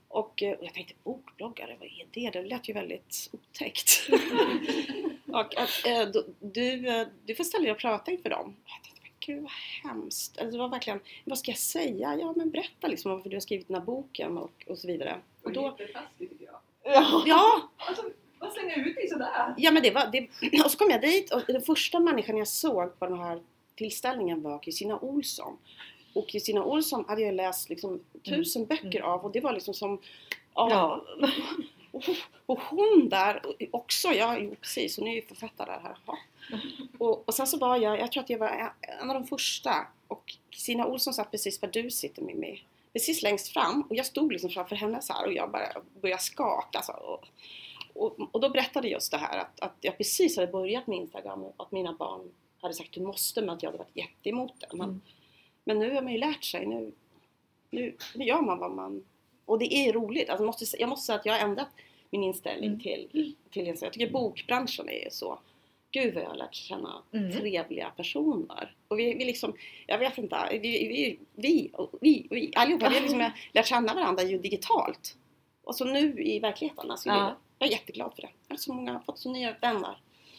Och, 0.08 0.42
eh, 0.42 0.52
och 0.58 0.64
jag 0.64 0.74
tänkte, 0.74 0.94
bokbloggare, 1.04 1.76
vad 1.80 1.88
är 1.88 2.06
det? 2.10 2.30
Det 2.30 2.42
lät 2.42 2.68
ju 2.68 2.72
väldigt 2.74 3.30
otäckt. 3.32 4.08
och 5.32 5.56
att, 5.58 5.86
eh, 5.86 6.08
då- 6.12 6.24
du, 6.40 6.88
eh, 6.88 7.06
du 7.26 7.34
får 7.34 7.44
ställa 7.44 7.62
dig 7.62 7.72
och 7.72 7.78
prata 7.78 8.10
inför 8.10 8.30
dem. 8.30 8.56
Jag 8.66 8.82
tänkte, 8.84 9.00
men 9.02 9.10
gud 9.20 9.42
vad 9.42 9.52
hemskt. 9.92 10.38
Alltså, 10.38 10.52
det 10.52 10.58
var 10.58 10.68
verkligen, 10.68 11.00
vad 11.24 11.38
ska 11.38 11.50
jag 11.50 11.58
säga? 11.58 12.16
Ja 12.20 12.32
men 12.36 12.50
berätta 12.50 12.86
liksom 12.86 13.12
varför 13.12 13.30
du 13.30 13.36
har 13.36 13.40
skrivit 13.40 13.68
den 13.68 13.76
här 13.76 13.84
boken 13.84 14.38
och, 14.38 14.64
och 14.66 14.78
så 14.78 14.86
vidare. 14.86 15.16
Och 15.42 15.52
då, 15.52 15.76
Jättetaskigt 15.80 16.18
tycker 16.18 16.44
jag. 16.44 17.22
ja, 17.26 17.70
Alltså, 17.76 18.02
vad 18.38 18.52
slänger 18.52 18.88
ut 18.88 18.94
dig 18.96 19.08
sådär? 19.08 19.54
Ja 19.56 19.70
men 19.70 19.82
det 19.82 19.90
var, 19.90 20.06
det, 20.12 20.28
och 20.64 20.70
så 20.70 20.78
kom 20.78 20.90
jag 20.90 21.00
dit 21.00 21.32
och 21.32 21.42
den 21.46 21.62
första 21.62 22.00
människan 22.00 22.36
jag 22.36 22.48
såg 22.48 22.98
på 22.98 23.06
den 23.06 23.18
här 23.18 23.40
tillställningen 23.76 24.42
var 24.42 24.58
Kristina 24.58 24.98
Olsson. 24.98 25.56
Och 26.14 26.28
Kristina 26.28 26.64
Olsson 26.64 27.04
hade 27.08 27.22
jag 27.22 27.34
läst 27.34 27.68
liksom 27.68 28.00
tusen 28.22 28.66
böcker 28.66 29.00
av 29.00 29.24
och 29.24 29.32
det 29.32 29.40
var 29.40 29.52
liksom 29.52 29.74
som 29.74 29.98
ja. 30.54 31.04
Och, 31.92 32.04
och 32.46 32.60
hon 32.60 33.08
där 33.08 33.42
också, 33.70 34.08
ja 34.08 34.38
jo, 34.38 34.54
precis, 34.60 34.98
hon 34.98 35.08
är 35.08 35.14
ju 35.14 35.22
författare 35.22 35.70
här. 35.82 35.96
Ja. 36.06 36.18
Och, 36.98 37.28
och 37.28 37.34
sen 37.34 37.46
så 37.46 37.58
var 37.58 37.76
jag, 37.76 38.00
jag 38.00 38.12
tror 38.12 38.22
att 38.22 38.30
jag 38.30 38.38
var 38.38 38.72
en- 39.00 39.10
av 39.10 39.14
de 39.14 39.26
första 39.26 39.86
och 40.08 40.36
Kristina 40.50 40.86
Olsson 40.86 41.14
satt 41.14 41.30
precis 41.30 41.58
där 41.58 41.68
du 41.68 41.90
sitter 41.90 42.22
med 42.22 42.36
mig. 42.36 42.64
Precis 42.92 43.22
längst 43.22 43.48
fram 43.48 43.82
och 43.82 43.96
jag 43.96 44.06
stod 44.06 44.32
liksom 44.32 44.50
framför 44.50 44.76
henne 44.76 45.02
så 45.02 45.12
här 45.12 45.26
och 45.26 45.32
jag 45.32 45.50
bara 45.50 45.82
började 46.00 46.22
skaka. 46.22 46.82
Så, 46.82 46.92
och, 46.92 47.24
och, 47.94 48.28
och 48.32 48.40
då 48.40 48.48
berättade 48.48 48.88
jag 48.88 48.92
just 48.96 49.10
det 49.10 49.18
här 49.18 49.38
att, 49.38 49.60
att 49.60 49.76
jag 49.80 49.98
precis 49.98 50.36
hade 50.36 50.52
börjat 50.52 50.86
med 50.86 50.98
Instagram 50.98 51.42
och 51.44 51.54
att 51.56 51.72
mina 51.72 51.92
barn 51.92 52.32
hade 52.66 52.74
sagt 52.74 52.92
du 52.92 53.00
måste 53.00 53.40
men 53.40 53.50
att 53.50 53.62
jag 53.62 53.68
hade 53.70 53.78
varit 53.78 53.96
jätteemot 53.96 54.52
det. 54.60 54.66
Men, 54.72 54.88
Mm. 54.88 55.00
men 55.64 55.78
nu 55.78 55.94
har 55.94 56.02
man 56.02 56.12
ju 56.12 56.18
lärt 56.18 56.44
sig. 56.44 56.66
Nu, 56.66 56.92
nu, 57.70 57.96
nu 58.14 58.24
gör 58.24 58.40
man 58.42 58.58
vad 58.58 58.70
man... 58.70 59.04
Och 59.44 59.58
det 59.58 59.74
är 59.74 59.92
roligt. 59.92 60.28
Alltså 60.30 60.42
jag, 60.42 60.46
måste, 60.46 60.80
jag 60.80 60.88
måste 60.88 61.06
säga 61.06 61.18
att 61.18 61.26
jag 61.26 61.32
har 61.32 61.40
ändrat 61.40 61.68
min 62.10 62.22
inställning 62.22 62.68
Mm. 62.70 62.80
till, 62.80 63.34
till. 63.50 63.66
Jag 63.80 63.92
tycker 63.92 64.10
bokbranschen 64.10 64.88
är 64.88 65.08
så... 65.10 65.38
Gud 65.90 66.14
vad 66.14 66.22
jag 66.22 66.28
har 66.28 66.36
lärt 66.36 66.54
känna 66.54 67.02
Mm. 67.12 67.32
trevliga 67.32 67.90
personer. 67.90 68.74
Och 68.88 68.98
vi, 68.98 69.14
vi 69.14 69.24
liksom, 69.24 69.54
jag 69.86 69.98
vet 69.98 70.18
inte, 70.18 70.48
vi, 70.50 70.58
vi, 70.58 71.18
vi, 71.34 71.70
vi, 72.00 72.26
vi 72.30 72.52
allihopa, 72.56 72.88
vi 72.88 72.94
har 72.94 73.02
liksom 73.02 73.30
lärt 73.52 73.66
känna 73.66 73.94
varandra 73.94 74.22
ju 74.22 74.38
digitalt. 74.38 75.16
Och 75.64 75.76
så 75.76 75.84
nu 75.84 76.22
i 76.22 76.38
verkligheten. 76.38 76.90
Alltså, 76.90 77.08
Ja. 77.08 77.16
jag, 77.18 77.34
jag 77.58 77.68
är 77.68 77.72
jätteglad 77.72 78.12
för 78.14 78.22
det. 78.22 78.28
Jag 78.48 78.54
har 78.54 78.58
så 78.58 78.74
många, 78.74 79.00
fått 79.06 79.18
så 79.18 79.32
nya 79.32 79.56
vänner. 79.60 79.98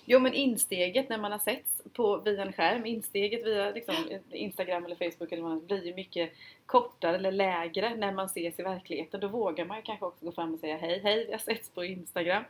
Jo 0.09 0.19
men 0.19 0.33
insteget 0.33 1.09
när 1.09 1.17
man 1.17 1.31
har 1.31 1.39
setts 1.39 1.81
på, 1.93 2.17
via 2.17 2.41
en 2.41 2.53
skärm, 2.53 2.85
insteget 2.85 3.45
via 3.45 3.71
liksom, 3.71 3.95
Instagram 4.31 4.85
eller 4.85 4.95
Facebook 4.95 5.31
eller 5.31 5.55
det 5.55 5.65
blir 5.65 5.85
ju 5.85 5.93
mycket 5.93 6.31
kortare 6.65 7.15
eller 7.15 7.31
lägre 7.31 7.95
när 7.95 8.11
man 8.11 8.25
ses 8.25 8.59
i 8.59 8.63
verkligheten. 8.63 9.19
Då 9.19 9.27
vågar 9.27 9.65
man 9.65 9.77
ju 9.77 9.83
kanske 9.83 10.05
också 10.05 10.25
gå 10.25 10.31
fram 10.31 10.53
och 10.53 10.59
säga 10.59 10.77
hej, 10.77 10.99
hej, 11.03 11.25
vi 11.25 11.31
har 11.31 11.39
setts 11.39 11.69
på 11.69 11.85
Instagram. 11.85 12.43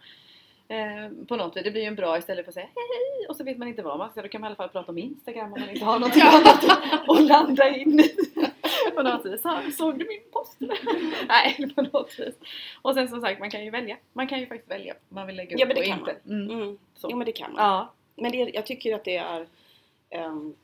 Eh, 0.67 1.25
på 1.27 1.35
något 1.35 1.57
vis. 1.57 1.63
Det 1.63 1.71
blir 1.71 1.81
ju 1.81 1.87
en 1.87 1.95
bra 1.95 2.17
istället 2.17 2.45
för 2.45 2.51
att 2.51 2.53
säga 2.53 2.67
hej, 2.75 2.85
hej 2.89 3.27
och 3.29 3.35
så 3.35 3.43
vet 3.43 3.57
man 3.57 3.67
inte 3.67 3.81
vad 3.81 3.97
man 3.97 4.09
ska 4.11 4.21
Då 4.21 4.27
kan 4.27 4.41
man 4.41 4.47
i 4.47 4.49
alla 4.49 4.55
fall 4.55 4.69
prata 4.69 4.91
om 4.91 4.97
Instagram 4.97 5.53
om 5.53 5.59
man 5.59 5.69
inte 5.69 5.85
har 5.85 5.99
någonting 5.99 6.21
annat 6.25 6.63
att 7.09 7.21
landa 7.21 7.69
in 7.69 7.99
i. 7.99 8.15
på 8.91 9.03
något 9.03 9.25
vis. 9.25 9.41
Så, 9.41 9.61
såg 9.77 9.99
du 9.99 10.05
min 10.07 10.31
post? 10.31 10.57
Nej, 11.27 11.73
på 11.75 11.81
något 11.81 12.19
vis. 12.19 12.35
Och 12.81 12.93
sen 12.93 13.07
som 13.07 13.21
sagt, 13.21 13.39
man 13.39 13.51
kan 13.51 13.65
ju 13.65 13.69
välja. 13.69 13.97
Man 14.13 14.27
kan 14.27 14.39
ju 14.39 14.47
faktiskt 14.47 14.71
välja 14.71 14.93
man 15.09 15.27
vill 15.27 15.35
lägga 15.35 15.55
upp 15.55 15.59
Ja, 15.59 15.65
men 15.65 15.75
det 15.75 15.81
och 15.81 15.87
kan 15.87 15.99
inte. 15.99 16.15
Mm. 16.25 16.49
Mm. 16.49 16.77
Så. 16.95 17.07
Jo 17.11 17.17
men 17.17 17.25
det 17.25 17.31
kan 17.31 17.53
man. 17.53 17.65
Ja. 17.65 17.93
Men 18.15 18.31
det, 18.31 18.37
jag 18.37 18.65
tycker 18.65 18.95
att 18.95 19.03
det 19.03 19.17
är 19.17 19.47
ehm, 20.09 20.55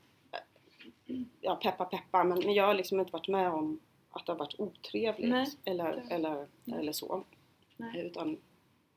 ja, 1.41 1.55
peppa 1.55 1.85
peppa 1.85 2.23
men, 2.23 2.39
men 2.39 2.53
jag 2.53 2.67
har 2.67 2.73
liksom 2.73 2.99
inte 2.99 3.11
varit 3.11 3.27
med 3.27 3.51
om 3.51 3.79
att 4.11 4.25
det 4.25 4.31
har 4.31 4.39
varit 4.39 4.59
otrevligt 4.59 5.29
Nej. 5.29 5.47
eller, 5.65 6.03
eller, 6.09 6.47
Nej. 6.63 6.79
eller 6.79 6.91
så. 6.91 7.23
Nej. 7.77 8.01
Utan 8.05 8.37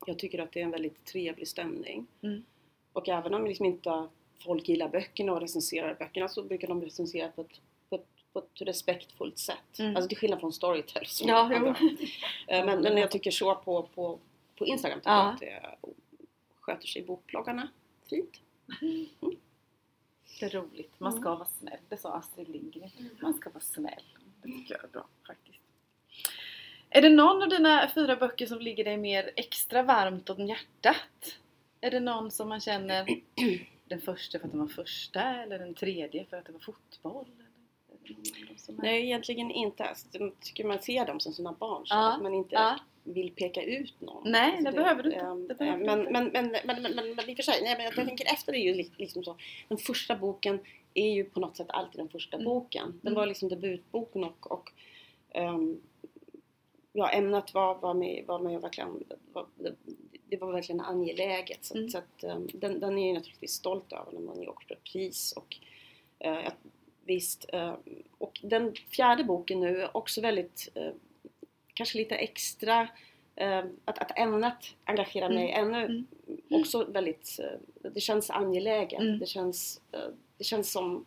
jag 0.07 0.19
tycker 0.19 0.39
att 0.39 0.53
det 0.53 0.61
är 0.61 0.65
en 0.65 0.71
väldigt 0.71 1.05
trevlig 1.05 1.49
stämning. 1.49 2.07
Mm. 2.23 2.45
Och 2.93 3.09
även 3.09 3.35
om 3.35 3.47
liksom 3.47 3.67
inte 3.67 4.09
folk 4.45 4.69
gillar 4.69 4.89
böckerna 4.89 5.33
och 5.33 5.41
recenserar 5.41 5.95
böckerna 5.95 6.29
så 6.29 6.43
brukar 6.43 6.69
de 6.69 6.83
recensera 6.83 7.29
på 7.29 7.41
ett, 7.41 7.61
på 8.41 8.47
ett, 8.47 8.61
respektfullt 8.69 9.39
sätt. 9.39 9.79
Mm. 9.79 9.97
Alltså 9.97 10.09
till 10.09 10.19
skillnad 10.19 10.41
från 10.41 10.53
Storytel. 10.53 11.03
Ja. 11.25 11.51
Eh, 12.49 12.65
men, 12.67 12.81
men 12.83 12.97
jag 12.97 13.11
tycker 13.11 13.31
så 13.31 13.55
på, 13.55 13.83
på, 13.83 14.19
på 14.59 14.67
Instagram 14.67 14.99
tycker 15.01 15.11
Ja. 15.11 15.37
jag 15.41 15.65
att 15.65 15.81
det 15.83 15.87
sköter 16.61 16.87
sig 16.87 17.03
bokbloggarna 17.03 17.69
fint. 18.11 18.41
Det 20.41 20.47
är 20.47 20.51
roligt. 20.51 20.93
Man 21.01 21.13
Mm. 21.13 21.23
ska 21.23 21.35
vara 21.35 21.49
snäll. 21.59 21.79
Det 21.89 21.97
sa 21.97 22.13
Astrid 22.13 22.49
Lindgren. 22.49 22.91
Man 23.21 23.35
ska 23.35 23.51
vara 23.51 23.61
snäll. 23.61 24.03
Det 24.43 24.49
tycker 24.49 24.75
jag 24.75 24.85
är 24.85 24.89
bra 24.89 25.07
faktiskt. 25.27 25.59
Är 26.91 27.03
det 27.03 27.09
någon 27.09 27.43
av 27.43 27.49
dina 27.49 27.91
fyra 27.95 28.17
böcker 28.17 28.47
som 28.47 28.59
ligger 28.59 28.85
dig 28.85 28.97
mer 28.97 29.31
extra 29.37 29.83
varmt 29.83 30.31
om 30.31 30.47
hjärtat? 30.47 31.39
Är 31.81 31.91
det 31.91 32.01
någon 32.01 32.31
som 32.31 32.49
man 32.49 32.61
känner 32.61 33.07
den 33.89 34.01
första 34.01 34.39
för 34.39 34.47
att 34.47 34.53
den 34.53 34.61
var 34.61 34.69
första 34.69 35.21
eller 35.23 35.59
den 35.59 35.75
tredje 35.75 36.25
för 36.25 36.37
att 36.37 36.45
det 36.47 36.53
var 36.53 36.61
fotboll? 36.61 37.27
Nej, 38.69 39.03
egentligen 39.05 39.51
inte. 39.51 39.85
Alltså, 39.85 40.07
Jag 40.13 40.33
tycker 40.41 40.65
man 40.65 40.79
ser 40.83 41.07
dem 41.07 41.21
som 41.21 41.33
sina 41.33 41.53
barn 41.53 41.87
så 41.87 41.95
Ja, 41.95 42.13
att 42.15 42.23
man 42.23 42.35
inte 42.35 42.55
ja. 42.55 42.79
vill 43.05 43.31
peka 43.31 43.63
ut 43.63 43.95
någon. 44.01 44.31
Nej, 44.31 44.51
Alltså, 44.51 44.65
det 44.71 44.73
behöver 44.77 45.03
du 45.03 45.09
inte. 45.13 45.25
ehm, 45.25 45.49
Det 45.49 45.55
behöver 45.55 45.79
du 45.79 45.85
men, 45.85 46.01
inte. 46.01 46.13
men, 46.13 46.25
men, 46.33 46.51
men, 46.53 46.83
men, 46.83 46.95
men, 46.97 47.15
men 47.15 47.31
i 47.31 47.33
och 47.33 47.37
för 47.37 47.43
sig, 47.43 47.61
nej, 47.63 47.75
men 47.77 47.85
jag 47.85 47.95
tänker 47.95 48.33
efter 48.33 48.53
är 48.53 48.59
ju 48.59 48.75
li- 48.75 48.91
liksom 48.97 49.25
så. 49.25 49.37
Den 49.69 49.79
första 49.79 50.17
boken 50.17 50.59
är 50.95 51.11
ju 51.13 51.25
på 51.25 51.41
något 51.41 51.57
sätt 51.57 51.67
alltid 51.71 52.01
den 52.01 52.09
första 52.09 52.37
Mm. 52.37 52.45
boken. 52.45 52.87
Den 53.03 53.13
Mm. 53.13 53.15
var 53.21 53.27
liksom 53.27 53.49
debutboken 53.49 54.25
och, 54.25 54.51
och 54.53 54.73
ehm, 55.31 55.81
ja, 56.93 57.09
ämnet 57.11 57.55
var, 57.55 57.75
var 57.75 57.95
med, 57.95 58.25
var 58.27 58.39
med 58.39 58.61
verkligen, 58.61 59.05
var, 59.33 59.47
det, 59.59 59.75
det 60.29 60.37
var 60.37 60.53
verkligen 60.53 60.81
angeläget. 60.81 61.65
Så, 61.65 61.75
Mm. 61.77 61.89
så 61.91 61.99
att, 61.99 62.25
ehm, 62.25 62.49
den, 62.55 62.81
den 62.81 62.99
är 62.99 63.07
jag 63.07 63.15
naturligtvis 63.15 63.53
stolt 63.53 63.93
över 63.93 64.13
när 64.13 64.21
man 64.21 64.37
får 64.37 64.73
ett 64.73 64.85
pris. 64.85 65.33
Och, 65.37 65.57
eh, 66.19 66.33
jag- 66.35 66.53
visst, 67.07 67.47
eh, 67.53 67.75
och 68.19 68.41
den 68.43 68.75
fjärde 68.75 69.25
boken 69.25 69.61
nu 69.61 69.83
är 69.83 69.97
också 69.97 70.21
väldigt, 70.21 70.69
eh, 70.75 70.93
kanske 71.75 71.99
lite 71.99 72.15
extra, 72.15 72.89
eh, 73.35 73.65
att, 73.85 73.99
att 73.99 74.19
ämnet 74.19 74.75
engagerar 74.85 75.29
mig 75.29 75.51
ännu 75.51 75.85
Mm. 75.85 76.61
också 76.61 76.85
väldigt, 76.85 77.41
det 77.95 78.01
känns 78.01 78.31
angeläget. 78.31 79.01
Mm. 79.01 79.19
Det, 79.19 79.27
känns, 79.27 79.81
det 80.39 80.45
känns 80.45 80.73
som, 80.73 81.05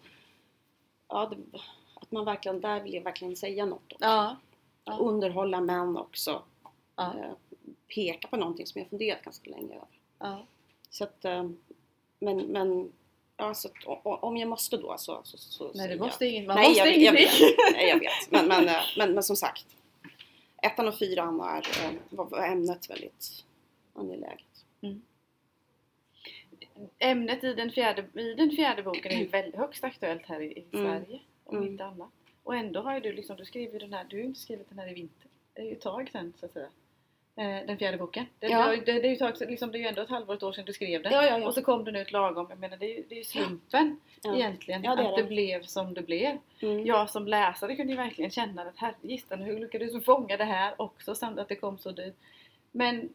ja, 1.08 1.26
det, 1.26 1.60
att 1.96 2.12
man 2.12 2.26
verkligen, 2.26 2.62
där 2.62 2.82
vill 2.84 2.94
jag 2.94 3.02
verkligen 3.04 3.36
säga 3.36 3.66
något. 3.66 3.94
Ja. 4.00 4.36
Ja. 4.86 4.98
Underhålla 4.98 5.62
men 5.62 5.98
också 5.98 6.44
Ja. 6.96 7.14
peka 7.96 8.28
på 8.28 8.38
någonting 8.38 8.66
som 8.68 8.80
jag 8.82 8.90
funderat 8.90 9.22
ganska 9.24 9.50
länge 9.52 9.76
över. 9.76 9.88
Ja. 10.20 10.46
Så 10.90 11.04
att, 11.04 11.26
men, 12.20 12.38
men 12.38 12.92
ja, 13.40 13.54
så 13.54 13.68
att, 13.68 13.74
om 14.04 14.38
jag 14.38 14.50
måste 14.50 14.78
då 14.78 14.96
så, 14.98 15.22
så, 15.24 15.38
så 15.38 15.72
Nej, 15.76 15.88
du 15.88 15.94
jag- 15.94 16.00
måste 16.06 16.26
inget. 16.26 16.48
Man 16.48 16.56
Nej, 16.56 16.68
måste 16.70 16.80
jag, 16.80 16.88
jag 16.88 16.96
ingenting. 16.98 17.26
vet. 17.48 17.74
Nej, 17.74 17.90
jag 17.90 18.00
vet. 18.00 18.32
Men, 18.32 18.48
men, 18.48 18.68
eh, 18.68 18.82
men, 18.98 19.14
men 19.14 19.24
som 19.24 19.36
sagt. 19.36 19.66
Ettan 20.64 20.88
och 20.88 20.98
fyran 21.00 21.40
är, 21.42 21.58
eh, 21.86 21.92
var, 22.10 22.26
var 22.26 22.48
ämnet 22.48 22.90
väldigt 22.90 23.46
angeläget. 23.94 24.66
Ämnet 27.00 27.44
i 27.44 27.54
den 27.54 27.72
fjärde, 27.72 28.22
i 28.22 28.34
den 28.34 28.52
fjärde 28.52 28.84
boken 28.84 29.12
är 29.12 29.28
väldigt 29.28 29.56
högst 29.56 29.84
aktuellt 29.84 30.26
här 30.26 30.42
i, 30.42 30.66
Mm. 30.74 30.86
Sverige. 30.86 31.20
Om 31.44 31.58
Mm. 31.58 31.68
inte 31.70 31.86
annat. 31.86 32.10
Och 32.44 32.56
ändå 32.56 32.82
har 32.82 32.94
ju 32.94 33.00
du 33.00 33.14
liksom, 33.14 33.36
du 33.36 33.46
skriver 33.46 33.80
den 33.80 33.94
här, 33.94 34.04
du 34.10 34.18
har 34.18 34.24
inte 34.24 34.40
skrivit 34.40 34.70
den 34.70 34.80
här 34.80 34.92
i 34.92 34.94
vinter. 34.94 35.28
Det 35.54 35.62
är 35.62 35.66
ju 35.66 35.72
ett 35.72 35.82
tag 35.82 36.10
sedan 36.12 36.34
så 36.40 36.46
att 36.46 36.54
säga. 36.54 36.68
Eh, 37.40 37.66
den 37.66 37.78
fjärde 37.78 37.98
boken. 37.98 38.26
Det, 38.40 38.48
Ja. 38.48 38.68
det, 38.68 38.76
det, 38.76 39.00
det, 39.00 39.08
är 39.08 39.42
ju 39.42 39.48
liksom, 39.48 39.72
det 39.72 39.78
är 39.78 39.80
ju 39.80 39.88
ändå 39.88 40.02
ett 40.02 40.10
halvår, 40.10 40.34
ett 40.34 40.44
år 40.44 40.52
sedan 40.52 40.66
du 40.66 40.74
skrev 40.74 41.04
den. 41.04 41.14
Ja, 41.14 41.26
ja. 41.26 41.48
Och 41.48 41.54
så 41.54 41.62
kom 41.62 41.84
den 41.84 41.96
ut 41.96 42.12
lagom. 42.12 42.48
Jag 42.50 42.60
menar 42.60 42.78
det 42.78 42.98
är 42.98 43.04
det 43.10 43.16
är 43.16 43.18
ju 43.18 43.24
slumpen 43.24 44.00
egentligen. 44.36 44.88
Att 44.88 45.16
det. 45.16 45.24
blev 45.24 45.64
som 45.64 45.94
det 45.94 46.02
blev. 46.02 46.38
Mm. 46.62 46.86
Jag 46.86 47.10
som 47.10 47.28
läsare 47.28 47.76
kunde 47.76 47.94
ju 47.94 47.98
verkligen 47.98 48.32
känna 48.32 48.62
att 48.62 48.78
herregistan, 48.78 49.42
hur 49.42 49.60
lyckades 49.60 49.94
du 49.94 50.02
fånga 50.02 50.38
det 50.38 50.44
här 50.44 50.74
också 50.78 51.16
samt 51.16 51.40
att 51.40 51.48
det 51.48 51.56
kom 51.56 51.78
så 51.78 51.92
dyrt. 51.92 52.16
Men 52.72 53.10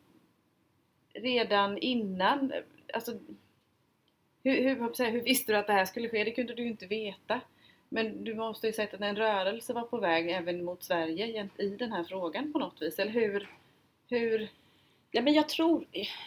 redan 1.15 1.79
innan, 1.79 2.53
alltså 2.95 3.13
hur, 4.45 4.63
hur, 4.63 5.11
hur 5.11 5.21
visste 5.21 5.53
du 5.53 5.59
att 5.59 5.67
det 5.67 5.73
här 5.73 5.85
skulle 5.85 6.09
ske? 6.09 6.25
Det 6.25 6.31
kunde 6.31 6.55
du 6.55 6.63
ju 6.63 6.69
inte 6.69 6.87
veta. 6.87 7.41
Men 7.89 8.25
du 8.25 8.35
måste 8.35 8.67
ju 8.67 8.73
sett 8.73 8.95
att 8.95 9.01
en 9.01 9.17
rörelse 9.17 9.73
var 9.73 9.83
på 9.83 9.99
väg 9.99 10.31
även 10.31 10.65
mot 10.65 10.83
Sverige 10.83 11.49
i 11.59 11.69
den 11.69 11.93
här 11.93 12.05
frågan 12.05 12.53
på 12.53 12.59
något 12.59 12.83
vis. 12.83 12.99
Eller 12.99 13.13
hur? 13.13 13.49
Hur 14.09 14.49
Ja, 15.11 15.23
men 15.23 15.35
jag 15.35 15.49
tror, 15.49 15.85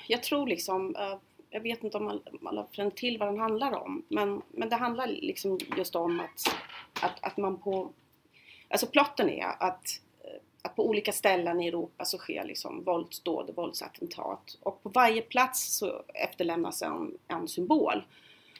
jag 0.07 0.23
tror 0.23 0.47
liksom, 0.47 0.95
eh, 0.95 1.17
jag 1.49 1.61
vet 1.61 1.83
inte 1.83 1.97
om 1.97 2.21
alla- 2.45 2.67
känner 2.71 2.91
till 2.91 3.17
vad 3.17 3.27
den 3.27 3.39
handlar 3.39 3.71
om, 3.75 4.03
men, 4.07 4.41
men 4.51 4.69
det 4.69 4.75
handlar 4.75 5.07
liksom 5.07 5.59
just 5.77 5.95
om 5.95 6.19
att, 6.19 6.55
att, 7.01 7.23
att 7.23 7.37
man 7.37 7.57
på, 7.57 7.89
alltså 8.69 8.87
plotten 8.87 9.29
är 9.29 9.45
att, 9.63 10.01
att 10.61 10.75
på 10.75 10.87
olika 10.87 11.11
ställen 11.11 11.61
i 11.61 11.67
Europa 11.67 12.05
så 12.05 12.17
sker 12.17 12.43
liksom 12.43 12.83
våldsdåd 12.83 13.49
och 13.49 13.55
våldsattentat 13.55 14.57
och 14.61 14.83
på 14.83 14.89
varje 14.89 15.21
plats 15.21 15.77
så 15.77 16.03
efterlämnas 16.13 16.81
en, 16.81 17.17
en 17.27 17.47
symbol. 17.47 18.03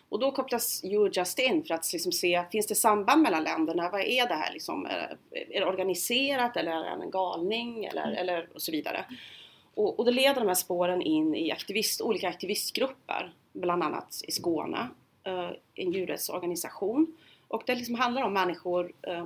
Och 0.09 0.19
då 0.19 0.31
kopplas 0.31 0.83
Eurojust 0.83 1.39
in 1.39 1.63
för 1.63 1.73
att 1.73 1.93
liksom 1.93 2.11
se, 2.11 2.43
finns 2.51 2.67
det 2.67 2.75
samband 2.75 3.21
mellan 3.21 3.43
länderna? 3.43 3.89
Vad 3.89 4.01
är 4.01 4.27
det 4.27 4.33
här 4.33 4.53
liksom? 4.53 4.85
Är 4.85 5.17
är 5.31 5.59
det 5.59 5.65
organiserat 5.65 6.57
eller 6.57 6.71
är 6.71 6.97
det 6.97 7.03
en 7.03 7.11
galning 7.11 7.85
eller, 7.85 8.11
eller 8.11 8.49
och 8.53 8.61
så 8.61 8.71
vidare? 8.71 9.05
Och, 9.73 9.99
och 9.99 10.05
då 10.05 10.11
leder 10.11 10.39
de 10.41 10.47
här 10.47 10.55
spåren 10.55 11.01
in 11.01 11.35
i 11.35 11.51
aktivist, 11.51 12.01
olika 12.01 12.29
aktivistgrupper, 12.29 13.33
bland 13.53 13.83
annat 13.83 14.21
i 14.27 14.31
Skåne, 14.31 14.87
eh, 15.23 15.49
en 15.75 15.91
djurrättsorganisation. 15.91 17.17
Och 17.47 17.63
det 17.65 17.75
liksom 17.75 17.95
handlar 17.95 18.21
om 18.21 18.33
människor, 18.33 18.91
eh, 19.01 19.25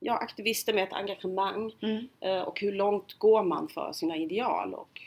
ja, 0.00 0.14
aktivister 0.14 0.74
med 0.74 0.84
ett 0.84 0.92
engagemang 0.92 1.72
eh, 2.20 2.40
och 2.40 2.60
hur 2.60 2.72
långt 2.72 3.18
går 3.18 3.42
man 3.42 3.68
för 3.68 3.92
sina 3.92 4.16
ideal 4.16 4.74
och, 4.74 5.00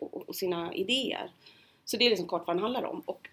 och, 0.00 0.28
och 0.28 0.36
sina 0.36 0.74
idéer. 0.74 1.30
Så 1.84 1.96
det 1.96 2.06
är 2.06 2.10
liksom 2.10 2.28
kort 2.28 2.46
vad 2.46 2.56
den 2.56 2.62
handlar 2.62 2.84
om. 2.84 3.02
Och 3.06 3.28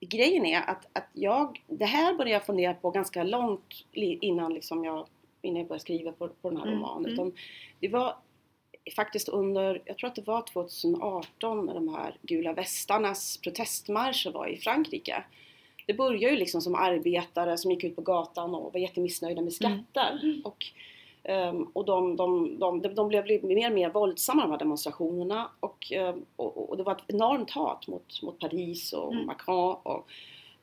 grejen 0.00 0.46
är 0.46 0.60
att, 0.70 0.86
att 0.92 1.08
jag, 1.12 1.62
det 1.66 1.84
här 1.84 2.14
började 2.14 2.30
jag 2.30 2.46
fundera 2.46 2.74
på 2.74 2.90
ganska 2.90 3.22
långt 3.22 3.84
innan, 3.92 4.54
liksom 4.54 4.84
jag, 4.84 5.06
innan 5.42 5.58
jag 5.58 5.68
började 5.68 5.82
skriva 5.82 6.12
på, 6.12 6.28
på 6.28 6.50
den 6.50 6.58
här 6.58 6.66
Mm, 6.66 6.78
romanen. 6.78 7.04
mm. 7.04 7.12
Utan 7.14 7.32
det 7.80 7.88
var 7.88 8.16
faktiskt 8.96 9.28
under, 9.28 9.82
jag 9.84 9.98
tror 9.98 10.08
att 10.10 10.16
det 10.16 10.26
var 10.26 10.42
2018 10.52 11.66
när 11.66 11.74
de 11.74 11.88
här 11.88 12.16
gula 12.22 12.52
västarnas 12.52 13.38
protestmarscher 13.38 14.30
var 14.30 14.46
i 14.46 14.56
Frankrike. 14.56 15.24
Det 15.86 15.94
började 15.94 16.34
ju 16.34 16.40
liksom 16.40 16.60
som 16.60 16.74
arbetare 16.74 17.58
som 17.58 17.70
gick 17.70 17.84
ut 17.84 17.96
på 17.96 18.02
gatan 18.02 18.54
och 18.54 18.72
var 18.72 18.80
jättemissnöjda 18.80 19.42
med 19.42 19.52
skatter. 19.52 20.40
Och, 20.44 20.64
ehm, 21.28 21.62
och 21.72 21.84
de, 21.84 22.16
de, 22.16 22.58
de, 22.58 22.82
de, 22.94 23.08
blev 23.08 23.44
mer 23.44 23.66
och 23.66 23.74
mer 23.74 23.90
våldsamma 23.90 24.42
de 24.42 24.50
här 24.50 24.58
demonstrationerna 24.58 25.50
och, 25.60 25.92
ehm, 25.92 26.24
och, 26.36 26.70
och 26.70 26.76
det 26.76 26.82
var 26.82 26.92
ett 26.92 27.04
enormt 27.06 27.50
hat 27.50 27.86
mot, 27.88 28.22
mot 28.22 28.38
Paris 28.38 28.92
och 28.92 29.12
Mm. 29.12 29.26
Macron. 29.26 29.76
Och, 29.82 30.08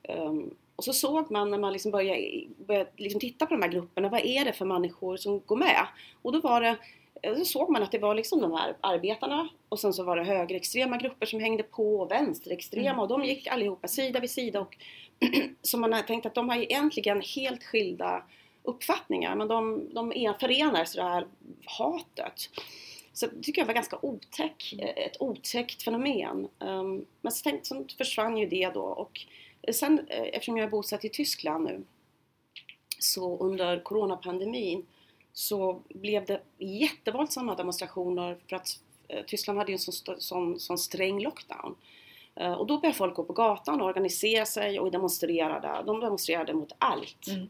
ehm, 0.04 0.54
och 0.76 0.84
så 0.84 0.94
såg 0.94 1.32
man 1.32 1.52
när 1.52 1.58
man 1.58 1.74
liksom 1.74 1.92
började, 1.92 2.22
började 2.68 2.90
liksom 2.98 3.20
titta 3.20 3.46
på 3.46 3.54
de 3.54 3.62
här 3.62 3.70
grupperna, 3.70 4.10
vad 4.10 4.26
är 4.26 4.46
det 4.46 4.54
för 4.54 4.66
människor 4.66 5.18
som 5.18 5.42
går 5.46 5.56
med? 5.56 5.88
Och 6.22 6.32
då 6.32 6.40
var 6.40 6.62
det 6.62 6.76
så 7.38 7.46
såg 7.46 7.70
man 7.70 7.84
att 7.84 7.92
det 7.92 8.00
var 8.00 8.16
liksom 8.16 8.42
de 8.42 8.52
här 8.52 8.76
arbetarna 8.82 9.50
och 9.70 9.80
sen 9.80 9.94
så 9.94 10.04
var 10.04 10.18
det 10.18 10.24
högerextrema 10.24 10.98
grupper 10.98 11.26
som 11.26 11.40
hängde 11.40 11.64
på 11.64 11.96
och 11.96 12.12
vänsterextrema 12.12 12.90
Mm. 12.90 13.00
och 13.00 13.08
de 13.08 13.24
gick 13.24 13.48
allihopa 13.48 13.88
sida 13.88 14.20
vid 14.20 14.30
sida 14.30 14.60
och 14.62 14.78
så 15.62 15.78
man 15.78 15.94
har 15.94 16.02
tänkt 16.02 16.26
att 16.26 16.36
de 16.36 16.50
har 16.50 16.58
egentligen 16.58 17.22
helt 17.36 17.64
skilda 17.64 18.24
uppfattningar 18.64 19.36
men 19.36 19.48
de, 19.48 19.90
de 19.94 20.34
förenar 20.40 20.86
så 20.86 20.98
det 20.98 21.04
här 21.04 21.28
hatet. 21.66 22.50
Så 23.14 23.28
det 23.28 23.44
tycker 23.44 23.62
jag 23.62 23.68
var 23.68 23.74
ganska 23.74 24.00
otäck, 24.02 24.74
ett 24.80 25.22
otäckt 25.22 25.84
fenomen. 25.84 26.48
Ehm, 26.60 27.06
men 27.22 27.32
så, 27.32 27.44
tänkte, 27.44 27.68
så 27.68 27.86
försvann 27.98 28.38
ju 28.38 28.46
det 28.46 28.70
då 28.74 28.82
och 28.82 29.26
sen 29.72 30.00
eh, 30.08 30.22
eftersom 30.22 30.58
jag 30.58 30.66
är 30.66 30.72
bosatt 30.72 31.06
i 31.06 31.10
Tyskland 31.10 31.64
nu 31.64 31.84
så 33.00 33.38
under 33.38 33.84
coronapandemin 33.84 34.86
så 35.34 35.82
blev 35.90 36.26
det 36.26 36.42
jättevåldsamma 36.58 37.56
demonstrationer 37.56 38.38
för 38.50 38.56
att 38.56 38.80
eh, 39.08 39.26
Tyskland 39.26 39.60
hade 39.60 39.72
ju 39.72 39.74
en 39.74 39.80
sån, 39.80 40.16
sån, 40.22 40.60
sån 40.60 40.78
sträng 40.78 41.24
lockdown. 41.24 41.76
Eh, 42.36 42.54
och 42.54 42.68
då 42.68 42.78
började 42.78 42.98
folk 42.98 43.16
gå 43.16 43.24
på 43.24 43.34
gatan 43.34 43.82
och 43.82 43.88
organisera 43.88 44.46
sig 44.46 44.80
och 44.80 44.92
demonstrera. 44.92 45.84
De 45.84 46.00
demonstrerade 46.00 46.54
mot 46.54 46.72
allt. 46.78 47.28
Mm. 47.28 47.50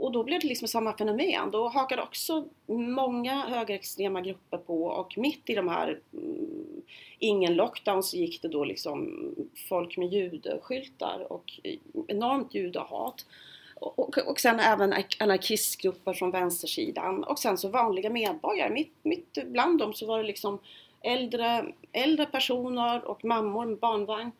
Och 0.00 0.12
då 0.12 0.24
blev 0.24 0.40
det 0.40 0.46
liksom 0.46 0.68
samma 0.68 0.96
fenomen. 0.96 1.50
Då 1.50 1.68
hakade 1.68 2.02
också 2.02 2.44
många 2.66 3.46
högerextrema 3.46 4.20
grupper 4.20 4.58
på 4.58 4.84
och 4.84 5.18
mitt 5.18 5.50
i 5.50 5.54
de 5.54 5.68
här 5.68 6.00
mm, 6.12 6.82
ingen 7.18 7.54
lockdown 7.54 8.02
så 8.02 8.16
gick 8.16 8.42
det 8.42 8.48
då 8.48 8.64
liksom 8.64 9.28
folk 9.68 9.96
med 9.96 10.12
judeskyltar 10.12 11.32
och 11.32 11.60
enormt 12.08 12.54
judehat. 12.54 13.26
Och, 13.74 14.18
och 14.18 14.40
sen 14.40 14.60
även 14.60 14.94
anarkistgrupper 15.18 16.12
från 16.12 16.30
vänstersidan 16.30 17.24
och 17.24 17.38
sen 17.38 17.58
så 17.58 17.68
vanliga 17.68 18.10
medborgare. 18.10 18.70
Mitt, 18.70 18.92
mitt 19.02 19.38
bland 19.46 19.78
dem 19.78 19.94
så 19.94 20.06
var 20.06 20.18
det 20.18 20.24
liksom 20.24 20.58
äldre, 21.00 21.64
äldre 21.92 22.26
personer 22.26 23.04
och 23.04 23.24
mammor 23.24 23.66
med 23.66 23.78
barnvagn. 23.78 24.30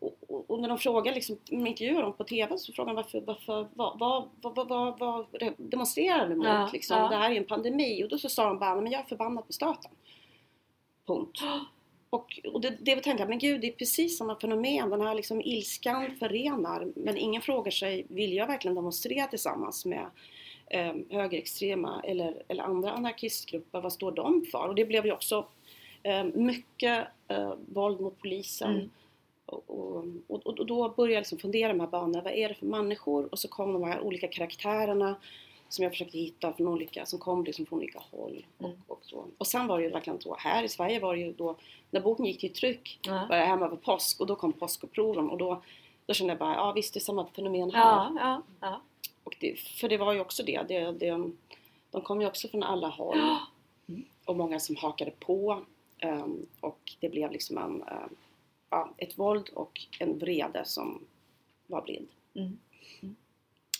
Och, 0.00 0.50
och, 0.50 0.60
när 0.60 0.68
de 0.68 0.78
frågar, 0.78 1.14
liksom, 1.14 1.38
de 1.50 1.66
intervjuar 1.66 2.02
dem 2.02 2.12
på 2.12 2.24
TV 2.24 2.58
så 2.58 2.72
frågar 2.72 2.94
de 2.94 2.96
varför, 2.96 3.20
varför 3.20 3.68
vad, 3.74 3.98
vad, 3.98 4.28
vad, 4.40 4.68
vad, 4.68 4.98
vad 4.98 5.26
demonstrerar 5.56 6.28
du 6.28 6.36
mot? 6.36 6.46
Ja, 6.46 6.70
liksom? 6.72 6.98
ja. 6.98 7.08
Det 7.08 7.16
här 7.16 7.30
är 7.30 7.36
en 7.36 7.46
pandemi. 7.46 8.04
Och 8.04 8.08
då 8.08 8.18
så 8.18 8.28
sa 8.28 8.48
de 8.48 8.58
bara, 8.58 8.80
men 8.80 8.92
jag 8.92 9.00
är 9.00 9.06
förbannad 9.06 9.46
på 9.46 9.52
staten. 9.52 9.90
Punkt. 11.06 11.40
Och, 12.10 12.40
och 12.52 12.60
det, 12.60 12.76
det 12.80 12.94
tänkte 12.94 13.22
jag, 13.22 13.28
men 13.28 13.38
gud 13.38 13.60
det 13.60 13.66
är 13.66 13.72
precis 13.72 14.18
samma 14.18 14.40
fenomen. 14.40 14.90
Den 14.90 15.00
här 15.00 15.14
liksom 15.14 15.40
ilskan 15.40 16.16
förenar 16.18 16.92
men 16.96 17.16
ingen 17.16 17.42
frågar 17.42 17.70
sig, 17.70 18.06
vill 18.08 18.32
jag 18.32 18.46
verkligen 18.46 18.74
demonstrera 18.74 19.26
tillsammans 19.26 19.84
med 19.84 20.06
eh, 20.66 20.94
högerextrema 21.10 22.02
eller, 22.04 22.42
eller 22.48 22.62
andra 22.62 22.92
anarkistgrupper? 22.92 23.80
Vad 23.80 23.92
står 23.92 24.12
de 24.12 24.44
för? 24.52 24.68
Och 24.68 24.74
det 24.74 24.84
blev 24.84 25.06
ju 25.06 25.12
också 25.12 25.46
eh, 26.02 26.24
mycket 26.24 27.06
eh, 27.28 27.54
våld 27.68 28.00
mot 28.00 28.18
polisen. 28.18 28.70
Mm. 28.70 28.90
Och, 29.46 29.64
och, 29.70 30.04
och, 30.28 30.46
och 30.46 30.66
då 30.66 30.88
började 30.88 31.14
jag 31.14 31.20
liksom 31.20 31.38
fundera 31.38 31.72
de 31.72 31.80
här 31.80 31.86
banorna, 31.86 32.20
vad 32.22 32.32
är 32.32 32.48
det 32.48 32.54
för 32.54 32.66
människor? 32.66 33.28
Och 33.32 33.38
så 33.38 33.48
kom 33.48 33.72
de 33.72 33.84
här 33.84 34.00
olika 34.00 34.28
karaktärerna 34.28 35.16
som 35.68 35.82
jag 35.82 35.92
försökte 35.92 36.18
hitta 36.18 36.52
från 36.52 36.68
olika, 36.68 37.06
som 37.06 37.18
kom 37.18 37.44
liksom 37.44 37.66
från 37.66 37.78
olika 37.78 38.02
håll. 38.10 38.46
Och, 38.58 38.64
Mm. 38.68 38.80
och, 38.86 38.98
så. 39.02 39.24
och 39.38 39.46
sen 39.46 39.66
var 39.66 39.78
det 39.78 39.84
ju 39.84 39.90
verkligen 39.90 40.20
så, 40.20 40.36
här 40.38 40.62
i 40.62 40.68
Sverige 40.68 41.00
var 41.00 41.14
det 41.14 41.20
ju 41.20 41.32
då, 41.32 41.56
när 41.90 42.00
boken 42.00 42.26
gick 42.26 42.40
till 42.40 42.52
tryck 42.52 42.98
Ja. 43.02 43.26
var 43.30 43.36
jag 43.36 43.46
hemma 43.46 43.66
över 43.66 43.76
påsk 43.76 44.20
och 44.20 44.26
då 44.26 44.36
kom 44.36 44.52
påskupproren 44.52 45.30
och 45.30 45.38
då, 45.38 45.62
då 46.06 46.14
kände 46.14 46.30
jag 46.32 46.38
bara, 46.38 46.54
ja 46.54 46.72
visst 46.72 46.94
det 46.94 46.98
är 46.98 47.00
samma 47.00 47.26
fenomen 47.26 47.70
här. 47.70 48.10
Ja, 48.16 48.42
ja. 48.60 48.80
Och 49.24 49.36
det, 49.40 49.58
för 49.58 49.88
det 49.88 49.96
var 49.96 50.12
ju 50.12 50.20
också 50.20 50.42
det, 50.42 50.62
det, 50.68 50.92
det 50.92 51.30
de 51.90 52.00
kom 52.02 52.20
ju 52.20 52.26
också 52.26 52.48
från 52.48 52.62
alla 52.62 52.88
håll 52.88 53.20
Mm. 53.88 54.04
och 54.24 54.36
många 54.36 54.60
som 54.60 54.76
hakade 54.76 55.10
på 55.10 55.60
ehm, 55.98 56.46
och 56.60 56.92
det 57.00 57.08
blev 57.08 57.32
liksom 57.32 57.58
en, 57.58 57.82
ehm, 57.82 58.14
ja, 58.70 58.94
ett 58.96 59.18
våld 59.18 59.48
och 59.54 59.80
en 59.98 60.18
vrede 60.18 60.64
som 60.64 61.04
var 61.66 61.82
blind. 61.82 62.08
Mm. 62.34 62.58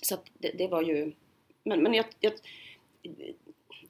Så 0.02 0.14
att 0.14 0.24
det, 0.38 0.50
det 0.58 0.68
var 0.68 0.82
ju, 0.82 1.12
men, 1.64 1.82
men 1.82 1.94
jag, 1.94 2.06
jag 2.20 2.32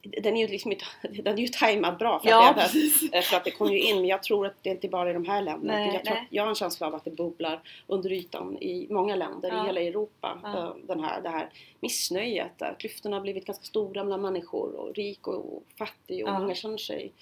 den 0.03 0.37
är 0.37 0.41
ju 0.41 0.47
liksom 0.49 0.71
den 1.03 1.27
är 1.39 1.43
ju 1.43 1.49
tajmad 1.49 1.99
bra 1.99 2.21
för, 2.21 2.29
Ja, 2.29 2.51
att 2.51 2.73
det, 2.73 3.17
eh, 3.17 3.23
för 3.23 3.37
att 3.37 3.45
det 3.45 3.51
kom 3.51 3.73
ju 3.73 3.81
in 3.81 3.97
men 3.97 4.07
jag 4.07 4.23
tror 4.23 4.47
att 4.47 4.63
det 4.63 4.71
inte 4.71 4.89
bara 4.89 5.11
är 5.11 5.15
de 5.15 5.25
här 5.25 5.43
länderna. 5.43 5.73
Nej, 5.73 5.95
jag, 5.95 6.05
tror, 6.05 6.17
att- 6.17 6.27
jag 6.31 6.43
har 6.43 6.49
en 6.49 6.55
känsla 6.55 6.87
av 6.87 6.95
att 6.95 7.05
det 7.05 7.11
bubblar 7.11 7.61
under 7.87 8.13
ytan 8.13 8.59
i 8.59 8.87
många 8.91 9.17
länder 9.17 9.49
Ja. 9.49 9.63
i 9.63 9.67
hela 9.67 9.81
Europa. 9.81 10.41
Ja. 10.43 10.59
eh, 10.59 10.77
Den 10.87 11.01
här, 11.01 11.23
det 11.23 11.29
här 11.29 11.51
missnöjet 11.81 12.59
där 12.59 12.77
klyftorna 12.79 13.17
har 13.17 13.21
blivit 13.21 13.47
ganska 13.47 13.65
stora 13.65 14.05
mellan 14.05 14.23
människor 14.23 14.75
och 14.75 14.95
rik 14.95 15.27
och, 15.27 15.57
och 15.57 15.63
fattig 15.79 16.25
och 16.25 16.31
Ja. 16.31 16.39
många 16.39 16.55
känner 16.55 16.79
sig 16.79 17.13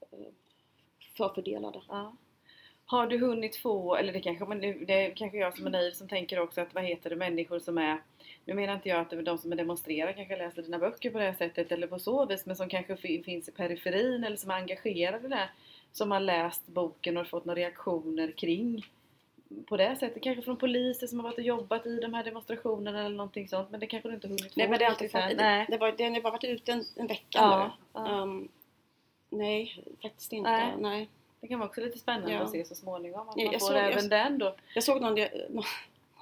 eh, 0.00 0.18
förfördelade. 1.16 1.80
Ja. 1.88 2.12
Har 2.90 3.06
du 3.06 3.18
hunnit 3.18 3.56
få, 3.56 3.96
eller 3.96 4.12
det 4.12 4.20
kanske, 4.20 4.44
men 4.44 4.60
det 4.60 4.92
är 5.06 5.10
kanske 5.10 5.38
jag 5.38 5.56
som 5.56 5.66
är 5.66 5.70
naiv 5.70 5.92
som 5.92 6.08
tänker 6.08 6.40
också 6.40 6.60
att 6.60 6.74
vad 6.74 6.84
heter 6.84 7.10
det, 7.10 7.16
människor 7.16 7.58
som 7.58 7.78
är 7.78 7.98
nu 8.44 8.54
menar 8.54 8.74
inte 8.74 8.88
jag 8.88 9.00
att 9.00 9.10
det 9.10 9.16
är 9.16 9.22
de 9.22 9.38
som 9.38 9.50
demonstrerar 9.50 10.12
kanske 10.12 10.36
läser 10.36 10.62
dina 10.62 10.78
böcker 10.78 11.10
på 11.10 11.18
det 11.18 11.24
här 11.24 11.32
sättet 11.34 11.72
eller 11.72 11.86
på 11.86 11.98
så 11.98 12.26
vis 12.26 12.46
men 12.46 12.56
som 12.56 12.68
kanske 12.68 12.96
fi- 12.96 13.22
finns 13.22 13.48
i 13.48 13.52
periferin 13.52 14.24
eller 14.24 14.36
som 14.36 14.50
är 14.50 14.54
engagerade 14.54 15.28
där 15.28 15.50
som 15.92 16.10
har 16.10 16.20
läst 16.20 16.66
boken 16.66 17.16
och 17.16 17.26
fått 17.26 17.44
några 17.44 17.60
reaktioner 17.60 18.30
kring 18.32 18.86
på 19.68 19.76
det 19.76 19.96
sättet, 19.96 20.22
kanske 20.22 20.42
från 20.42 20.56
poliser 20.56 21.06
som 21.06 21.18
har 21.18 21.24
varit 21.24 21.38
och 21.38 21.44
jobbat 21.44 21.86
i 21.86 22.00
de 22.00 22.14
här 22.14 22.24
demonstrationerna 22.24 23.06
eller 23.06 23.16
någonting 23.16 23.48
sånt 23.48 23.70
men 23.70 23.80
det 23.80 23.86
kanske 23.86 24.08
du 24.08 24.14
inte 24.14 24.28
hunnit 24.28 24.44
få 24.44 24.50
Nej 24.54 24.68
men 24.68 24.78
det 24.78 24.84
har 24.84 24.92
inte 24.92 25.08
fått, 25.08 25.36
Nej. 25.36 25.66
det, 25.68 25.76
det 25.76 25.78
var, 25.78 26.10
har 26.14 26.20
bara 26.20 26.30
varit 26.32 26.44
ute 26.44 26.72
en, 26.72 26.84
en 26.96 27.06
vecka 27.06 27.24
Ja, 27.38 27.70
nu. 27.94 28.00
ja. 28.00 28.22
Ehm, 28.22 28.48
nej, 29.30 29.84
faktiskt 30.02 30.32
inte. 30.32 30.50
Nej. 30.50 30.72
Nej. 30.78 31.08
Det 31.40 31.48
kan 31.48 31.58
vara 31.58 31.68
också 31.68 31.80
lite 31.80 31.98
spännande 31.98 32.32
Ja. 32.32 32.40
att 32.40 32.50
se 32.50 32.64
så 32.64 32.74
småningom 32.74 33.28
att 33.28 33.34
Ja, 33.36 33.44
man 33.44 33.52
jag 33.52 33.60
får 33.60 33.68
såg- 33.68 33.76
jag- 33.76 33.92
även 33.92 34.08
den 34.08 34.38
då. 34.38 34.54
Jag 34.74 34.84
såg 34.84 35.00
någon, 35.02 35.14
någon 35.50 35.64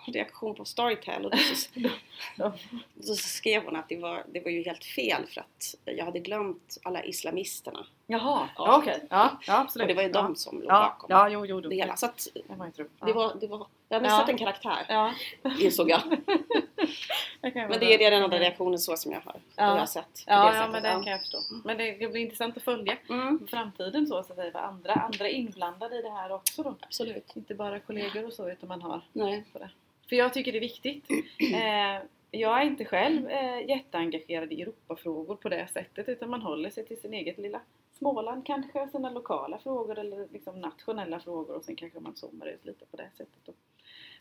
reaktion 0.06 0.54
på 0.54 0.64
Storytel 0.64 1.24
och 1.24 1.30
då, 1.30 1.36
så, 1.36 1.70
Ja. 2.36 2.52
då 2.94 3.14
skrev 3.14 3.64
hon 3.64 3.76
att 3.76 3.88
det 3.88 3.96
var, 3.96 4.24
det 4.32 4.40
var 4.40 4.50
ju 4.50 4.62
helt 4.62 4.84
fel 4.84 5.26
för 5.26 5.40
att 5.40 5.74
jag 5.84 6.04
hade 6.04 6.18
glömt 6.18 6.78
alla 6.82 7.04
islamisterna. 7.04 7.86
Jaha, 8.10 8.48
Ja. 8.56 8.64
ja, 8.66 8.76
okej. 8.78 9.00
Ja, 9.10 9.38
ja 9.46 9.58
absolut. 9.60 9.82
Och 9.84 9.88
det 9.88 9.94
var 9.94 10.02
ju 10.02 10.08
de 10.08 10.36
som 10.36 10.58
låg 10.60 10.68
bakom 10.68 11.06
ja, 11.10 11.28
jo, 11.28 11.46
jo. 11.46 11.60
det 11.60 11.74
hela. 11.76 11.96
Så 11.96 12.06
att 12.06 12.28
Det. 12.34 12.40
Ja. 12.48 13.06
det 13.06 13.12
var, 13.12 13.34
det 13.40 13.46
var, 13.46 13.66
jag 13.88 13.96
har 13.96 14.02
missat 14.02 14.28
en 14.28 14.38
karaktär 14.38 14.86
Ja, 14.88 15.12
insåg 15.60 15.90
jag. 15.90 16.00
det 17.40 17.48
ju 17.48 17.68
Men 17.68 17.80
det 17.80 18.04
är 18.04 18.10
den 18.10 18.22
enda 18.22 18.38
reaktionen 18.38 18.78
så 18.78 18.96
som 18.96 19.12
jag 19.12 19.20
har, 19.20 19.34
Ja. 19.56 19.64
jag 19.64 19.78
har 19.78 19.86
sett. 19.86 20.24
Ja, 20.26 20.50
det 20.50 20.56
ja 20.56 20.68
men 20.72 20.82
den 20.82 21.02
kan 21.04 21.12
jag 21.12 21.20
förstå. 21.20 21.38
Men 21.64 21.76
det, 21.78 21.92
det 21.92 22.08
blir 22.08 22.20
intressant 22.22 22.56
att 22.56 22.62
följa 22.62 22.96
Mm, 23.08 23.46
framtiden 23.50 24.06
så, 24.06 24.22
så 24.22 24.32
att 24.32 24.38
säga. 24.38 24.50
Vad 24.54 24.64
andra, 24.64 24.92
andra 24.92 25.28
inblandade 25.28 25.98
i 25.98 26.02
det 26.02 26.10
här 26.10 26.32
också 26.32 26.62
då. 26.62 26.74
absolut. 26.80 27.32
Inte 27.36 27.54
bara 27.54 27.80
kollegor 27.80 28.26
och 28.26 28.32
så 28.32 28.50
utan 28.50 28.68
man 28.68 28.82
har 28.82 29.00
Nej. 29.12 29.44
på 29.52 29.58
det. 29.58 29.70
För 30.08 30.16
jag 30.16 30.34
tycker 30.34 30.52
det 30.52 30.58
är 30.58 30.60
viktigt. 30.60 31.04
Eh, 31.54 32.02
jag 32.30 32.60
är 32.60 32.64
inte 32.64 32.84
själv 32.84 33.28
eh, 33.30 33.68
jätteengagerad 33.68 34.52
i 34.52 34.62
Europafrågor 34.62 35.36
på 35.36 35.48
det 35.48 35.68
sättet 35.72 36.08
utan 36.08 36.30
man 36.30 36.42
håller 36.42 36.70
sig 36.70 36.86
till 36.86 37.00
sin 37.00 37.14
eget 37.14 37.38
lilla 37.38 37.60
Småland 37.92 38.46
kanske, 38.46 38.88
sina 38.88 39.10
lokala 39.10 39.58
frågor 39.58 39.98
eller 39.98 40.28
liksom 40.32 40.60
nationella 40.60 41.20
frågor 41.20 41.56
och 41.56 41.64
sen 41.64 41.76
kanske 41.76 42.00
man 42.00 42.16
zoomar 42.16 42.46
ut 42.46 42.64
lite 42.64 42.86
på 42.86 42.96
det 42.96 43.10
sättet. 43.16 43.40
Då. 43.44 43.52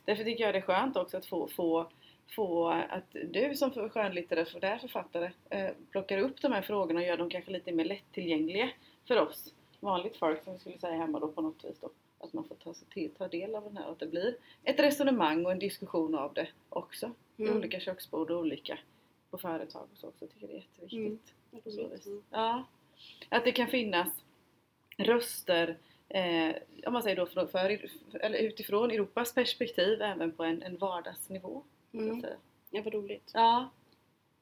Därför 0.06 0.24
tycker 0.24 0.44
jag 0.44 0.54
det 0.54 0.58
är 0.58 0.62
skönt 0.62 0.98
också 0.98 1.18
att 1.18 1.26
få, 1.26 1.48
få, 1.48 1.88
få 2.36 2.68
att 2.68 3.12
du 3.12 3.56
som 3.56 3.72
skönlitterär 3.72 3.90
skönlitterär 4.46 4.78
författare 4.78 5.32
eh, 5.50 5.70
plockar 5.92 6.18
upp 6.18 6.42
de 6.42 6.52
här 6.52 6.62
frågorna 6.62 7.00
och 7.00 7.06
gör 7.06 7.18
dem 7.18 7.30
kanske 7.30 7.52
lite 7.52 7.72
mer 7.72 7.86
lättillgängliga 7.86 8.70
för 9.08 9.22
oss 9.22 9.54
vanligt 9.80 10.18
folk 10.18 10.44
som 10.44 10.54
vi 10.54 10.60
skulle 10.60 10.78
säga 10.78 10.98
hemma 10.98 11.20
då 11.20 11.28
på 11.28 11.42
något 11.42 11.66
vis 11.66 11.80
då. 11.80 11.90
Att 12.20 12.34
man 12.34 12.44
får 12.44 12.56
ta, 12.56 12.74
sig 12.74 12.88
till, 12.88 13.12
ta 13.12 13.28
del 13.28 13.56
av 13.56 13.64
den 13.64 13.78
här 13.78 13.86
och 13.86 13.92
att 13.92 14.00
det 14.00 14.08
blir 14.08 14.38
ett 14.64 14.80
resonemang 14.80 15.46
och 15.46 15.52
en 15.52 15.60
diskussion 15.60 16.16
av 16.16 16.34
det 16.34 16.48
också. 16.70 17.12
Mm. 17.38 17.58
olika 17.58 17.80
köksbord 17.80 18.32
och 18.32 18.40
olika 18.40 18.80
på 19.30 19.38
företag 19.38 19.88
och 19.92 19.98
så 19.98 20.08
också. 20.08 20.26
Jag 20.26 20.34
tycker 20.34 20.48
det 20.48 20.54
är 20.54 20.58
jätteviktigt. 20.58 21.34
Mm. 21.52 21.64
På 21.64 21.72
så 21.72 21.88
vis. 21.88 22.08
Ja. 22.30 22.64
Att 23.30 23.44
det 23.44 23.52
kan 23.52 23.68
finnas 23.68 24.08
röster 24.98 25.78
eh, 26.10 26.56
om 26.86 26.94
man 26.94 27.04
säger 27.04 27.16
då 27.16 27.26
för, 27.26 27.48
för, 27.48 27.80
eller 28.20 28.40
utifrån 28.40 28.92
Europas 28.92 29.34
perspektiv 29.34 30.02
även 30.02 30.32
på 30.32 30.44
en, 30.44 30.64
en 30.64 30.78
vardagsnivå. 30.78 31.64
att 31.90 31.94
Mm. 31.94 32.26
Ja, 32.70 32.82
vad 32.82 32.94
roligt. 32.94 33.32
Ja, 33.34 33.70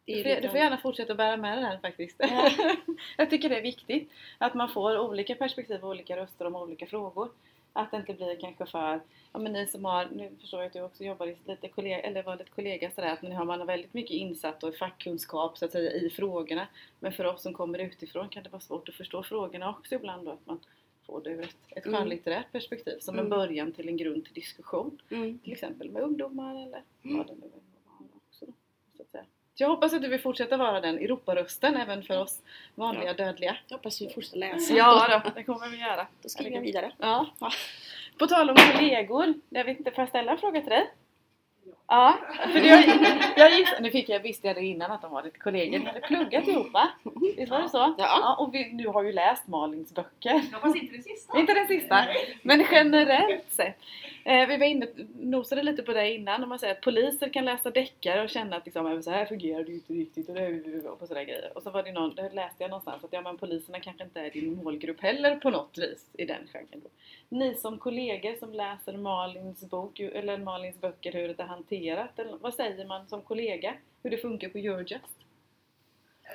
du 0.06 0.24
får, 0.24 0.42
du 0.42 0.50
får 0.50 0.58
gärna 0.58 0.78
fortsätta 0.78 1.16
bära 1.16 1.38
med 1.38 1.58
det 1.58 1.66
här 1.66 1.80
faktiskt. 1.80 2.16
Ja. 2.20 2.52
jag 3.18 3.30
tycker 3.30 3.50
det 3.50 3.58
är 3.58 3.62
viktigt 3.62 4.12
att 4.38 4.54
man 4.54 4.70
får 4.70 5.00
olika 5.00 5.36
perspektiv 5.36 5.84
och 5.84 5.90
olika 5.90 6.18
röster 6.18 6.46
om 6.46 6.56
olika 6.56 6.86
frågor. 6.86 7.30
Att 7.78 7.92
det 7.92 7.98
inte 7.98 8.14
blir 8.14 8.40
kanske 8.40 8.66
för, 8.66 9.02
ja 9.34 9.40
men 9.40 9.54
ni 9.54 9.68
som 9.68 9.86
har, 9.86 10.06
nu 10.16 10.32
förstår 10.42 10.60
jag 10.60 10.68
att 10.68 10.74
du 10.74 10.82
också 10.82 11.04
jobbar 11.04 11.36
lite 11.48 11.68
kollega, 11.68 12.00
eller 12.02 12.24
var 12.24 12.38
lite 12.38 12.50
kollega 12.52 12.92
sådär, 12.92 13.14
att 13.14 13.22
ni 13.22 13.32
har, 13.32 13.46
man 13.46 13.60
har 13.60 13.68
väldigt 13.68 13.94
mycket 13.94 14.12
insatt 14.12 14.64
och 14.64 14.76
fackkunskap 14.76 15.58
så 15.58 15.66
att 15.66 15.72
säga 15.72 15.92
i 15.92 16.10
frågorna. 16.10 16.68
Men 17.00 17.12
för 17.14 17.26
oss 17.26 17.42
som 17.42 17.54
kommer 17.54 17.80
utifrån 17.80 18.30
kan 18.30 18.44
det 18.44 18.50
vara 18.50 18.60
svårt 18.62 18.90
att 18.90 18.96
förstå 18.96 19.24
frågorna 19.24 19.70
också 19.70 19.96
ibland 19.96 20.26
då, 20.26 20.32
att 20.32 20.46
man 20.46 20.60
får 21.06 21.22
det 21.24 21.30
ur 21.30 21.42
ett, 21.42 21.56
ett 21.70 21.86
Mm. 21.86 22.00
skönlitterärt 22.00 22.52
perspektiv 22.52 23.00
som 23.00 23.16
en 23.16 23.26
Mm. 23.26 23.30
början 23.30 23.72
till 23.72 23.88
en 23.90 23.98
grund 23.98 24.26
till 24.26 24.34
diskussion. 24.34 25.02
Mm. 25.10 25.40
Till 25.40 25.52
exempel 25.54 25.90
med 25.92 26.02
ungdomar 26.02 26.56
eller 26.64 26.84
vad 27.02 27.28
det 27.28 27.34
nu 27.34 27.40
må 27.42 27.48
vara 27.88 28.10
också 28.28 28.46
då, 28.46 28.54
så 28.98 29.02
att 29.04 29.10
säga. 29.10 29.24
Så 29.24 29.45
jag 29.58 29.70
hoppas 29.70 29.94
att 29.94 30.02
du 30.02 30.08
vill 30.08 30.20
fortsätta 30.22 30.58
vara 30.58 30.82
den 30.82 30.98
Europarösten 30.98 31.76
även 31.76 32.04
för 32.04 32.22
oss 32.22 32.42
vanliga 32.76 33.06
Ja. 33.08 33.14
dödliga. 33.14 33.58
Jag 33.68 33.78
hoppas 33.78 34.00
du 34.00 34.10
fortsätter 34.10 34.38
läsa. 34.38 34.74
Ja 34.74 35.22
då, 35.26 35.32
det 35.36 35.44
kommer 35.44 35.70
vi 35.70 35.78
göra. 35.78 36.08
Då 36.22 36.30
skriver 36.30 36.52
jag 36.52 36.62
vidare. 36.62 36.92
Ja. 36.98 37.26
På 38.20 38.28
tal 38.28 38.50
om 38.50 38.56
kollegor, 38.56 39.34
jag 39.50 39.66
vet 39.66 39.78
inte, 39.78 39.92
får 39.92 40.02
jag 40.02 40.10
ställa 40.10 40.32
en 40.32 40.38
fråga 40.38 40.62
till 40.62 40.70
dig? 40.70 40.92
Ja, 41.85 41.85
för 42.52 42.60
jag, 42.60 42.84
jag 43.38 43.60
gissar, 43.60 43.82
nu 43.82 43.92
fick 43.92 44.10
jag, 44.10 44.20
visste 44.20 44.48
jag 44.48 44.56
det 44.56 44.66
innan 44.66 44.92
att 44.92 45.02
de 45.02 45.12
var 45.12 45.24
lite 45.24 45.40
kollegor, 45.40 45.80
ni 45.80 45.86
hade 45.86 46.00
pluggat 46.00 46.48
ihop 46.48 46.72
va? 46.74 46.90
Visst 47.38 47.52
var 47.52 47.62
det 47.62 47.70
så? 47.70 47.96
Ja. 47.98 48.36
och 48.40 48.54
vi, 48.56 48.70
du 48.74 48.88
har 48.88 49.04
ju 49.04 49.12
läst 49.12 49.48
Malins 49.48 49.94
böcker. 49.94 50.42
Jag 50.52 50.60
hoppas 50.60 50.76
inte 50.76 50.98
det 50.98 51.04
sista. 51.04 51.40
Inte 51.40 51.54
den 51.54 51.68
sista, 51.68 52.06
men 52.42 52.66
generellt 52.72 53.52
sett. 53.54 53.78
Eh, 54.24 54.48
vi 54.48 54.58
var 54.58 54.66
inne, 54.66 54.88
nosade 55.20 55.64
lite 55.64 55.84
på 55.84 55.94
det 55.94 56.14
innan, 56.14 56.44
om 56.44 56.50
man 56.50 56.60
säger 56.60 56.74
att 56.74 56.82
poliser 56.82 57.30
kan 57.30 57.46
läsa 57.46 57.72
deckare 57.72 58.24
och 58.24 58.30
känna 58.30 58.56
att 58.56 58.66
liksom, 58.66 58.86
"Ja, 58.86 58.94
men 58.94 59.04
så 59.04 59.12
här 59.12 59.26
fungerar 59.26 59.64
det 59.64 59.70
ju 59.72 59.76
inte 59.76 59.94
riktigt 59.94 60.30
och, 60.30 60.36
det, 60.36 60.90
och 60.90 61.00
på 61.00 61.08
sådär 61.08 61.24
grejer. 61.24 61.52
Och 61.56 61.64
så 61.64 61.70
var 61.70 61.84
det 61.84 61.92
någon, 61.92 62.16
det 62.16 62.30
läste 62.34 62.64
jag 62.64 62.70
någonstans 62.70 63.04
att 63.04 63.14
ja, 63.14 63.22
men 63.22 63.38
poliserna 63.38 63.80
kanske 63.80 64.04
inte 64.04 64.20
är 64.22 64.30
din 64.30 64.64
målgrupp 64.64 65.02
heller 65.02 65.36
på 65.36 65.50
något 65.50 65.78
vis 65.78 66.10
i 66.14 66.26
den 66.26 66.48
genren. 66.54 66.82
Ni 67.30 67.56
som 67.56 67.78
kollegor 67.78 68.36
som 68.40 68.54
läser 68.54 68.98
Malins 68.98 69.70
bok, 69.70 70.00
eller 70.00 70.38
Malins 70.38 70.82
böcker, 70.82 71.12
hur 71.12 71.28
det 71.28 71.40
är 71.44 71.48
hanterat, 71.76 72.20
eller, 72.20 72.38
vad 72.38 72.54
säger 72.54 72.86
man 72.86 73.08
som 73.08 73.22
kollega? 73.22 73.74
Hur 74.04 74.10
det 74.10 74.18
funkar 74.18 74.50
på 74.50 74.60
Your 74.60 74.80
Just? 74.82 75.04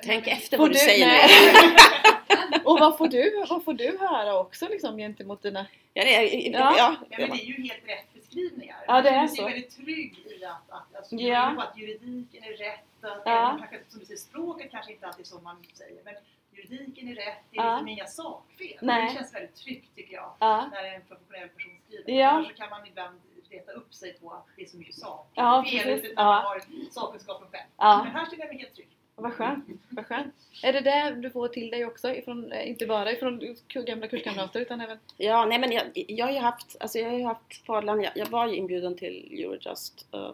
Tänk 0.03 0.27
efter 0.27 0.57
Får 0.57 0.63
vad 0.63 0.71
du, 0.71 0.79
säger 0.79 1.07
nej. 1.07 1.29
nu. 1.53 2.57
och 2.65 2.79
vad 2.79 2.97
får, 2.97 3.07
du, 3.07 3.45
vad 3.49 3.63
får 3.63 3.73
du 3.73 3.97
höra 3.99 4.39
också 4.39 4.67
liksom 4.67 4.97
gentemot 4.97 5.41
dina... 5.41 5.65
Ja, 5.93 6.03
det 6.03 6.15
är, 6.47 6.51
Ja. 6.51 6.73
ja. 6.77 6.95
Ja, 7.09 7.17
men 7.19 7.29
det 7.29 7.43
är 7.43 7.45
ju 7.45 7.53
helt 7.53 7.87
rätt 7.87 8.13
beskrivningar. 8.13 8.77
Ja, 8.87 9.01
det 9.01 9.09
är 9.09 9.27
så. 9.27 9.35
känner 9.35 9.49
sig 9.49 9.59
väldigt 9.59 9.75
trygg 9.85 10.19
i 10.39 10.45
att, 10.45 10.69
att, 10.69 10.95
alltså, 10.95 11.15
Ja. 11.15 11.53
på 11.55 11.61
att 11.61 11.77
juridiken 11.77 12.43
är 12.43 12.53
rätt. 12.57 12.79
Att 13.01 13.21
Ja. 13.25 13.55
kanske, 13.59 13.79
som 13.89 13.99
du 13.99 14.05
säger, 14.05 14.19
språket 14.19 14.71
kanske 14.71 14.91
inte 14.91 15.07
alltid 15.07 15.25
är 15.25 15.29
så 15.29 15.39
man 15.39 15.65
säger. 15.73 16.01
Men 16.05 16.13
juridiken 16.51 17.07
är 17.07 17.15
rätt. 17.15 17.43
Det 17.51 17.57
är 17.57 17.63
Ja. 17.63 17.71
liksom 17.71 17.87
inga 17.87 18.05
sakfel. 18.05 18.77
Nej. 18.81 19.07
Det 19.07 19.13
känns 19.15 19.35
väldigt 19.35 19.55
tryggt 19.55 19.95
tycker 19.95 20.13
jag. 20.13 20.33
Ja. 20.39 20.69
När 20.73 20.83
en 20.83 21.01
professionell 21.01 21.49
person 21.49 21.71
skriver. 21.87 22.11
Ja. 22.11 22.29
Annars 22.29 22.47
så 22.47 22.53
kan 22.53 22.69
man 22.69 22.87
ibland 22.87 23.19
leta 23.51 23.71
upp 23.71 23.93
sig 23.93 24.13
på 24.13 24.29
att 24.31 24.45
det 24.55 24.63
är 24.63 24.67
så 24.67 24.77
mycket 24.77 24.95
sak. 24.95 25.27
Ja, 25.33 25.65
fel 25.69 25.83
precis. 25.83 26.11
utan 26.11 26.25
Ja. 26.25 26.31
man 26.31 26.45
har 26.45 26.61
sakkunskapen 26.91 27.47
själv. 27.51 27.63
Ja. 27.77 28.01
Men 28.03 28.13
här 28.13 28.25
känner 28.25 28.39
jag 28.39 28.47
mig 28.47 28.57
helt 28.57 28.75
trygg. 28.75 28.87
Vad 29.15 29.33
skönt, 29.33 29.65
vad 29.89 30.05
skönt. 30.05 30.35
Är 30.63 30.73
det 30.73 30.81
det 30.81 31.15
du 31.21 31.29
får 31.29 31.47
till 31.47 31.69
dig 31.69 31.85
också? 31.85 32.13
Ifrån, 32.13 32.51
eh, 32.51 32.69
inte 32.69 32.85
bara 32.85 33.11
ifrån 33.11 33.55
gamla 33.73 34.07
kurskamrater 34.07 34.59
utan 34.59 34.81
även... 34.81 34.97
Ja, 35.17 35.45
nej 35.45 35.59
men 35.59 35.71
jag, 35.71 35.83
jag 35.93 36.25
har 36.25 36.33
ju 36.33 36.39
haft, 36.39 36.77
alltså 36.79 36.99
jag 36.99 37.09
har 37.09 37.17
ju 37.17 37.25
haft 37.25 37.65
fördelen, 37.65 38.01
jag, 38.01 38.11
jag 38.15 38.25
var 38.25 38.47
ju 38.47 38.55
inbjuden 38.55 38.95
till 38.95 39.43
Eurojust 39.43 40.05
uh, 40.15 40.31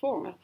två 0.00 0.12
gånger. 0.12 0.34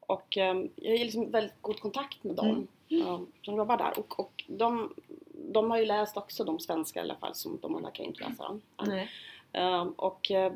Och 0.00 0.36
um, 0.36 0.70
jag 0.76 0.90
har 0.90 0.98
ju 0.98 1.04
liksom 1.04 1.30
väldigt 1.30 1.62
god 1.62 1.80
kontakt 1.80 2.24
med 2.24 2.36
dem 2.36 2.68
um, 2.90 3.32
som 3.42 3.56
jobbar 3.56 3.76
där. 3.76 3.98
Och, 3.98 4.20
och 4.20 4.44
de, 4.46 4.94
de 5.32 5.70
har 5.70 5.78
ju 5.78 5.84
läst 5.84 6.16
också 6.16 6.44
de 6.44 6.58
svenska 6.60 7.00
i 7.00 7.02
alla 7.02 7.16
fall, 7.16 7.34
som 7.34 7.58
de 7.62 7.74
andra 7.74 7.90
kan 7.90 8.04
ju 8.04 8.08
inte 8.10 8.28
läsa 8.28 8.42
dem. 8.42 8.62
Nej. 8.86 9.10
Ehm, 9.52 9.88
och, 9.88 10.30
eh, 10.30 10.52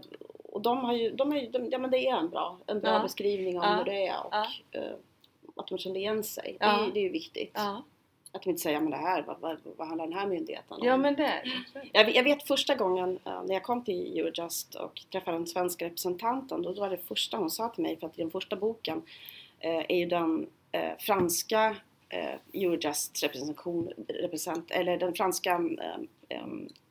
och 0.53 0.61
de 0.61 0.78
har 0.78 0.92
ju, 0.92 1.11
de 1.11 1.32
är, 1.32 1.36
ju- 1.40 1.51
de, 1.51 1.68
ja 1.70 1.78
men 1.78 1.90
det 1.90 2.07
är 2.07 2.16
en 2.16 2.28
bra, 2.30 2.59
en 2.66 2.80
bra 2.80 2.90
Ja. 2.92 3.03
beskrivning 3.03 3.57
om 3.59 3.64
Ja. 3.64 3.76
hur 3.76 3.84
det 3.84 4.07
är 4.07 4.26
och 4.26 4.32
Ja. 4.34 4.46
eh, 4.72 4.92
att 5.57 5.66
de 5.66 5.78
kände 5.78 5.98
igen 5.98 6.24
sig. 6.24 6.57
Det, 6.61 6.64
är- 6.66 6.90
det 6.94 7.01
är 7.01 7.03
ju 7.03 7.09
viktigt. 7.09 7.59
Att 8.32 8.42
de 8.42 8.51
inte 8.51 8.62
säger 8.62 8.80
men 8.80 8.90
det 8.90 8.96
här, 8.96 9.22
vad, 9.22 9.40
vad, 9.40 9.57
vad 9.76 9.86
handlar 9.88 10.07
den 10.07 10.18
här 10.18 10.26
myndigheten 10.26 10.76
om? 10.80 10.86
ja 10.86 10.96
men 10.96 11.14
det. 11.16 11.42
Jag, 11.92 12.14
jag 12.14 12.24
vet 12.24 12.42
första 12.46 12.74
gången 12.74 13.18
eh, 13.24 13.42
när 13.44 13.55
jag 13.55 13.62
kom 13.62 13.84
till 13.84 14.18
Eurojust 14.18 14.74
och 14.74 15.03
träffade 15.12 15.36
den 15.36 15.46
svenska 15.46 15.84
representanten, 15.84 16.62
då 16.62 16.72
var 16.72 16.90
det 16.90 16.96
första 16.98 17.36
hon 17.36 17.51
sa 17.51 17.68
till 17.68 17.82
mig, 17.82 17.96
för 17.96 18.07
att 18.07 18.18
i 18.18 18.22
den 18.22 18.30
första 18.30 18.57
boken 18.57 19.03
eh, 19.61 19.84
är 19.88 19.96
ju 19.96 20.07
den 20.07 20.46
franska 20.98 21.76
eh, 22.09 22.34
Eurojust 22.55 23.22
representation, 23.22 23.92
represent, 24.09 24.70
eller 24.70 24.96
den 24.98 25.14
franska 25.14 25.61
eh, 26.30 26.46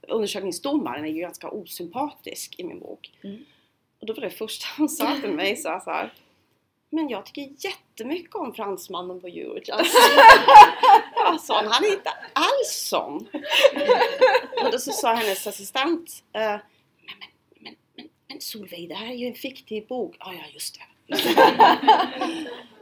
undersökningsdomaren 0.07 1.05
är 1.05 1.09
ju 1.09 1.21
ganska 1.21 1.49
osympatisk 1.49 2.55
i 2.57 2.63
min 2.63 2.79
bok. 2.79 3.11
Mm. 3.23 3.45
Och 3.99 4.05
då 4.05 4.13
var 4.13 4.21
det 4.21 4.29
första 4.29 4.65
hon 4.77 4.89
sa 4.89 5.15
till 5.21 5.31
mig 5.31 5.55
så 5.55 5.81
så 5.83 5.91
här, 5.91 6.13
men 6.89 7.09
jag 7.09 7.25
tycker 7.25 7.49
jättemycket 7.57 8.35
om 8.35 8.53
fransmannen 8.53 9.21
på 9.21 9.27
Eurojust. 9.27 9.93
Sa 11.47 11.55
han, 11.55 11.67
han 11.67 11.83
är 11.83 11.93
inte 11.93 12.09
alls 12.33 12.87
sån. 12.89 13.27
Och 14.63 14.71
då 14.71 14.79
så 14.79 14.91
sa 14.91 15.13
hennes 15.13 15.47
assistent 15.47 16.23
eh, 16.33 16.41
men, 16.41 16.59
men, 17.19 17.29
men, 17.59 17.75
men, 17.95 18.09
men 18.27 18.41
Solveig, 18.41 18.89
det 18.89 18.95
här 18.95 19.07
är 19.07 19.15
ju 19.15 19.27
en 19.27 19.33
fiktiv 19.33 19.87
bok. 19.87 20.15
Ja, 20.19 20.33
ja, 20.33 20.43
just 20.53 20.75
det. 20.75 20.81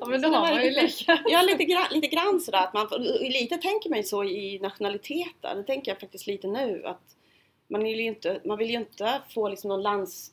Men 0.07 0.21
då 0.21 0.29
har 0.29 0.53
man 0.53 0.63
ju 0.63 0.71
lite-. 0.71 1.19
Ja, 1.25 1.41
lite 1.41 1.63
grann, 1.63 1.85
lite 1.91 2.07
grann 2.07 2.39
sådär. 2.39 2.63
Att 2.63 2.73
man, 2.73 2.87
lite 3.19 3.57
tänker 3.57 3.89
man 3.89 3.97
ju 3.97 4.03
så 4.03 4.23
i 4.23 4.59
nationaliteter. 4.59 5.55
Det 5.55 5.63
tänker 5.63 5.91
jag 5.91 5.99
faktiskt 5.99 6.27
lite 6.27 6.47
nu. 6.47 6.81
Att 6.85 7.01
man, 7.67 7.83
vill 7.83 7.99
ju 7.99 8.05
inte, 8.05 8.41
man 8.45 8.57
vill 8.57 8.69
ju 8.69 8.75
inte 8.75 9.21
få 9.29 9.49
liksom 9.49 9.67
någon 9.67 9.81
lands... 9.81 10.31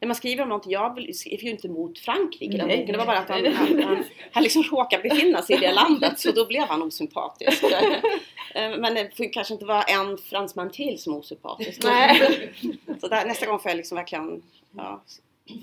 När 0.00 0.06
man 0.06 0.14
skriver 0.14 0.42
om 0.42 0.48
någonting, 0.48 0.72
jag 0.72 1.14
skriver 1.14 1.44
ju 1.44 1.50
inte 1.50 1.68
mot 1.68 1.98
Frankrike 1.98 2.66
Nej. 2.66 2.84
Det 2.86 2.96
var 2.96 3.06
bara 3.06 3.18
att 3.18 3.28
han, 3.28 3.46
han, 3.46 3.82
han, 3.82 4.04
han 4.32 4.42
liksom 4.42 4.62
råkade 4.62 5.08
befinna 5.08 5.42
sig 5.42 5.56
i 5.56 5.58
det 5.58 5.72
landet 5.72 6.18
så 6.18 6.32
då 6.32 6.46
blev 6.46 6.62
han 6.62 6.82
osympatisk. 6.82 7.64
Eh, 8.54 8.78
Men 8.78 8.94
det 8.94 9.16
får 9.16 9.32
kanske 9.32 9.54
inte 9.54 9.66
vara 9.66 9.82
en 9.82 10.18
fransman 10.18 10.70
till 10.70 10.98
som 10.98 11.12
är 11.12 11.18
osympatisk. 11.18 11.84
Nej. 11.84 12.50
Så 13.00 13.08
där, 13.08 13.26
nästa 13.26 13.46
gång 13.46 13.60
får 13.60 13.70
jag 13.70 13.76
liksom 13.76 13.96
verkligen 13.96 14.42
ja, 14.76 15.02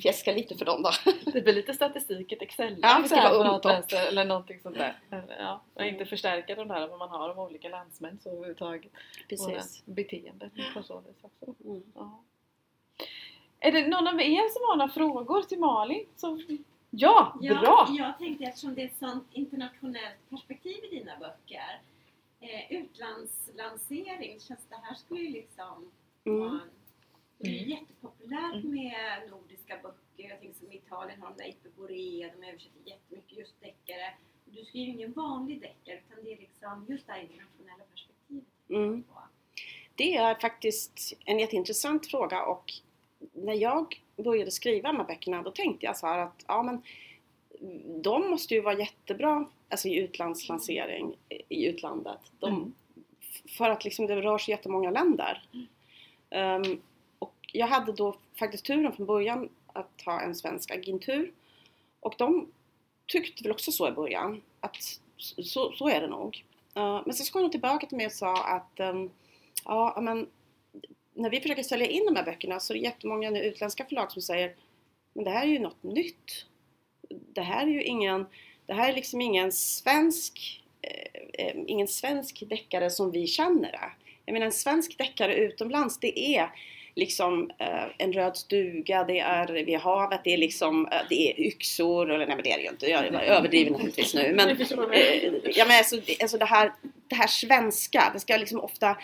fjäska 0.02 0.32
lite 0.34 0.56
för 0.56 0.66
dem 0.66 0.84
då. 0.84 0.92
Det 1.32 1.42
blir 1.42 1.54
lite 1.54 1.74
statistik 1.74 2.32
i 2.32 2.36
ett 2.36 2.42
Excel. 2.42 2.80
Ja, 2.82 3.00
upp 3.32 3.46
något 3.46 3.64
dem. 3.64 3.72
vänster 3.72 4.08
eller 4.08 4.26
någonting 4.26 4.60
sånt 4.60 4.78
där. 4.78 4.96
Ja, 5.40 5.62
och 5.74 5.86
inte 5.86 6.06
förstärka 6.06 6.56
de 6.56 6.68
där 6.68 6.88
vad 6.88 7.00
man 7.00 7.10
har 7.10 7.30
om 7.30 7.40
olika 7.40 7.70
landsmän 7.70 8.20
så 8.24 8.30
överhuvudtaget. 8.30 8.92
Precis. 9.30 9.84
beteenden. 9.86 10.52
på 10.74 10.84
så 10.84 11.00
vis 11.00 11.16
också. 11.22 11.56
Mm. 11.66 11.84
Ja. 11.96 12.20
Är 13.60 13.72
det 13.72 13.88
någon 13.88 14.08
av 14.08 14.22
er 14.22 14.50
som 14.54 14.62
har 14.68 14.76
några 14.76 14.92
frågor 14.92 15.42
till 15.42 15.60
Malin? 15.60 16.06
Så, 16.16 16.42
ja, 16.90 17.38
Ja, 17.42 17.62
bra! 17.62 17.88
Jag 17.98 18.18
tänkte 18.18 18.44
eftersom 18.44 18.76
det 18.76 18.82
är 18.82 18.86
ett 18.86 18.98
sånt 19.00 19.28
internationellt 19.32 20.30
perspektiv 20.30 20.84
i 20.84 20.88
dina 21.00 21.12
böcker. 21.20 21.80
Eh, 22.40 22.72
utlandslansering, 22.72 24.40
känns 24.40 24.66
det 24.70 24.76
här 24.84 24.96
skulle 24.96 25.22
ju 25.22 25.32
liksom 25.32 25.92
Mm. 26.26 26.40
vara 26.40 26.50
en- 26.52 26.62
det 27.38 27.50
är 27.50 27.58
Mm. 27.64 27.70
jättepopulärt 27.70 28.64
med 28.64 29.22
nordiska 29.32 29.78
böcker. 29.84 30.30
Jag 30.30 30.40
tänker 30.40 30.60
som 30.60 30.72
i 30.72 30.76
Italien 30.76 31.22
har 31.22 31.30
de 31.30 31.38
där 31.44 31.50
Ipe 31.50 31.70
Borea, 31.78 32.30
de 32.40 32.48
översätter 32.48 32.80
jättemycket 32.86 33.38
just 33.38 33.62
deckare. 33.62 34.14
Du 34.46 34.66
skriver 34.66 34.86
ju 34.88 34.94
ingen 34.94 35.12
vanlig 35.14 35.62
deckare 35.62 36.00
utan 36.10 36.24
det 36.24 36.34
är 36.34 36.38
liksom 36.38 36.86
just 36.90 37.08
det 37.08 37.14
här 37.14 37.22
internationella 37.22 37.84
perspektivet. 37.92 38.46
Mm. 38.70 39.04
Det 39.96 40.16
är 40.16 40.36
faktiskt 40.36 41.14
en 41.26 41.40
jätteintressant 41.40 42.08
fråga 42.08 42.46
och 42.46 42.74
när 43.34 43.54
jag 43.54 44.02
började 44.18 44.52
skriva 44.52 44.90
de 44.92 44.98
här 44.98 45.04
böckerna 45.08 45.42
då 45.42 45.52
tänkte 45.52 45.86
jag 45.86 45.98
så 45.98 46.08
här 46.08 46.20
att 46.20 46.46
ja 46.48 46.64
men 46.64 46.82
de 48.02 48.30
måste 48.30 48.54
ju 48.54 48.62
vara 48.62 48.80
jättebra 48.80 49.46
alltså 49.70 49.88
i 49.88 49.96
utlandslansering 49.96 51.16
i 51.50 51.66
utlandet. 51.66 52.20
De, 52.40 52.54
Mm. 52.56 52.74
För 53.58 53.70
att 53.70 53.84
liksom 53.86 54.06
det 54.08 54.22
rör 54.22 54.38
sig 54.38 54.52
jättemånga 54.52 54.92
länder. 54.92 55.48
Ehm, 56.30 56.62
och 56.62 56.78
jag 57.58 57.68
hade 57.68 57.92
då 57.92 58.16
faktiskt 58.40 58.66
turen 58.66 58.94
från 58.94 59.06
början 59.06 59.50
att 59.68 60.02
ha 60.06 60.22
en 60.22 60.36
svensk 60.36 60.72
agentur 60.72 61.34
och 62.00 62.16
de 62.18 62.52
tyckte 63.08 63.44
väl 63.44 63.52
också 63.52 63.72
så 63.72 63.88
i 63.88 63.92
början 63.92 64.42
att 64.60 64.78
så, 65.18 65.72
så 65.72 65.90
är 65.90 66.02
det 66.02 66.08
nog. 66.08 66.46
Uh, 66.78 67.02
men 67.06 67.14
så 67.14 67.32
kom 67.32 67.42
de 67.42 67.52
tillbaka 67.52 67.88
till 67.88 67.98
mig 67.98 68.06
och 68.06 68.12
sa 68.12 68.44
att 68.44 68.80
um, 68.80 69.12
ja, 69.66 69.98
men 70.02 70.28
när 71.14 71.30
vi 71.30 71.42
försöker 71.42 71.64
sälja 71.64 71.88
in 71.88 72.06
de 72.06 72.16
här 72.16 72.26
böckerna 72.26 72.60
så 72.60 72.74
är 72.74 72.78
det 72.78 72.84
jättemånga 72.84 73.30
nu 73.30 73.40
utländska 73.40 73.86
förlag 73.86 74.12
som 74.12 74.22
säger 74.22 74.56
men 75.16 75.24
det 75.24 75.32
här 75.32 75.44
är 75.44 75.52
ju 75.52 75.60
något 75.60 75.84
nytt. 75.84 76.46
Det 77.10 77.42
här 77.42 77.68
är 77.68 77.72
ju 77.72 77.84
ingen, 77.84 78.26
det 78.66 78.74
här 78.74 78.90
är 78.90 78.96
liksom 78.96 79.22
ingen 79.22 79.52
svensk, 79.52 80.64
eh, 80.82 81.46
eh, 81.46 81.56
ingen 81.68 81.88
svensk 81.88 82.44
deckare 82.50 82.90
som 82.90 83.12
vi 83.12 83.28
känner 83.28 83.72
det. 83.72 83.92
Jag 84.26 84.34
menar 84.34 84.46
en 84.46 84.52
svensk 84.52 84.98
deckare 84.98 85.36
utomlands 85.36 86.00
det 86.00 86.20
är 86.20 86.50
liksom 86.96 87.52
eh, 87.58 87.84
en 87.98 88.14
röd 88.14 88.38
stuga, 88.38 89.04
det 89.04 89.20
är 89.20 89.48
vid 89.48 89.78
havet, 89.80 90.22
det 90.24 90.34
är 90.34 90.38
liksom 90.38 90.88
eh, 90.88 90.98
det 91.10 91.32
är 91.32 91.40
yxor, 91.40 92.12
eller 92.12 92.26
nej 92.28 92.36
men 92.36 92.44
det 92.44 92.52
är 92.52 92.58
det 92.58 92.64
ju 92.64 92.70
inte, 92.70 92.86
jag 92.90 93.06
är 93.06 93.20
överdriven 93.20 93.74
naturligtvis 93.74 94.14
nu 94.16 94.34
men 94.36 94.50
Jag 94.50 94.94
eh, 94.94 95.34
ja, 95.56 95.66
men 95.68 95.78
alltså, 95.78 95.96
det- 96.06 96.22
alltså 96.22 96.38
det, 96.38 96.46
här, 96.46 96.72
det 97.10 97.16
här 97.16 97.28
svenska, 97.28 98.10
det 98.14 98.20
ska 98.20 98.38
liksom 98.38 98.60
ofta 98.60 98.98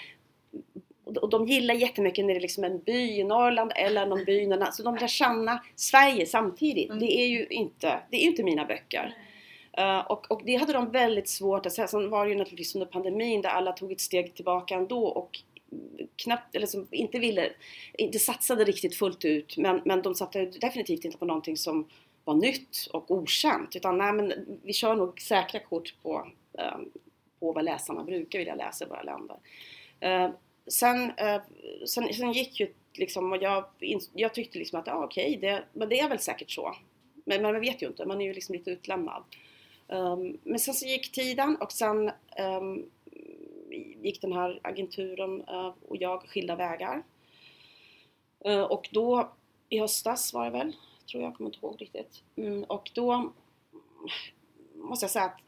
och 1.22 1.30
de 1.30 1.48
gillar 1.48 1.74
jättemycket 1.76 2.26
när 2.26 2.34
det 2.34 2.40
är 2.40 2.42
liksom 2.42 2.64
en 2.64 2.80
by 2.80 3.20
i 3.20 3.24
Norrland 3.24 3.72
eller 3.76 4.06
någon 4.06 4.26
by 4.26 4.46
någon 4.48 4.62
annan- 4.62 4.74
så 4.74 4.84
de 4.84 4.96
lär 4.96 5.08
känna 5.08 5.64
Sverige 5.76 6.26
samtidigt. 6.26 6.90
Mm. 6.90 7.00
Det 7.00 7.20
är 7.22 7.28
ju 7.28 7.46
inte, 7.50 8.00
det 8.12 8.18
är 8.18 8.22
inte 8.28 8.44
mina 8.44 8.66
böcker. 8.66 9.16
Eh, 9.78 10.00
och, 10.00 10.32
och 10.32 10.42
det 10.46 10.56
hade 10.56 10.74
de 10.74 10.92
väldigt 10.92 11.30
svårt 11.30 11.66
att 11.66 11.74
säga. 11.74 11.88
Sen 11.88 12.10
var 12.10 12.26
det 12.26 12.32
ju 12.32 12.38
naturligtvis 12.38 12.76
under 12.76 12.86
pandemin 12.86 13.42
där 13.42 13.50
alla 13.50 13.72
tog 13.72 13.92
ett 13.92 14.02
steg 14.02 14.34
tillbaka 14.36 14.76
ändå 14.76 15.06
och 15.06 15.40
knappt, 16.16 16.56
eller 16.56 16.68
som 16.68 16.88
inte 16.92 17.20
ville, 17.20 17.54
inte 17.94 18.20
satsade 18.20 18.64
riktigt 18.64 18.96
fullt 18.96 19.26
ut 19.26 19.58
men, 19.58 19.82
men 19.86 20.02
de 20.02 20.16
satte 20.16 20.46
definitivt 20.46 21.06
inte 21.06 21.18
på 21.18 21.26
någonting 21.26 21.58
som 21.58 21.88
var 22.24 22.34
nytt 22.34 22.88
och 22.94 23.12
okänt 23.12 23.76
utan 23.76 23.98
nej 23.98 24.14
men 24.14 24.34
vi 24.64 24.74
kör 24.74 24.96
nog 24.96 25.22
säkra 25.22 25.60
kort 25.60 25.96
på, 26.04 26.28
eh, 26.58 26.78
på 27.40 27.52
vad 27.52 27.66
läsarna 27.66 28.04
brukar 28.04 28.40
vilja 28.40 28.56
läsa 28.56 28.86
i 28.86 28.88
våra 28.88 29.04
länder. 29.04 29.38
Eh, 30.00 30.30
sen, 30.68 31.12
eh, 31.18 31.42
sen, 31.86 32.14
sen 32.14 32.32
gick 32.32 32.60
ju 32.60 32.74
liksom 32.94 33.32
och 33.32 33.44
jag, 33.44 33.66
jag 34.14 34.34
tyckte 34.34 34.60
liksom 34.60 34.80
att 34.80 34.88
ja 34.88 35.04
okej, 35.06 35.38
det, 35.42 35.64
men 35.74 35.90
det 35.90 36.00
är 36.00 36.10
väl 36.10 36.20
säkert 36.20 36.52
så. 36.52 36.76
Men, 37.26 37.42
men 37.42 37.54
man 37.54 37.62
vet 37.62 37.82
ju 37.82 37.88
inte, 37.88 38.06
man 38.06 38.22
är 38.22 38.26
ju 38.26 38.34
liksom 38.34 38.56
lite 38.56 38.72
utlämnad. 38.72 39.24
Um, 39.88 40.38
men 40.44 40.60
sen 40.60 40.74
så 40.74 40.86
gick 40.86 41.12
tiden 41.12 41.56
och 41.56 41.72
sen 41.72 42.12
um, 42.60 42.90
gick 44.02 44.22
den 44.22 44.34
här 44.34 44.60
agenturen 44.64 45.44
eh, 45.48 45.74
och 45.88 45.98
jag 45.98 46.22
skilda 46.22 46.56
vägar. 46.56 47.04
Eh, 48.46 48.62
och 48.62 48.90
då 48.92 49.32
i 49.70 49.80
höstas 49.80 50.34
var 50.34 50.46
det 50.46 50.52
väl, 50.52 50.76
tror 51.12 51.24
jag, 51.24 51.36
kommer 51.36 51.50
inte 51.50 51.60
ihåg 51.66 51.82
riktigt. 51.82 52.24
Mm, 52.36 52.64
och 52.64 52.92
då 52.94 53.32
måste 54.76 55.04
jag 55.04 55.12
säga 55.12 55.26
att 55.26 55.42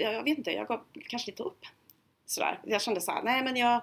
jag, 0.00 0.24
vet 0.24 0.38
inte, 0.38 0.50
jag 0.50 0.66
gav 0.66 0.80
kanske 1.08 1.30
lite 1.30 1.42
upp. 1.42 1.66
Sådär. 2.26 2.60
Jag 2.64 2.82
kände 2.82 3.00
såhär, 3.00 3.22
nej 3.22 3.44
men 3.44 3.56
jag, 3.56 3.80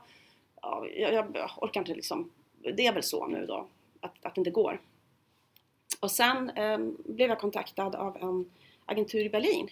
jag, 0.95 1.13
jag 1.13 1.49
orkar 1.57 1.81
inte 1.81 1.95
liksom, 1.95 2.31
det 2.75 2.87
är 2.87 2.93
väl 2.93 3.03
så 3.03 3.27
nu 3.27 3.45
då, 3.45 3.67
att, 3.99 4.25
att 4.25 4.35
det 4.35 4.39
inte 4.39 4.51
går. 4.51 4.81
Och 5.99 6.11
sen 6.11 6.49
eh, 6.49 6.77
blev 7.05 7.29
jag 7.29 7.39
kontaktad 7.39 7.95
av 7.95 8.17
en 8.17 8.51
agentur 8.85 9.25
i 9.25 9.29
Berlin 9.29 9.69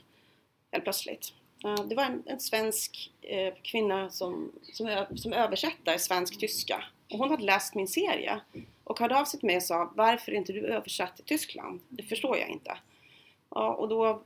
helt 0.72 0.84
plötsligt. 0.84 1.34
Det 1.62 1.96
var 1.96 2.04
en, 2.04 2.24
en 2.26 2.40
svensk 2.40 3.12
eh, 3.22 3.54
kvinna 3.64 4.10
som, 4.10 4.52
som, 4.74 5.06
som 5.16 5.34
översätter 5.34 5.98
svensk-tyska 5.98 6.84
och 7.12 7.18
hon 7.20 7.30
hade 7.30 7.44
läst 7.44 7.76
min 7.76 7.88
serie 7.88 8.40
och 8.84 9.00
hörde 9.00 9.20
av 9.20 9.26
sig 9.26 9.40
till 9.40 9.48
mig 9.48 9.56
och 9.56 9.64
sa 9.64 9.92
varför 9.96 10.32
är 10.32 10.36
inte 10.36 10.54
du 10.54 10.68
översatt 10.68 11.16
till 11.16 11.26
Tyskland? 11.26 11.80
Det 11.90 12.04
förstår 12.04 12.38
jag 12.38 12.50
inte. 12.50 12.78
Ja, 13.50 13.74
och 13.74 13.88
då, 13.88 14.22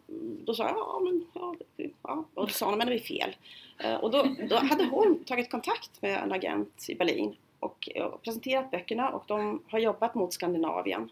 då 0.46 0.54
sa 0.54 0.64
jag 0.64 0.78
ja 0.78 1.00
men 1.04 1.26
ja, 1.34 1.56
ja. 2.04 2.26
och 2.34 2.48
då 2.48 2.54
sa 2.54 2.70
hon 2.70 2.78
men 2.78 2.88
det 2.88 2.96
är 2.96 3.00
fel. 3.00 3.36
Eh, 3.80 3.96
Och 3.96 4.12
då, 4.12 4.36
då 4.50 4.56
hade 4.56 4.86
hon 4.86 5.24
tagit 5.24 5.52
kontakt 5.52 6.02
med 6.02 6.24
en 6.24 6.32
agent 6.32 6.86
i 6.90 6.96
Berlin 6.96 7.36
och 7.60 7.90
och 7.96 8.22
presenterat 8.22 8.72
böckerna 8.72 9.10
och 9.10 9.24
de 9.28 9.64
har 9.68 9.80
jobbat 9.80 10.16
mot 10.16 10.34
Skandinavien. 10.34 11.10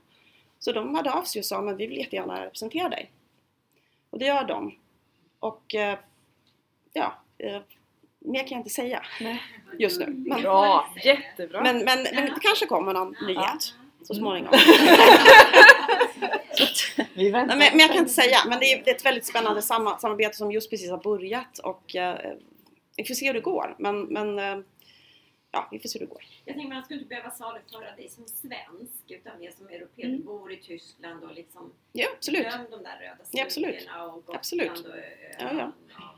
Så 0.59 0.71
de 0.71 0.95
hörde 0.95 1.13
av 1.13 1.23
sig 1.23 1.39
och 1.39 1.45
sa 1.45 1.61
men 1.61 1.77
vi 1.77 1.87
vill 1.87 1.97
jättegärna 1.97 2.45
representera 2.45 2.89
dig. 2.89 3.11
Och 4.09 4.19
det 4.19 4.25
gör 4.25 4.43
de. 4.43 4.75
Och 5.39 5.75
eh, 5.75 5.99
ja, 6.93 7.13
eh, 7.37 7.61
mer 8.19 8.39
kan 8.39 8.49
jag 8.49 8.59
inte 8.59 8.69
säga 8.69 9.03
Nej. 9.21 9.43
just 9.79 9.99
nu. 9.99 10.05
Men, 10.05 10.41
Bra, 10.41 10.93
jättebra. 11.03 11.61
men, 11.63 11.77
men, 11.77 12.03
men 12.03 12.25
det 12.25 12.39
kanske 12.41 12.65
kommer 12.65 12.93
någon 12.93 13.15
nyhet 13.27 13.73
så 14.03 14.13
småningom. 14.13 14.53
Så 16.53 17.03
vi 17.13 17.31
väntar. 17.31 17.55
Nej, 17.55 17.69
men, 17.69 17.77
men 17.77 17.79
jag 17.79 17.89
kan 17.89 17.97
inte 17.97 18.13
säga, 18.13 18.37
men 18.47 18.59
det 18.59 18.65
är, 18.65 18.83
det 18.85 18.91
är 18.91 18.95
ett 18.95 19.05
väldigt 19.05 19.25
spännande 19.25 19.61
samma, 19.61 19.97
samarbete 19.99 20.37
som 20.37 20.51
just 20.51 20.69
precis 20.69 20.89
har 20.89 20.97
börjat 20.97 21.59
och 21.59 21.95
eh, 21.95 22.31
vi 22.97 23.03
får 23.05 23.13
se 23.13 23.27
hur 23.27 23.33
det 23.33 23.39
går. 23.39 23.75
Men, 23.79 24.01
men 24.01 24.39
eh, 24.39 24.59
ja, 25.51 25.67
vi 25.71 25.79
får 25.79 25.89
se 25.89 25.99
hur 25.99 26.05
det 26.05 26.09
går. 26.11 26.23
Jag 26.45 26.55
tänker 26.55 26.73
man 26.73 26.83
skulle 26.83 26.99
inte 26.99 27.09
behöva 27.09 27.31
saluföra 27.31 27.95
dig 27.95 28.09
som 28.09 28.27
svensk 28.27 29.03
utan 29.07 29.39
mer 29.39 29.51
som 29.57 29.67
europé. 29.67 30.03
Mm. 30.03 30.17
Du 30.17 30.23
bor 30.23 30.51
i 30.51 30.57
Tyskland 30.57 31.23
och 31.23 31.33
liksom 31.33 31.73
Ja, 31.91 32.07
absolut. 32.17 32.41
glöm 32.41 32.61
de 32.71 32.83
där 32.83 32.97
röda 32.99 33.17
Ja, 33.31 33.43
absolut. 33.43 33.75
stugorna 33.81 34.03
och 34.05 34.13
Gotland 34.13 34.37
Absolut. 34.37 34.79
och 34.79 34.95
Ja, 35.39 35.49
Öland. 35.49 35.73
ja. 35.97 36.15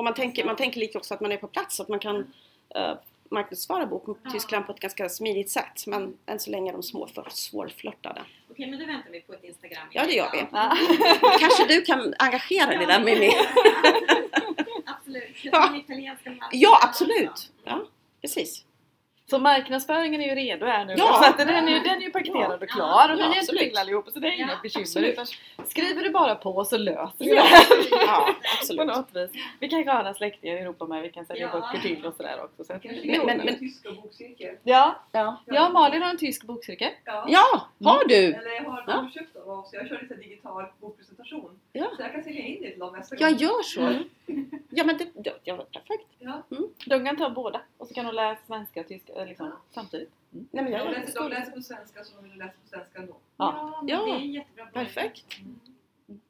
Och 0.00 0.04
man 0.04 0.14
tänker, 0.14 0.44
man 0.44 0.56
tänker 0.56 0.80
lite 0.80 0.98
också 0.98 1.14
att 1.14 1.20
man 1.20 1.32
är 1.32 1.36
på 1.36 1.46
plats, 1.46 1.80
att 1.80 1.88
man 1.88 1.98
kan 1.98 2.16
uh, 2.16 2.94
marknadsföra 3.30 3.86
bok 3.86 4.06
mot 4.06 4.18
Ja. 4.24 4.30
Tyskland 4.30 4.66
på 4.66 4.72
ett 4.72 4.80
ganska 4.80 5.08
smidigt 5.08 5.50
sätt. 5.50 5.86
Men 5.86 6.16
än 6.26 6.40
så 6.40 6.50
länge 6.50 6.70
är 6.70 6.72
de 6.72 6.82
små 6.82 7.06
för 7.06 7.26
svårflörtade. 7.30 8.22
Okej, 8.50 8.70
men 8.70 8.78
då 8.78 8.86
väntar 8.86 9.10
vi 9.10 9.20
på 9.20 9.32
ett 9.32 9.44
Instagram. 9.44 9.88
Ja, 9.92 10.06
det 10.06 10.12
gör 10.12 10.30
vi. 10.32 10.46
Ja. 10.52 10.76
Kanske 11.40 11.66
du 11.66 11.82
kan 11.82 12.14
engagera 12.18 12.66
dig 12.66 12.86
där 12.86 13.04
Mimmi? 13.04 13.30
absolut. 14.86 15.36
Ja. 15.42 15.82
Ja, 16.52 16.80
absolut! 16.82 17.52
Ja, 17.64 17.86
precis. 18.20 18.64
Så 19.30 19.38
marknadsföringen 19.38 20.20
är 20.20 20.28
ju 20.28 20.34
redo 20.34 20.66
här 20.66 20.84
nu. 20.84 20.94
Ja. 20.96 21.20
Så 21.22 21.30
att 21.30 21.36
den, 21.38 21.48
är 21.48 21.84
den 21.84 21.96
är 21.98 22.00
ju 22.00 22.10
paketerad 22.10 22.62
och 22.62 22.68
klar 22.68 23.12
och 23.12 23.20
Ja, 23.20 23.28
vi 23.28 23.36
är 23.36 23.40
absolut. 23.40 23.60
till 23.62 23.78
allihop 23.78 24.08
så 24.10 24.18
det 24.20 24.28
är 24.28 24.32
inga 24.32 24.46
Ja, 24.48 24.56
bekymmer. 24.62 24.82
absolut. 24.84 25.12
Utan 25.12 25.26
skriver 25.66 26.02
du 26.02 26.10
bara 26.10 26.34
på 26.34 26.64
så 26.64 26.76
löser 26.78 27.12
vi 27.18 27.36
Ja, 27.36 27.44
det. 27.68 27.86
ja 28.06 28.34
På 28.76 28.84
något 28.84 29.08
vis. 29.16 29.30
Vi 29.60 29.68
kanske 29.68 29.90
har 29.90 29.98
några 30.02 30.14
släktingar 30.14 30.56
i 30.56 30.58
Europa 30.58 30.86
med, 30.86 31.02
vi 31.02 31.08
kan 31.10 31.26
sälja 31.26 31.50
Ja. 31.52 31.60
böcker 31.60 31.88
till 31.88 32.06
och 32.06 32.14
sådär 32.14 32.44
också. 32.44 32.64
Så 32.64 32.72
Men- 32.72 33.06
men- 33.06 33.26
men, 33.26 33.36
men- 33.44 33.58
tyska 33.58 33.90
bokcirkel. 33.92 34.54
ja, 34.62 34.96
Ja, 35.12 35.36
ja, 35.46 35.68
Malin 35.68 36.02
har 36.02 36.10
en 36.10 36.16
tysk 36.18 36.44
bokcirkel. 36.44 36.90
Ja. 37.04 37.24
ja 37.28 37.66
har 37.90 38.04
du? 38.08 38.14
Eller 38.14 38.50
jag 38.54 38.62
har 38.70 38.84
Ja. 38.86 39.10
köpt 39.14 39.36
och 39.36 39.66
så 39.66 39.76
jag 39.76 39.88
kör 39.88 39.98
lite 40.02 40.14
digital 40.14 40.64
bokpresentation. 40.80 41.58
Ja. 41.72 41.86
Så 41.96 42.02
jag 42.02 42.12
kan 42.12 42.22
sälja 42.24 42.44
in 42.44 42.62
det 42.62 42.70
till 42.70 42.78
dem 42.78 42.92
nästa 42.96 43.16
Jag 43.18 43.30
gång. 43.30 43.38
gör 43.38 43.62
så. 43.62 43.94
Ja 44.70 44.84
men 44.84 44.96
det, 44.98 45.06
det, 45.14 45.34
ja, 45.44 45.56
perfekt. 45.56 46.06
Ja. 46.18 46.42
De 46.86 47.04
kan 47.06 47.16
ta 47.16 47.30
båda 47.30 47.60
och 47.78 47.88
så 47.88 47.94
kan 47.94 48.04
de 48.06 48.14
läsa 48.14 48.40
svenska 48.46 48.80
och 48.80 48.88
tyska 48.88 49.12
liksom, 49.26 49.52
samtidigt. 49.70 50.10
Nej, 50.30 50.46
men 50.50 50.64
De 50.64 50.70
jag, 50.72 50.90
läser, 50.90 51.20
de 51.20 51.28
läser 51.30 51.52
på 51.52 51.62
svenska 51.62 52.04
så 52.04 52.16
de 52.16 52.28
vill 52.30 52.38
läsa 52.38 52.52
på 52.62 52.68
svenska 52.68 52.98
ändå. 52.98 53.16
Ja. 53.36 53.78
men 53.82 53.88
Ja. 53.88 54.04
det 54.06 54.10
är 54.10 54.14
en 54.16 54.32
jättebra 54.32 54.66
perfekt. 54.66 55.24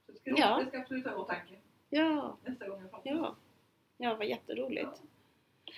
Så 0.07 0.12
det 0.12 0.18
ska, 0.20 0.30
Ja. 0.41 0.59
det 0.59 0.66
ska 0.66 0.78
absolut 0.80 1.05
ha 1.07 1.12
i 1.12 1.16
åtanke 1.16 1.55
Ja, 1.91 2.36
nästa 2.45 2.68
gång 2.68 2.80
jag 2.80 2.91
pratar. 2.91 3.11
ja. 3.11 3.36
Ja, 3.99 4.14
vad 4.14 4.26
jätteroligt. 4.26 5.03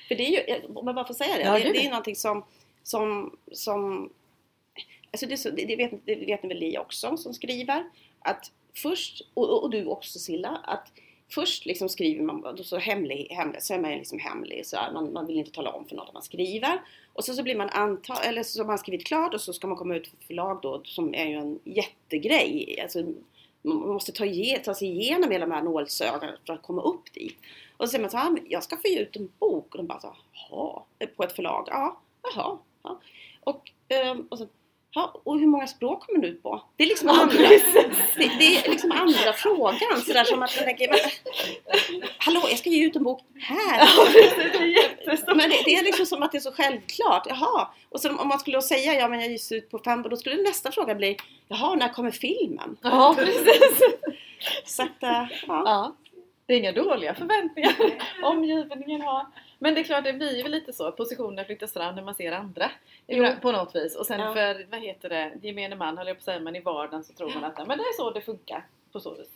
För 0.09 0.15
det 0.15 0.23
är 0.27 0.59
ju, 0.61 0.67
om 0.75 0.87
jag 0.87 0.95
bara 0.95 1.05
får 1.07 1.15
säga 1.15 1.35
det, 1.37 1.43
Ja, 1.43 1.53
det, 1.53 1.73
det 1.73 1.79
är 1.79 1.83
ju 1.83 1.89
någonting 1.91 2.17
som, 2.17 2.45
som, 2.83 3.37
som 3.53 4.13
Alltså 5.11 5.27
det, 5.27 5.37
så, 5.37 5.51
det, 5.51 5.77
vet, 5.77 6.07
det 6.07 6.15
vet 6.15 6.43
ni 6.43 6.49
väl 6.49 6.61
ni 6.61 6.79
också 6.79 7.17
som 7.17 7.35
skriver. 7.35 7.85
Att 8.19 8.53
först, 8.75 9.23
och- 9.35 9.63
och 9.63 9.71
du 9.71 9.87
också 9.87 10.19
Silla, 10.19 10.49
att 10.65 10.93
först 11.35 11.67
liksom 11.67 11.89
skriver 11.89 12.23
man, 12.25 12.41
då 12.57 12.65
så 12.65 12.77
hemlig, 12.77 13.27
hemlig, 13.31 13.63
så 13.63 13.75
är 13.75 13.79
man 13.79 13.91
liksom 13.91 14.19
hemlig. 14.19 14.67
Så 14.67 14.77
här, 14.77 14.93
man, 14.93 15.13
man 15.13 15.27
vill 15.27 15.39
inte 15.39 15.51
tala 15.51 15.71
om 15.71 15.89
för 15.89 15.97
något 15.97 16.09
att 16.09 16.15
man 16.15 16.23
skriver. 16.23 16.83
Och 17.13 17.25
så, 17.25 17.35
så 17.35 17.43
blir 17.43 17.57
man 17.57 17.69
anta, 17.69 18.15
eller 18.15 18.43
så 18.43 18.61
har 18.61 18.67
man 18.67 18.79
skrivit 18.79 19.07
klart 19.07 19.35
och 19.35 19.41
så 19.41 19.53
ska 19.53 19.67
man 19.67 19.77
komma 19.77 19.97
ut 19.97 20.07
för 20.07 20.17
förlag 20.27 20.59
då 20.63 20.83
som 20.85 21.15
är 21.15 21.27
ju 21.27 21.35
en 21.35 21.59
jättegrej. 21.65 22.81
Alltså, 22.83 23.03
man 23.63 23.79
måste 23.79 24.13
ta, 24.13 24.25
ge, 24.25 24.59
ta 24.59 24.75
sig 24.75 24.89
igenom 24.89 25.31
hela 25.31 25.47
de 25.47 25.53
här 25.53 25.63
nålsögonen 25.63 26.37
för 26.47 26.53
att 26.53 26.63
komma 26.63 26.83
upp 26.83 27.13
dit. 27.13 27.39
Och 27.77 27.85
så 27.85 27.91
säger 27.91 28.03
man 28.03 28.11
så 28.11 28.17
här, 28.17 28.31
ah, 28.31 28.37
jag 28.49 28.63
ska 28.63 28.77
få 28.77 28.89
ge 28.89 28.99
ut 28.99 29.17
en 29.17 29.29
bok. 29.39 29.75
Och 29.75 29.79
de 29.79 29.87
bara 29.87 30.01
så 30.01 30.17
jaha, 30.51 30.83
på 31.17 31.23
ett 31.23 31.33
förlag? 31.33 31.65
Ja, 31.71 32.01
jaha. 32.23 32.59
Ja. 32.83 33.01
Och, 33.41 33.71
ehm, 33.89 34.27
och 34.31 34.39
så, 34.39 34.47
ja, 34.95 35.21
och 35.25 35.39
hur 35.39 35.47
många 35.47 35.67
språk 35.67 36.07
kommer 36.07 36.21
den 36.21 36.31
ut 36.31 36.43
på? 36.43 36.63
Det 36.77 36.83
är 36.85 36.89
liksom 36.89 37.09
andra, 37.09 37.49
det, 38.17 38.31
det 38.39 38.57
är 38.57 38.71
liksom 38.71 38.93
andra 38.93 39.33
frågan. 39.33 40.01
Sådär 40.07 40.25
som 40.25 40.43
att 40.43 40.57
man 40.57 40.65
tänker, 40.65 40.89
men, 40.89 40.99
hallå 42.19 42.41
jag 42.51 42.59
ska 42.59 42.71
ge 42.71 42.87
ut 42.87 42.97
en 42.97 43.03
bok 43.03 43.21
här. 43.41 43.89
det 44.13 45.13
är. 45.13 45.35
Men 45.35 45.51
det, 45.51 45.63
det 45.65 45.75
är 45.75 45.85
liksom 45.85 46.07
som 46.07 46.23
att 46.23 46.33
det 46.33 46.39
är 46.39 46.41
så 46.41 46.53
självklart. 46.53 47.27
Jaha. 47.29 47.69
Och 47.89 48.01
så 48.01 48.17
om 48.17 48.29
man 48.29 48.39
skulle 48.39 48.57
då 48.57 48.63
säga 48.63 48.95
ja 48.95 49.09
men 49.09 49.21
jag 49.21 49.31
ges 49.31 49.53
ut 49.53 49.71
på 49.71 49.79
fem, 49.79 50.03
då 50.03 50.17
skulle 50.17 50.43
nästa 50.43 50.73
fråga 50.73 50.95
bli 50.95 51.17
Jaha, 51.49 51.75
när 51.75 51.89
kommer 51.89 52.11
filmen? 52.11 52.77
Ja, 52.83 53.15
precis. 53.19 53.81
Så 54.65 54.83
att, 54.83 55.03
eh, 55.03 55.27
ja. 55.47 55.63
Ja. 55.65 55.97
Det 56.47 56.55
är 56.55 56.59
inga 56.59 56.73
dåliga 56.73 57.15
förväntningar 57.15 57.75
omgivningen 58.23 59.01
har. 59.01 59.27
Men 59.63 59.75
det 59.75 59.81
är 59.81 59.85
klart, 59.85 60.05
det 60.05 60.13
blir 60.13 60.37
ju 60.37 60.49
lite 60.49 60.73
så. 60.73 60.93
Positionerna 60.93 61.45
flyttas 61.45 61.73
fram 61.73 61.95
när 61.95 62.03
man 62.03 62.15
ser 62.15 62.33
andra. 62.33 62.71
Jo. 63.07 63.27
På 63.43 63.53
något 63.53 63.75
vis. 63.77 63.97
Och 63.97 64.07
sen 64.07 64.21
Ja. 64.21 64.35
för, 64.35 64.67
vad 64.71 64.81
heter 64.81 65.09
det, 65.09 65.33
gemene 65.43 65.77
man 65.77 65.99
höll 65.99 66.07
jag 66.07 66.17
på 66.17 66.21
att 66.21 66.25
säga, 66.25 66.41
men 66.41 66.57
i 66.57 66.61
vardagen 66.61 67.05
så 67.05 67.13
tror 67.13 67.29
man 67.35 67.45
att 67.45 67.59
men 67.59 67.79
det 67.79 67.85
är 67.85 67.97
så 67.97 68.11
det 68.11 68.21
funkar. 68.21 68.67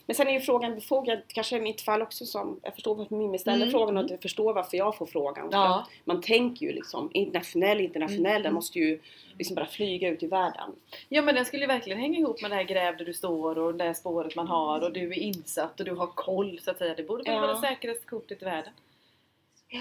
Men 0.07 0.14
sen 0.16 0.29
är 0.29 0.33
ju 0.33 0.41
frågan 0.41 0.74
befogad, 0.74 1.18
kanske 1.29 1.57
i 1.57 1.61
mitt 1.61 1.81
fall 1.81 2.03
också 2.03 2.24
som, 2.27 2.61
jag 2.62 2.74
förstår 2.74 2.95
varför 2.95 3.14
Mimmi 3.14 3.39
ställer 3.39 3.57
Mm. 3.62 3.70
frågan 3.70 3.97
och 3.97 4.11
jag 4.11 4.22
förstår 4.22 4.53
varför 4.55 4.77
jag 4.77 4.97
får 4.97 5.07
frågan. 5.07 5.49
Ja. 5.53 5.87
man 6.05 6.20
tänker 6.22 6.66
ju 6.66 6.72
liksom 6.72 7.11
internationell, 7.14 7.81
internationell, 7.81 8.27
Mm. 8.33 8.43
den 8.43 8.55
måste 8.55 8.79
ju 8.79 9.01
liksom 9.39 9.55
bara 9.55 9.66
flyga 9.66 10.09
ut 10.09 10.22
i 10.22 10.27
världen. 10.27 10.72
Ja 11.09 11.22
men 11.22 11.35
den 11.35 11.45
skulle 11.45 11.62
ju 11.62 11.66
verkligen 11.66 11.99
hänga 12.01 12.18
ihop 12.18 12.43
med 12.43 12.51
det 12.51 12.55
här 12.55 12.62
gräv 12.62 12.97
där 12.97 13.05
du 13.05 13.14
står 13.14 13.59
och 13.59 13.74
det 13.74 13.85
här 13.85 13.95
spåret 13.95 14.37
man 14.37 14.47
har 14.49 14.81
och 14.81 14.93
du 14.93 15.01
är 15.11 15.18
insatt 15.18 15.81
och 15.81 15.87
du 15.87 15.95
har 15.95 16.07
koll 16.07 16.59
så 16.62 16.70
att 16.70 16.79
säga. 16.79 16.95
Det 16.95 17.03
borde 17.03 17.22
väl 17.22 17.35
Ja. 17.35 17.41
vara 17.41 17.57
säkraste 17.61 18.07
kortet 18.07 18.43
i 18.43 18.45
världen. 18.45 18.72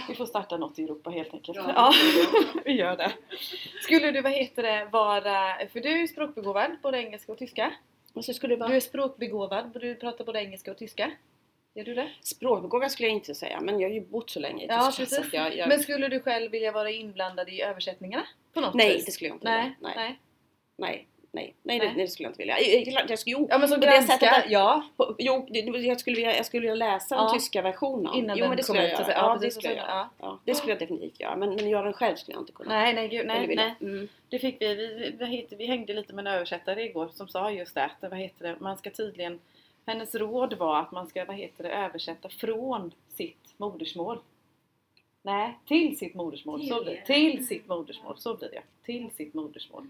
Vi 0.08 0.16
får 0.16 0.26
starta 0.26 0.58
något 0.58 0.80
i 0.80 0.84
Europa 0.84 1.10
helt 1.10 1.34
enkelt. 1.34 1.58
Ja. 1.58 1.74
Ja, 1.76 1.94
vi 2.66 2.72
gör 2.72 2.98
det. 2.98 3.12
Skulle 3.82 4.12
du, 4.12 4.22
vad 4.22 4.32
heter 4.32 4.64
det, 4.64 4.88
vara... 4.92 5.68
För 5.74 5.80
du 5.80 5.90
är 5.90 5.98
ju 5.98 6.08
språkbegåvad, 6.08 6.72
både 6.82 6.98
engelska 6.98 7.32
och 7.32 7.38
tyska. 7.38 7.74
Och 8.14 8.26
så 8.26 8.34
skulle 8.34 8.56
det 8.56 8.68
Du 8.68 8.76
är 8.76 8.80
språkbegåvad, 8.80 9.72
du 9.82 9.96
pratar 9.96 10.26
både 10.26 10.40
engelska 10.40 10.72
och 10.72 10.78
tyska. 10.78 11.12
Är 11.78 11.84
du 11.84 11.94
det? 11.94 12.10
språkbegåvad 12.22 12.92
skulle 12.92 13.08
jag 13.08 13.16
inte 13.16 13.36
säga, 13.36 13.62
men 13.62 13.80
jag 13.80 13.90
har 13.90 13.94
ju 13.94 14.02
bott 14.02 14.30
så 14.30 14.40
länge 14.40 14.64
i 14.64 14.68
Ja, 14.68 14.92
Tyskland 14.98 15.26
så 15.26 15.36
jag, 15.36 15.58
jag, 15.58 15.70
Men 15.70 15.80
skulle 15.80 16.08
du 16.08 16.20
själv 16.20 16.52
vilja 16.52 16.72
vara 16.72 16.92
inblandad 16.92 17.50
i 17.50 17.62
översättningarna? 17.62 18.26
På 18.54 18.62
något 18.62 18.74
Nej, 18.74 18.96
vis? 18.96 19.06
det 19.06 19.12
skulle 19.12 19.28
jag 19.28 19.36
inte 19.36 19.50
Nej. 19.50 19.76
Nej. 19.80 19.94
nej. 19.96 20.20
nej. 20.78 21.08
Nej, 21.36 21.54
nej, 21.64 21.80
Nej. 21.80 21.88
Det, 21.96 22.02
det 22.02 22.08
skulle 22.08 22.26
jag 22.26 22.32
inte 22.32 22.38
vilja. 22.40 22.60
Jag, 22.60 23.10
jag, 23.10 23.20
jo, 23.26 23.48
Ja 23.50 23.58
men 23.58 23.68
som 23.70 23.80
På 23.80 23.86
det 23.86 24.02
sättet 24.04 24.34
att- 24.34 24.52
ja. 24.52 24.84
på, 24.98 25.16
jo 25.20 25.48
det, 25.50 25.60
jag, 25.60 26.00
skulle 26.00 26.16
vilja, 26.16 26.36
jag 26.38 26.46
skulle 26.46 26.62
vilja 26.62 26.76
läsa 26.76 27.16
den 27.16 27.24
Ja. 27.24 27.34
tyska 27.34 27.62
versionen. 27.62 28.14
Innan 28.14 28.38
jo, 28.38 28.48
men 28.48 28.58
det 28.58 28.64
skulle 28.64 28.80
kommer 28.80 28.90
jag 28.90 29.00
göra. 29.02 29.14
Ja, 29.14 29.34
det 29.34 29.40
precis, 29.40 29.54
skulle 29.56 29.74
jag 29.74 29.88
göra. 29.88 30.10
ja. 30.20 30.40
Det 30.46 30.56
skulle 30.56 30.72
jag 30.72 30.80
definitivt 30.80 31.20
göra. 31.20 31.36
Men, 31.36 31.56
men 31.56 31.70
göra 31.70 31.84
den 31.84 31.94
själv 31.94 32.16
skulle 32.16 32.36
jag 32.36 32.42
inte 32.42 32.52
kunna. 32.52 32.70
Nej, 32.76 32.94
nej, 32.94 33.08
gud, 33.08 33.28
nej, 33.28 33.56
nej. 33.56 33.76
Mm. 33.82 34.08
Det 34.30 34.40
fick 34.40 34.62
vi, 34.62 34.76
vi, 34.76 35.16
vi, 35.26 35.56
vi 35.58 35.66
hängde 35.66 35.94
lite 35.94 36.14
med 36.14 36.28
en 36.28 36.34
översättare 36.34 36.84
igår 36.84 37.10
som 37.14 37.28
sa 37.28 37.52
just 37.52 37.76
det, 37.76 37.90
vad 38.02 38.18
heter 38.20 38.48
det, 38.48 38.56
man 38.60 38.78
ska 38.78 38.90
tydligen, 38.90 39.40
hennes 39.86 40.16
råd 40.16 40.54
var 40.54 40.80
att 40.80 40.92
man 40.92 41.08
ska, 41.08 41.26
vad 41.26 41.36
heter 41.36 41.64
det, 41.64 41.70
översätta 41.70 42.30
från 42.30 42.92
sitt 43.16 43.54
modersmål. 43.58 44.20
Nej, 45.22 45.54
till 45.68 45.98
sitt 45.98 46.14
modersmål. 46.14 46.60
Till 46.60 46.70
så 46.70 46.84
blir 46.84 46.94
det. 46.94 47.00
det. 47.00 47.06
Till 47.14 47.48
sitt 47.48 47.68
modersmål, 47.68 48.16
så 48.18 48.36
blir 48.36 48.50
det. 48.50 48.62
Till 48.86 49.10
sitt 49.18 49.34
modersmål. 49.34 49.88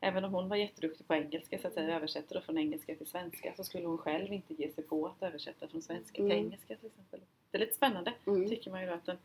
Även 0.00 0.24
om 0.24 0.32
hon 0.34 0.48
var 0.48 0.56
jätteduktig 0.56 1.06
på 1.06 1.14
engelska, 1.14 1.58
så 1.58 1.68
att 1.68 1.74
säga, 1.74 1.96
översätter 1.96 2.34
då 2.34 2.40
från 2.40 2.58
engelska 2.58 2.94
till 2.94 3.06
svenska, 3.06 3.52
så 3.56 3.64
skulle 3.64 3.86
hon 3.86 3.98
själv 3.98 4.32
inte 4.32 4.54
ge 4.54 4.70
sig 4.72 4.84
på 4.84 5.06
att 5.06 5.22
översätta 5.22 5.68
från 5.68 5.82
svenska 5.82 6.14
till 6.14 6.24
Mm. 6.24 6.38
engelska 6.38 6.76
till 6.76 6.86
exempel. 6.86 7.20
Det 7.50 7.56
är 7.56 7.60
lite 7.60 7.74
spännande 7.74 8.12
Mm. 8.26 8.48
tycker 8.48 8.70
man 8.70 8.82
ju 8.82 8.90
att 8.90 9.08
en, 9.08 9.18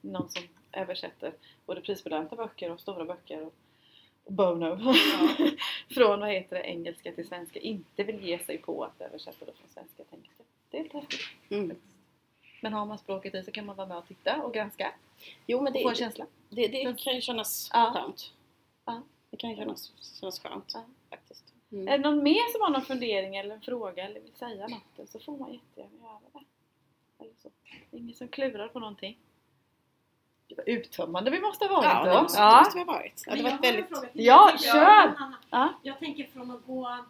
någon 0.00 0.30
som 0.30 0.42
översätter 0.72 1.32
både 1.66 1.80
prisbelönta 1.80 2.36
böcker 2.36 2.70
och 2.70 2.80
stora 2.80 3.04
böcker 3.04 3.40
och, 3.46 3.54
och 4.24 4.32
Bono 4.32 4.78
från 5.94 6.20
vad 6.20 6.30
heter 6.30 6.56
det, 6.56 6.62
engelska 6.62 7.12
till 7.12 7.28
svenska 7.28 7.60
inte 7.60 8.04
vill 8.04 8.24
ge 8.24 8.38
sig 8.38 8.58
på 8.58 8.84
att 8.84 9.00
översätta 9.00 9.44
det 9.44 9.52
från 9.52 9.68
svenska 9.68 10.04
till 10.04 10.14
engelska. 10.18 10.44
Det 10.70 10.78
är 10.78 10.82
lite 10.82 10.98
häftigt. 10.98 11.20
Mm. 11.50 11.76
Men 12.62 12.72
har 12.72 12.86
man 12.86 12.98
språket 12.98 13.34
i 13.34 13.42
så 13.42 13.50
kan 13.50 13.66
man 13.66 13.76
vara 13.76 13.86
med 13.88 13.96
och 13.98 14.06
titta 14.08 14.42
och 14.42 14.54
granska 14.54 14.94
Jo, 15.46 15.60
men 15.60 15.72
och 15.74 15.82
få 15.82 15.88
en 15.88 15.94
det, 15.94 15.98
känsla. 15.98 16.26
det, 16.48 16.68
det 16.68 16.98
kan 16.98 17.14
ju 17.14 17.20
kännas 17.20 17.70
Ja. 17.72 17.92
skönt. 17.94 18.32
Ja. 18.84 19.02
Det 19.30 19.36
kan 19.36 19.56
kännas, 19.56 19.92
kännas 20.20 20.40
skönt 20.40 20.70
Ja. 20.74 20.84
faktiskt. 21.10 21.44
Mm. 21.72 21.88
Är 21.88 21.98
det 21.98 22.04
någon 22.10 22.22
mer 22.22 22.52
som 22.52 22.60
har 22.62 22.70
någon 22.70 22.82
fundering 22.82 23.36
eller 23.36 23.54
en 23.54 23.60
fråga 23.60 24.04
eller 24.04 24.20
vill 24.20 24.32
säga 24.32 24.68
något 24.68 25.10
så 25.10 25.18
får 25.20 25.38
man 25.38 25.52
jättegärna 25.52 25.96
göra 26.02 26.18
det. 26.32 26.44
Eller 27.24 27.34
så. 27.42 27.50
Ingen 27.90 28.14
som 28.14 28.28
klurar 28.28 28.68
på 28.68 28.78
någonting. 28.80 29.18
Det 30.46 30.54
var 30.56 30.64
uttömmande 30.68 31.30
vi 31.30 31.40
måste 31.40 31.64
ha 31.64 31.74
varit 31.76 31.84
Ja, 31.84 32.04
då. 32.04 32.10
det 32.16 32.22
måste, 32.22 32.38
det 32.40 32.44
ja. 32.44 32.58
måste 32.58 32.78
vi 32.78 32.84
ha 32.84 32.92
varit. 32.92 33.24
Det 33.24 33.30
varit 33.30 33.42
har 33.42 33.50
en 33.50 33.60
väldigt... 33.60 34.10
Ja, 34.12 34.52
kör! 34.58 35.02
tänker 35.02 35.14
från 35.16 35.24
Anna. 35.24 35.36
Ja. 35.50 35.74
Jag 35.82 35.98
tänker 35.98 36.24
från 36.26 36.50
att 36.50 36.66
gå 36.66 37.04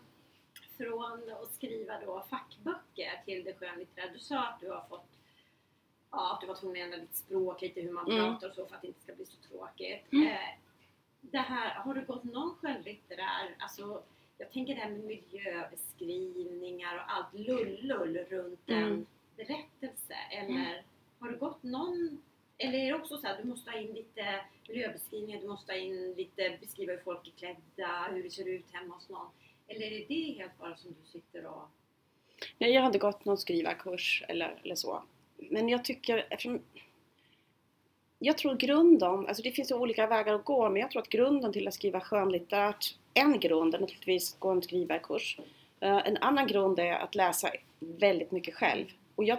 från 0.77 1.33
att 1.43 1.55
skriva 1.55 2.01
då 2.07 2.25
fackböcker 2.31 3.23
till 3.25 3.45
det 3.45 3.55
skönlitterära. 3.55 4.11
Du 4.13 4.19
sa 4.19 4.39
att 4.39 4.61
du 4.61 4.71
har 4.71 4.85
fått 4.89 5.07
Ja, 6.13 6.35
att 6.35 6.41
du 6.41 6.47
var 6.47 6.55
tvungen 6.55 6.83
att 6.83 6.85
ändra 6.85 6.99
ditt 6.99 7.17
språk 7.17 7.61
lite, 7.63 7.81
hur 7.81 7.93
man 7.93 8.11
Mm. 8.11 8.25
pratar 8.25 8.49
och 8.49 8.55
så 8.55 8.67
för 8.67 8.75
att 8.75 8.81
det 8.83 8.87
inte 8.89 9.01
ska 9.03 9.15
bli 9.15 9.27
så 9.27 9.37
tråkigt. 9.49 10.13
Mm. 10.13 10.27
Eh, 10.27 10.39
det 11.21 11.39
här, 11.39 11.75
har 11.75 11.95
du 11.95 12.05
gått 12.05 12.25
någon 12.25 12.55
skönlitterär, 12.55 13.55
alltså 13.59 14.03
jag 14.39 14.51
tänker 14.53 14.75
det 14.75 14.81
här 14.81 14.91
med 14.91 15.05
miljöbeskrivningar 15.05 16.95
och 16.97 17.13
allt 17.13 17.35
lull-lull 17.35 18.19
runt 18.31 18.61
en 18.67 18.83
Mm. 18.83 19.07
berättelse. 19.37 20.15
Eller 20.31 20.83
har 21.19 21.29
du 21.29 21.37
gått 21.37 21.63
någon 21.63 22.23
eller 22.59 22.79
är 22.79 22.87
det 22.87 22.95
också 22.95 23.19
så 23.19 23.29
att 23.29 23.39
du 23.39 23.45
måste 23.45 23.71
ha 23.71 23.79
in 23.79 23.93
lite 23.95 24.41
miljöbeskrivningar, 24.69 25.41
du 25.41 25.49
måste 25.49 25.73
ha 25.73 25.79
in 25.79 26.13
lite 26.17 26.59
beskriva 26.61 26.93
hur 26.93 27.01
folk 27.01 27.27
är 27.29 27.33
klädda, 27.33 28.09
hur 28.11 28.23
det 28.23 28.31
ser 28.31 28.49
ut 28.49 28.71
hemma 28.73 28.95
hos 28.95 29.09
någon? 29.09 29.27
Eller 29.67 29.87
är 29.93 30.05
det 30.09 30.33
helt 30.39 30.59
bara 30.59 30.77
som 30.77 30.91
du 31.03 31.09
sitter 31.11 31.47
och... 31.47 31.63
Nej, 32.59 32.71
jag 32.71 32.83
hade 32.83 32.99
gått 32.99 33.25
någon 33.25 33.39
skrivarkurs 33.39 34.23
eller, 34.29 34.61
eller 34.63 34.75
så. 34.75 35.03
Men 35.37 35.69
jag 35.69 35.85
tycker, 35.85 36.27
eftersom 36.31 36.61
jag 38.23 38.39
tror 38.39 38.55
grunden, 38.55 39.27
alltså 39.27 39.43
det 39.43 39.53
finns 39.53 39.71
ju 39.71 39.75
olika 39.75 40.07
vägar 40.07 40.35
att 40.35 40.45
gå, 40.45 40.69
men 40.69 40.81
jag 40.81 40.91
tror 40.91 41.03
att 41.03 41.09
grunden 41.09 41.53
till 41.53 41.69
att 41.69 41.75
skriva 41.75 42.01
skönlitterärt, 42.01 42.95
en 43.15 43.41
grund 43.41 43.75
är 43.75 43.79
naturligtvis 43.79 44.35
att 44.35 44.41
gå 44.41 44.51
en 44.51 44.63
skrivarkurs. 44.63 45.39
Eh, 45.81 45.97
en 46.07 46.17
annan 46.17 46.47
grund 46.47 46.79
är 46.79 46.93
att 46.93 47.15
läsa 47.15 47.51
väldigt 47.81 48.31
mycket 48.31 48.55
själv. 48.55 48.85
Och 49.15 49.25
jag, 49.25 49.39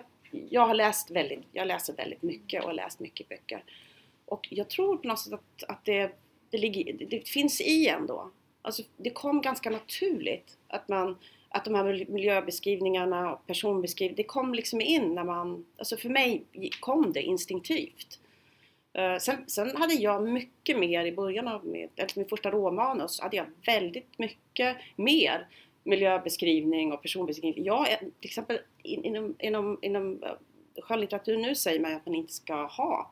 jag 0.50 0.68
har 0.68 0.74
läst 0.74 1.12
väldigt, 1.12 1.40
jag 1.52 1.68
läser 1.68 1.94
väldigt 1.94 2.22
mycket 2.22 2.62
och 2.62 2.68
har 2.68 2.74
läst 2.74 3.00
mycket 3.00 3.30
böcker. 3.30 3.64
Och 4.26 4.48
jag 4.52 4.70
tror 4.70 4.98
på 4.98 5.08
något 5.08 5.20
sätt 5.20 5.34
att, 5.34 5.64
att 5.68 5.86
det, 5.86 6.12
det, 6.50 6.58
ligger, 6.58 6.94
det, 6.94 7.06
det 7.06 7.30
finns 7.30 7.62
i 7.62 7.88
ändå. 7.88 8.32
Alltså 8.62 8.84
det 8.98 9.10
kom 9.10 9.42
ganska 9.42 9.70
naturligt 9.70 10.58
att 10.68 10.88
man 10.88 11.18
att 11.54 11.66
de 11.66 11.76
här 11.76 12.06
miljöbeskrivningarna 12.10 13.34
och 13.34 13.48
personbeskrivningarna, 13.48 14.18
det 14.18 14.24
kom 14.24 14.54
liksom 14.54 14.82
in 14.82 15.16
när 15.16 15.24
man, 15.24 15.66
alltså 15.78 15.98
för 15.98 16.10
mig 16.10 16.44
kom 16.80 17.14
det 17.14 17.22
instinktivt. 17.22 18.21
Eh, 18.94 19.18
sen, 19.18 19.38
sen, 19.48 19.78
hade 19.78 19.94
jag 19.94 20.24
mycket 20.24 20.80
mer 20.80 21.06
i 21.06 21.12
början 21.12 21.48
av 21.48 21.66
min, 21.66 21.90
eller 21.96 22.10
min 22.16 22.30
första 22.30 22.52
råmanus 22.52 23.20
hade 23.20 23.38
jag 23.38 23.46
väldigt 23.66 24.20
mycket 24.20 24.78
mer 24.96 25.48
miljöbeskrivning 25.84 26.94
och 26.94 27.02
personbeskrivning. 27.02 27.66
Jag 27.66 27.88
till 28.00 28.30
exempel 28.30 28.60
inom, 28.84 29.36
inom, 29.40 29.80
inom 29.82 30.24
eh, 30.24 30.30
skönlitteratur 30.82 31.38
nu 31.38 31.56
säger 31.56 31.80
man 31.80 31.96
att 31.96 32.06
man 32.06 32.16
inte 32.16 32.34
ska 32.34 32.66
ha 32.66 33.12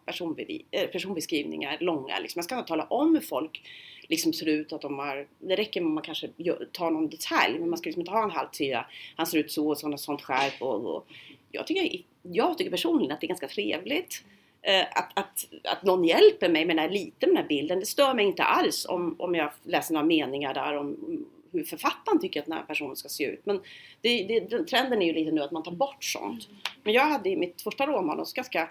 eh, 0.72 0.88
personbeskrivningar 0.88 1.78
långa. 1.80 2.20
Liksom. 2.20 2.40
Man 2.40 2.44
ska 2.44 2.56
inte 2.56 2.68
tala 2.68 2.84
om 2.84 3.16
hur 3.16 3.22
folk 3.22 3.62
liksom 4.08 4.34
ser 4.34 4.48
ut, 4.48 4.74
att 4.74 4.82
de 4.82 5.00
har, 5.00 5.28
det 5.40 5.56
räcker 5.56 5.82
med 5.82 5.88
att 5.88 5.94
man 5.94 6.04
kanske 6.04 6.28
tar 6.72 6.92
någon 6.92 7.10
detalj 7.10 7.60
men 7.60 7.70
man 7.70 7.78
ska 7.78 7.88
liksom 7.88 8.02
inte 8.02 8.12
ha 8.12 8.24
en 8.24 8.32
halvsida, 8.32 8.86
han 9.16 9.26
ser 9.26 9.38
ut 9.38 9.52
så 9.52 9.70
och 9.70 9.78
sånt, 9.78 10.00
sånt 10.00 10.22
skärp 10.22 10.62
och, 10.62 10.96
och 10.96 11.08
jag, 11.52 11.68
tycker, 11.68 12.02
jag 12.22 12.58
tycker 12.58 12.72
personligen 12.72 13.12
att 13.12 13.22
det 13.22 13.26
är 13.26 13.30
ganska 13.30 13.48
trevligt 13.48 14.24
Eh, 14.62 14.86
att, 14.92 15.12
att, 15.14 15.46
att 15.64 15.84
någon 15.84 16.04
hjälper 16.04 16.50
mig 16.50 16.66
med 16.66 16.76
den 16.76 16.84
här, 16.84 16.90
lite 16.90 17.28
med 17.28 17.36
den 17.36 17.38
här 17.38 17.48
bilden. 17.48 17.80
Det 17.80 17.86
stör 17.86 18.14
mig 18.14 18.26
inte 18.26 18.44
alls 18.44 18.86
om, 18.90 19.16
om 19.20 19.36
jag 19.36 19.52
läser 19.64 19.94
några 19.94 20.06
meningar 20.06 20.54
där 20.54 20.78
om 20.78 20.98
hur 21.52 21.64
författaren 21.64 22.20
tycker 22.20 22.40
att 22.40 22.46
den 22.46 22.58
här 22.58 22.64
personen 22.64 22.96
ska 22.96 23.10
se 23.10 23.24
ut. 23.24 23.46
Men 23.46 23.62
det, 24.02 24.24
det, 24.24 24.64
trenden 24.64 25.02
är 25.02 25.06
ju 25.06 25.14
lite 25.14 25.32
nu 25.32 25.42
att 25.42 25.52
man 25.52 25.64
tar 25.64 25.72
bort 25.72 26.04
sånt. 26.04 26.48
Men 26.84 26.94
jag 26.94 27.06
hade 27.06 27.30
i 27.30 27.36
mitt 27.36 27.62
första 27.62 27.88
roman 27.88 28.26
ganska 28.36 28.70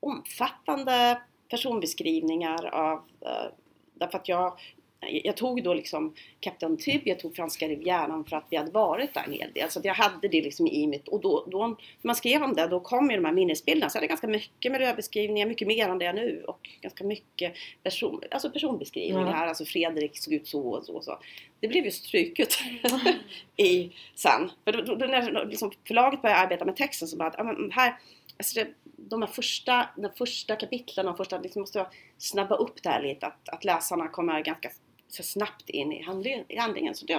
omfattande 0.00 1.22
personbeskrivningar 1.48 2.66
av 2.66 3.02
eh, 3.20 3.52
Därför 4.00 4.18
att 4.18 4.28
jag, 4.28 4.58
jag 5.00 5.36
tog 5.36 5.62
då 5.62 5.74
liksom 5.74 6.14
Kapten 6.40 6.76
Typ, 6.76 7.02
jag 7.04 7.18
tog 7.18 7.36
Franska 7.36 7.68
Rivieran 7.68 8.24
för 8.24 8.36
att 8.36 8.46
vi 8.50 8.56
hade 8.56 8.70
varit 8.70 9.14
där 9.14 9.22
en 9.26 9.32
hel 9.32 9.52
del. 9.52 9.70
Så 9.70 9.80
jag 9.84 9.94
hade 9.94 10.28
det 10.28 10.42
liksom 10.42 10.66
i 10.66 10.86
mitt, 10.86 11.08
och 11.08 11.20
då, 11.20 11.46
då 11.50 11.66
när 11.66 11.76
man 12.02 12.16
skrev 12.16 12.42
om 12.42 12.54
det, 12.54 12.66
då 12.66 12.80
kom 12.80 13.10
ju 13.10 13.16
de 13.16 13.24
här 13.24 13.32
minnesbilderna. 13.32 13.90
Så 13.90 13.96
jag 13.96 14.00
hade 14.00 14.08
ganska 14.08 14.26
mycket 14.26 14.72
miljöbeskrivningar, 14.72 15.46
mycket 15.46 15.68
mer 15.68 15.88
än 15.88 15.98
det 15.98 16.06
är 16.06 16.12
nu. 16.12 16.44
Och 16.46 16.68
ganska 16.80 17.04
mycket 17.04 17.54
person, 17.82 18.22
alltså 18.30 18.50
personbeskrivningar, 18.50 19.36
mm. 19.36 19.48
alltså 19.48 19.64
Fredrik 19.64 20.18
såg 20.18 20.34
ut 20.34 20.48
så 20.48 20.68
och 20.70 20.84
så 20.84 20.96
och 20.96 21.04
så. 21.04 21.18
Det 21.60 21.68
blev 21.68 21.84
ju 21.84 21.90
struket 21.90 22.58
i 23.56 23.90
sen. 24.14 24.50
För 24.64 24.72
då, 24.72 24.94
då, 24.94 25.06
när 25.06 25.46
liksom 25.46 25.72
förlaget 25.86 26.22
började 26.22 26.40
arbeta 26.40 26.64
med 26.64 26.76
texten 26.76 27.08
så 27.08 27.16
bara 27.16 27.28
att, 27.28 27.72
här, 27.72 27.96
alltså 28.38 28.60
det, 28.60 28.68
de 28.96 29.22
här 29.22 29.28
första, 29.28 29.88
de 29.96 30.10
första 30.18 30.56
kapitlen 30.56 31.08
och 31.08 31.16
första, 31.16 31.38
liksom 31.38 31.60
måste 31.60 31.78
jag 31.78 31.86
snabba 32.18 32.56
upp 32.56 32.82
det 32.82 32.88
här 32.88 33.02
lite 33.02 33.26
att, 33.26 33.48
att 33.48 33.64
läsarna 33.64 34.08
kommer 34.08 34.40
ganska 34.40 34.70
så 35.10 35.22
snabbt 35.22 35.70
in 35.70 35.92
i, 35.92 36.04
i 36.48 36.56
handlingen. 36.56 36.94
Så 36.94 37.06
det, 37.06 37.14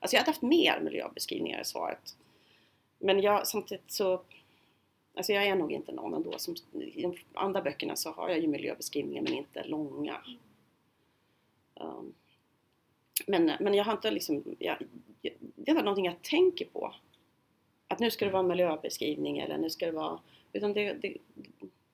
alltså 0.00 0.16
jag 0.16 0.20
hade 0.20 0.30
haft 0.30 0.42
mer 0.42 0.80
miljöbeskrivningar 0.80 1.60
i 1.60 1.64
svaret. 1.64 2.16
Men 2.98 3.20
jag, 3.20 3.46
samtidigt 3.46 3.92
så 3.92 4.22
Alltså 5.16 5.32
jag 5.32 5.46
är 5.46 5.54
nog 5.54 5.72
inte 5.72 5.92
någon 5.92 6.14
ändå 6.14 6.38
som, 6.38 6.54
i 6.72 7.02
de 7.02 7.16
andra 7.34 7.62
böckerna 7.62 7.96
så 7.96 8.10
har 8.10 8.28
jag 8.28 8.38
ju 8.40 8.46
miljöbeskrivningar 8.46 9.22
men 9.22 9.34
inte 9.34 9.64
långa. 9.64 10.20
Um, 11.74 12.14
men, 13.26 13.52
men 13.60 13.74
jag 13.74 13.84
har 13.84 13.92
inte 13.92 14.10
liksom, 14.10 14.56
jag, 14.58 14.76
det 15.20 15.30
är 15.66 15.70
inte 15.70 15.82
någonting 15.82 16.04
jag 16.04 16.22
tänker 16.22 16.64
på. 16.64 16.94
Att 17.88 17.98
nu 17.98 18.10
ska 18.10 18.24
det 18.24 18.30
vara 18.30 18.42
en 18.42 18.48
miljöbeskrivning 18.48 19.38
eller 19.38 19.58
nu 19.58 19.70
ska 19.70 19.86
det 19.86 19.92
vara 19.92 20.20
utan 20.52 20.72
det, 20.72 20.92
det, 20.92 21.16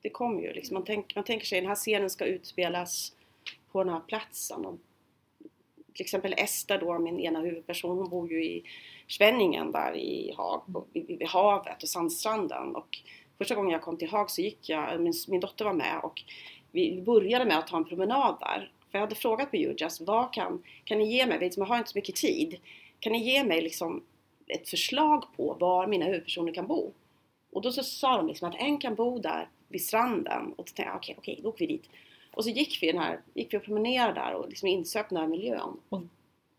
det 0.01 0.11
kommer 0.11 0.43
ju 0.43 0.53
liksom. 0.53 0.75
Man, 0.75 0.85
tänk, 0.85 1.15
man 1.15 1.25
tänker 1.25 1.47
sig 1.47 1.59
att 1.59 1.63
den 1.63 1.69
här 1.69 1.77
scenen 1.77 2.11
ska 2.11 2.25
utspelas 2.25 3.17
på 3.73 3.85
den 3.85 3.93
här 3.93 4.01
platsen. 4.01 4.79
Till 5.95 6.05
exempel 6.05 6.35
Ester 6.37 6.79
då, 6.79 6.99
min 6.99 7.21
ena 7.21 7.41
huvudperson, 7.41 7.99
hon 7.99 8.11
bor 8.11 8.33
ju 8.33 8.45
i 8.45 8.63
Svenningen 9.09 9.73
där 9.73 9.97
i 9.97 10.35
Haag, 10.37 10.63
vid, 10.93 11.23
havet 11.29 11.83
och 11.83 11.89
sandstranden. 11.89 12.77
Och 12.77 12.99
första 13.39 13.55
gången 13.55 13.71
jag 13.71 13.83
kom 13.83 13.97
till 13.97 14.11
Haag 14.11 14.31
så 14.31 14.43
gick 14.43 14.69
jag, 14.69 15.01
min, 15.01 15.13
min 15.29 15.41
dotter 15.41 15.65
var 15.65 15.73
med 15.73 16.01
och 16.03 16.23
vi 16.73 17.03
började 17.03 17.45
med 17.45 17.59
att 17.59 17.67
ta 17.67 17.77
en 17.77 17.85
promenad 17.85 18.37
där. 18.41 18.73
För 18.91 18.99
jag 18.99 19.01
hade 19.01 19.15
frågat 19.15 19.51
på 19.51 19.57
Ujas, 19.57 20.01
vad 20.01 20.33
kan, 20.33 20.63
kan 20.85 20.99
ni 20.99 21.13
ge 21.13 21.27
mig, 21.27 21.39
liksom, 21.41 21.61
jag 21.61 21.69
har 21.69 21.79
inte 21.79 21.91
så 21.91 21.99
mycket 21.99 22.17
tid, 22.17 22.57
kan 23.01 23.13
ni 23.13 23.33
ge 23.33 23.45
mig 23.45 23.63
liksom 23.63 24.03
ett 24.47 24.69
förslag 24.69 25.25
på 25.37 25.57
var 25.61 25.87
mina 25.87 26.05
huvudpersoner 26.05 26.55
kan 26.55 26.67
bo? 26.67 26.93
Och 27.53 27.63
då 27.63 27.73
så 27.73 27.83
sa 27.83 28.17
de 28.17 28.29
liksom 28.29 28.49
att 28.49 28.61
en 28.61 28.79
kan 28.79 28.95
bo 28.95 29.19
där 29.19 29.49
vid 29.69 29.85
stranden 29.85 30.47
och 30.47 30.57
då 30.57 30.63
tänkte 30.63 30.83
jag 30.83 30.97
okej, 30.97 31.17
okay, 31.19 31.33
okej, 31.33 31.41
då 31.43 31.49
åker 31.49 31.67
vi 31.67 31.73
dit. 31.73 31.89
Och 32.31 32.45
så 32.45 32.51
gick 32.51 32.83
vi, 32.83 32.93
den 32.93 33.01
här, 33.01 33.21
gick 33.35 33.55
vi 33.55 33.59
och 33.59 33.63
promenerade 33.63 34.21
där 34.21 34.35
och 34.35 34.49
liksom 34.49 34.69
insöp 34.69 35.09
den 35.09 35.19
här 35.19 35.27
miljön. 35.27 35.81
Och 35.89 36.03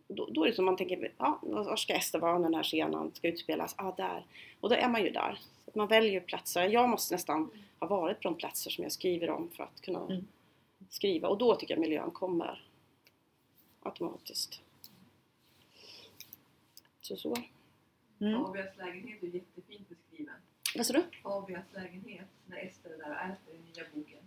då, 0.08 0.26
då 0.26 0.44
är 0.44 0.48
det 0.48 0.56
som 0.56 0.66
man 0.66 0.78
tänker, 0.78 1.12
ja, 1.18 1.40
var 1.42 1.76
ska 1.76 1.94
Ester 1.94 2.20
vara 2.20 2.38
när 2.38 2.44
den 2.44 2.54
här 2.54 2.64
scenen 2.64 3.12
ska 3.14 3.28
utspelas? 3.28 3.76
Ja, 3.78 3.88
ah, 3.88 3.96
där. 3.98 4.26
Och 4.60 4.70
då 4.70 4.76
är 4.76 4.90
man 4.90 5.04
ju 5.04 5.10
där. 5.10 5.40
Så 5.66 5.80
man 5.80 5.88
väljer 5.88 6.20
platser. 6.20 6.68
Jag 6.68 6.90
måste 6.90 7.14
nästan 7.14 7.52
ha 7.80 7.88
varit 7.88 8.22
på 8.22 8.30
de 8.30 8.36
platser 8.36 8.72
som 8.72 8.84
jag 8.84 8.92
skriver 8.92 9.30
om 9.30 9.50
för 9.50 9.64
att 9.64 9.82
kunna 9.82 10.00
mm. 10.00 10.28
skriva. 10.90 11.28
Och 11.28 11.38
då 11.38 11.56
tycker 11.56 11.74
jag 11.74 11.82
miljön 11.82 12.12
kommer 12.12 12.64
automatiskt. 13.82 14.62
Så 17.02 17.18
så. 17.18 17.36
Mm. 18.20 18.46
Abias 18.46 18.78
lägenhet 18.78 19.24
är 19.24 19.28
jättefint 19.28 19.90
beskriven. 19.90 20.36
Vad 20.76 20.86
sa 20.86 20.94
du? 20.94 21.04
Fabias 21.24 21.66
lägenhet, 21.74 22.28
när 22.46 22.58
Ester 22.58 22.90
är 22.90 22.98
där 22.98 23.10
och 23.10 23.22
äter 23.22 23.56
i 23.56 23.58
nya 23.58 23.84
boken. 23.94 24.21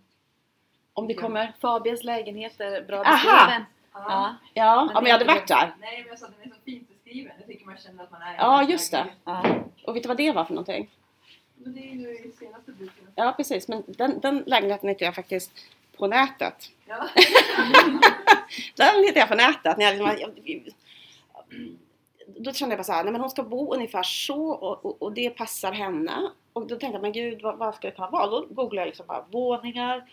Om 0.97 1.07
det 1.07 1.13
kommer? 1.13 1.53
Fabias 1.61 2.03
lägenhet 2.03 2.59
är 2.59 2.81
bra 2.81 2.97
Aha! 2.97 3.11
beskriven. 3.11 3.65
Ja, 3.93 4.35
ja. 4.53 4.89
ja 4.93 5.01
men 5.01 5.05
jag 5.05 5.11
hade 5.11 5.25
varit 5.25 5.47
där. 5.47 5.75
Nej 5.79 5.97
men 6.01 6.07
jag 6.07 6.19
sa 6.19 6.25
att 6.25 6.31
den 6.41 6.51
är 6.51 6.55
så 6.55 6.61
fint 6.65 6.89
beskriven. 6.89 7.31
Jag 7.37 7.47
tycker 7.47 7.65
man 7.65 7.77
känner 7.77 8.03
att 8.03 8.11
man 8.11 8.21
är 8.21 8.35
Ja 8.37 8.63
just 8.63 8.91
det. 8.91 9.05
Ja. 9.23 9.45
Och 9.85 9.95
vet 9.95 10.03
du 10.03 10.07
vad 10.07 10.17
det 10.17 10.31
var 10.31 10.45
för 10.45 10.53
någonting? 10.53 10.89
Men 11.55 11.73
det 11.73 11.79
är 11.79 11.93
ju 11.93 12.09
i 12.09 12.31
senaste 12.39 12.71
boken. 12.71 13.07
Ja 13.15 13.33
precis, 13.37 13.67
men 13.67 13.83
den, 13.87 14.19
den 14.19 14.43
lägenheten 14.45 14.89
hittade 14.89 15.05
jag 15.05 15.15
faktiskt 15.15 15.51
på 15.97 16.07
nätet. 16.07 16.71
Ja. 16.85 16.95
den 18.75 19.03
hittade 19.03 19.19
jag 19.19 19.29
på 19.29 19.35
nätet. 19.35 19.77
När 19.77 19.93
jag, 19.93 20.29
liksom, 20.43 20.73
då 22.27 22.53
kände 22.53 22.73
jag 22.73 22.79
bara 22.79 22.83
såhär, 22.83 23.03
nej 23.03 23.11
men 23.11 23.21
hon 23.21 23.29
ska 23.29 23.43
bo 23.43 23.73
ungefär 23.73 24.03
så 24.03 24.49
och, 24.49 24.85
och, 24.85 25.01
och, 25.01 25.13
det 25.13 25.29
passar 25.29 25.71
henne. 25.71 26.29
Och 26.53 26.67
då 26.67 26.75
tänkte 26.75 26.95
jag, 26.95 27.01
men 27.01 27.11
gud 27.11 27.41
vad, 27.41 27.57
vad 27.57 27.75
ska 27.75 27.87
det 27.87 27.95
kunna 27.95 28.09
vara? 28.09 28.27
Då 28.27 28.45
googlade 28.49 28.81
jag 28.81 28.87
liksom 28.87 29.05
bara 29.07 29.25
våningar 29.31 30.09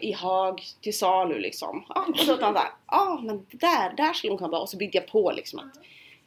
i 0.00 0.12
Haag 0.12 0.62
till 0.80 0.98
salu 0.98 1.38
liksom. 1.38 1.84
Ja, 1.88 2.06
och 2.08 2.26
då 2.26 2.36
tänkte 2.36 2.44
jag, 2.44 2.72
ja 2.86 3.20
men 3.22 3.46
där, 3.50 3.96
där 3.96 4.12
skulle 4.12 4.30
hon 4.30 4.38
kunna 4.38 4.50
vara. 4.50 4.60
Och 4.60 4.68
så 4.68 4.76
byggde 4.76 4.98
jag 4.98 5.06
på 5.06 5.32
liksom 5.32 5.58
att 5.58 5.80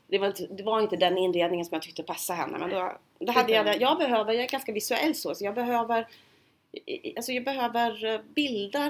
det 0.08 0.18
var, 0.18 0.28
inte, 0.28 0.48
det 0.48 0.64
var 0.64 0.82
inte 0.82 0.96
den 0.96 1.18
inredningen 1.18 1.66
som 1.66 1.76
jag 1.76 1.82
tyckte 1.82 2.04
passade 2.04 2.40
henne. 2.40 2.58
Men 2.58 2.70
då, 2.70 2.98
då 3.20 3.32
hade 3.32 3.52
jag, 3.52 3.82
jag 3.82 3.98
behöver, 3.98 4.34
jag 4.34 4.44
är 4.44 4.48
ganska 4.48 4.72
visuell 4.72 5.16
så, 5.16 5.36
så 5.36 5.46
jag 5.46 5.56
behöver 5.56 6.08
Alltså 7.16 7.32
jag 7.32 7.44
behöver 7.44 8.06
eh, 8.06 8.20
bilder. 8.36 8.90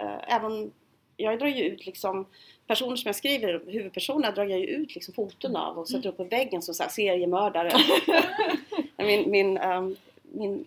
Uh, 0.00 0.34
även, 0.34 0.72
jag 1.16 1.38
drar 1.38 1.46
ju 1.46 1.64
ut 1.64 1.86
liksom 1.86 2.26
personer 2.66 2.96
som 2.96 3.08
jag 3.08 3.16
skriver, 3.16 3.62
huvudpersonerna 3.66 4.34
drar 4.34 4.44
jag 4.44 4.60
ju 4.60 4.66
ut 4.66 4.94
liksom 4.94 5.14
foton 5.14 5.56
av 5.56 5.78
och 5.78 5.88
sätter 5.88 6.08
upp 6.08 6.16
på 6.16 6.24
väggen 6.24 6.62
som 6.62 6.74
så 6.74 6.82
här 6.82 6.90
seriemördare. 6.90 7.70
min, 8.96 9.30
min, 9.30 9.58
um, 9.58 9.96
min 10.22 10.66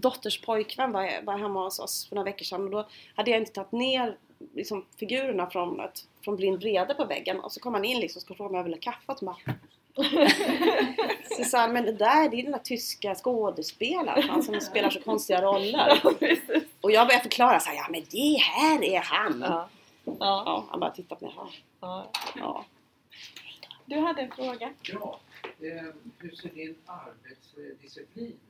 dotters 0.00 0.40
pojkvän 0.40 0.92
var, 0.92 1.24
var 1.24 1.38
hemma 1.38 1.64
hos 1.64 1.78
oss 1.78 2.08
för 2.08 2.16
några 2.16 2.24
veckor 2.24 2.44
sedan 2.44 2.64
och 2.64 2.70
då 2.70 2.88
hade 3.14 3.30
jag 3.30 3.40
inte 3.40 3.52
tagit 3.52 3.72
ner 3.72 4.16
liksom, 4.54 4.84
figurerna 4.96 5.50
från, 5.50 5.80
ett, 5.80 6.06
från 6.24 6.36
blind 6.36 6.58
vrede 6.58 6.94
på 6.94 7.04
väggen 7.04 7.40
och 7.40 7.52
så 7.52 7.60
kom 7.60 7.74
han 7.74 7.84
in 7.84 8.00
liksom 8.00 8.18
och 8.18 8.22
skulle 8.22 8.36
fråga 8.36 8.50
om 8.50 8.56
jag 8.56 8.64
ville 8.64 8.78
kaffe 8.78 9.12
och 9.12 9.18
så 9.18 9.24
bara 9.24 9.36
han, 11.52 11.72
men 11.72 11.84
det 11.84 11.92
där 11.92 12.28
det 12.28 12.40
är 12.40 12.42
den 12.42 12.52
där 12.52 12.58
tyska 12.58 13.14
skådespelaren, 13.14 14.28
han 14.28 14.42
som 14.42 14.60
spelar 14.60 14.90
så 14.90 15.00
konstiga 15.00 15.42
roller. 15.42 16.00
och 16.80 16.92
jag 16.92 17.06
började 17.06 17.22
förklara 17.22 17.60
så 17.60 17.68
här, 17.68 17.76
ja 17.76 17.86
men 17.90 18.02
det 18.10 18.38
här 18.40 18.84
är 18.84 19.00
han. 19.00 19.40
Ja. 19.40 19.68
Ja. 20.04 20.14
ja 20.18 20.66
han 20.70 20.80
bara 20.80 20.90
tittar 20.90 21.16
på 21.16 21.24
mig. 21.24 21.34
Ja. 21.80 22.10
ja. 22.36 22.64
Du 23.86 23.98
hade 23.98 24.22
en 24.22 24.30
fråga? 24.30 24.72
Ja. 24.82 25.20
Eh, 25.42 25.94
hur 26.18 26.30
ser 26.30 26.48
din 26.48 26.76
arbetsdisciplin 26.86 28.26
ut? 28.26 28.47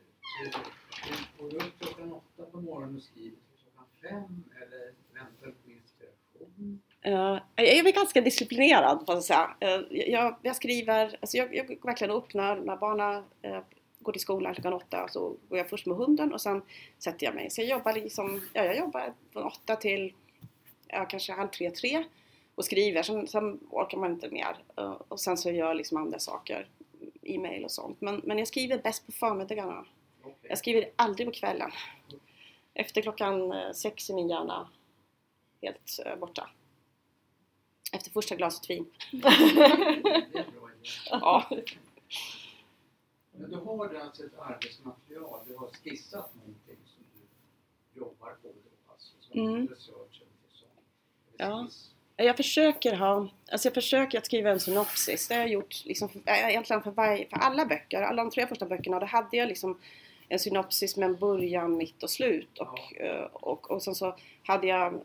Går 1.38 1.50
du 1.50 1.56
upp 1.56 1.78
klockan 1.80 2.12
åtta 2.12 2.50
på 2.52 2.60
morgonen 2.60 2.96
och 2.96 3.02
skriver 3.02 3.30
till 3.30 3.58
klockan 3.62 3.86
fem 4.02 4.44
eller 4.56 4.92
väntar 5.12 5.46
du 5.46 5.52
på 5.52 5.70
inspiration? 5.70 6.82
Uh, 7.06 7.40
jag 7.56 7.86
är 7.86 7.92
ganska 7.92 8.20
disciplinerad, 8.20 9.02
får 9.06 9.14
jag 9.14 9.24
säga. 9.24 9.56
Uh, 9.64 9.86
jag, 9.90 10.36
jag, 10.42 10.56
skriver, 10.56 11.16
alltså 11.20 11.36
jag, 11.36 11.54
jag 11.54 11.66
går 11.66 11.86
verkligen 11.86 12.10
upp 12.10 12.34
när, 12.34 12.56
när 12.56 12.76
barnen 12.76 13.24
uh, 13.46 13.60
går 14.00 14.12
till 14.12 14.20
skolan 14.20 14.54
klockan 14.54 14.72
åtta 14.72 15.08
så 15.08 15.36
går 15.48 15.58
jag 15.58 15.70
först 15.70 15.86
med 15.86 15.96
hunden 15.96 16.32
och 16.32 16.40
sen 16.40 16.62
sätter 16.98 17.26
jag 17.26 17.34
mig. 17.34 17.50
Så 17.50 17.60
jag 17.60 17.68
jobbar 17.68 17.92
liksom, 17.92 18.40
ja 18.52 18.64
jag 18.64 18.78
jobbar 18.78 19.12
från 19.32 19.44
åtta 19.44 19.76
till 19.76 20.14
ja, 20.86 21.04
kanske 21.04 21.32
halv 21.32 21.48
tre, 21.48 21.70
tre 21.70 22.04
och 22.54 22.64
skriver. 22.64 23.02
Sen, 23.02 23.26
sen 23.28 23.60
orkar 23.70 23.98
man 23.98 24.12
inte 24.12 24.28
mer. 24.28 24.56
Eh, 24.76 24.96
Och 25.08 25.20
sen 25.20 25.36
så 25.36 25.50
gör 25.50 25.66
jag 25.66 25.76
liksom 25.76 25.98
andra 25.98 26.18
saker, 26.18 26.68
mm, 27.00 27.10
e-mail 27.22 27.64
och 27.64 27.70
sånt. 27.70 28.00
Men, 28.00 28.20
men 28.24 28.38
jag 28.38 28.48
skriver 28.48 28.78
bäst 28.78 29.06
på 29.06 29.12
förmiddagarna. 29.12 29.84
Jag 30.42 30.58
skriver 30.58 30.90
aldrig 30.96 31.26
på 31.28 31.32
kvällen. 31.32 31.70
Efter 32.74 33.02
klockan 33.02 33.52
eh, 33.52 33.72
sex 33.72 34.10
är 34.10 34.14
min 34.14 34.28
hjärna 34.28 34.68
helt 35.62 35.98
eh, 36.06 36.16
borta. 36.16 36.50
Efter 37.92 38.10
första 38.10 38.34
glaset 38.36 38.70
vin. 38.70 38.86
Ja. 41.10 41.50
Men 43.32 43.50
du 43.50 43.56
har 43.56 43.94
alltså 43.94 44.24
ett 44.24 44.38
arbetsmaterial, 44.38 45.40
du 45.46 45.56
har 45.56 45.68
skissat 45.68 46.34
någonting 46.34 46.76
som 46.86 47.04
du 47.92 48.00
jobbar 48.00 48.30
på 48.42 48.48
då, 48.48 48.92
alltså 48.92 49.12
som 49.20 49.40
Mm. 49.40 49.68
research 49.68 50.22
eller 50.22 51.46
Ja. 51.46 51.68
Jag 52.16 52.36
försöker 52.36 52.96
ha, 52.96 53.28
alltså 53.52 53.66
jag 53.68 53.74
försöker 53.74 54.18
att 54.18 54.26
skriva 54.26 54.50
en 54.50 54.60
synopsis. 54.60 55.28
Det 55.28 55.34
har 55.34 55.40
jag 55.40 55.50
gjort 55.50 55.84
liksom 55.84 56.08
för, 56.08 56.18
äh, 56.26 56.48
egentligen 56.48 56.82
för, 56.82 56.90
varje, 56.90 57.28
för 57.28 57.36
alla 57.36 57.66
böcker. 57.66 58.02
Alla 58.02 58.24
de 58.24 58.30
tre 58.30 58.46
första 58.46 58.66
böckerna, 58.66 59.00
då 59.00 59.06
hade 59.06 59.36
jag 59.36 59.48
liksom 59.48 59.80
en 60.28 60.38
synopsis 60.38 60.96
med 60.96 61.08
en 61.08 61.16
början, 61.16 61.76
mitt 61.76 62.02
och 62.02 62.10
slut. 62.10 62.58
Och, 62.58 62.96
eh, 63.00 63.24
och, 63.32 63.70
och 63.70 63.82
sen 63.82 63.94
så 63.94 64.16
hade 64.42 64.66
jag, 64.66 65.00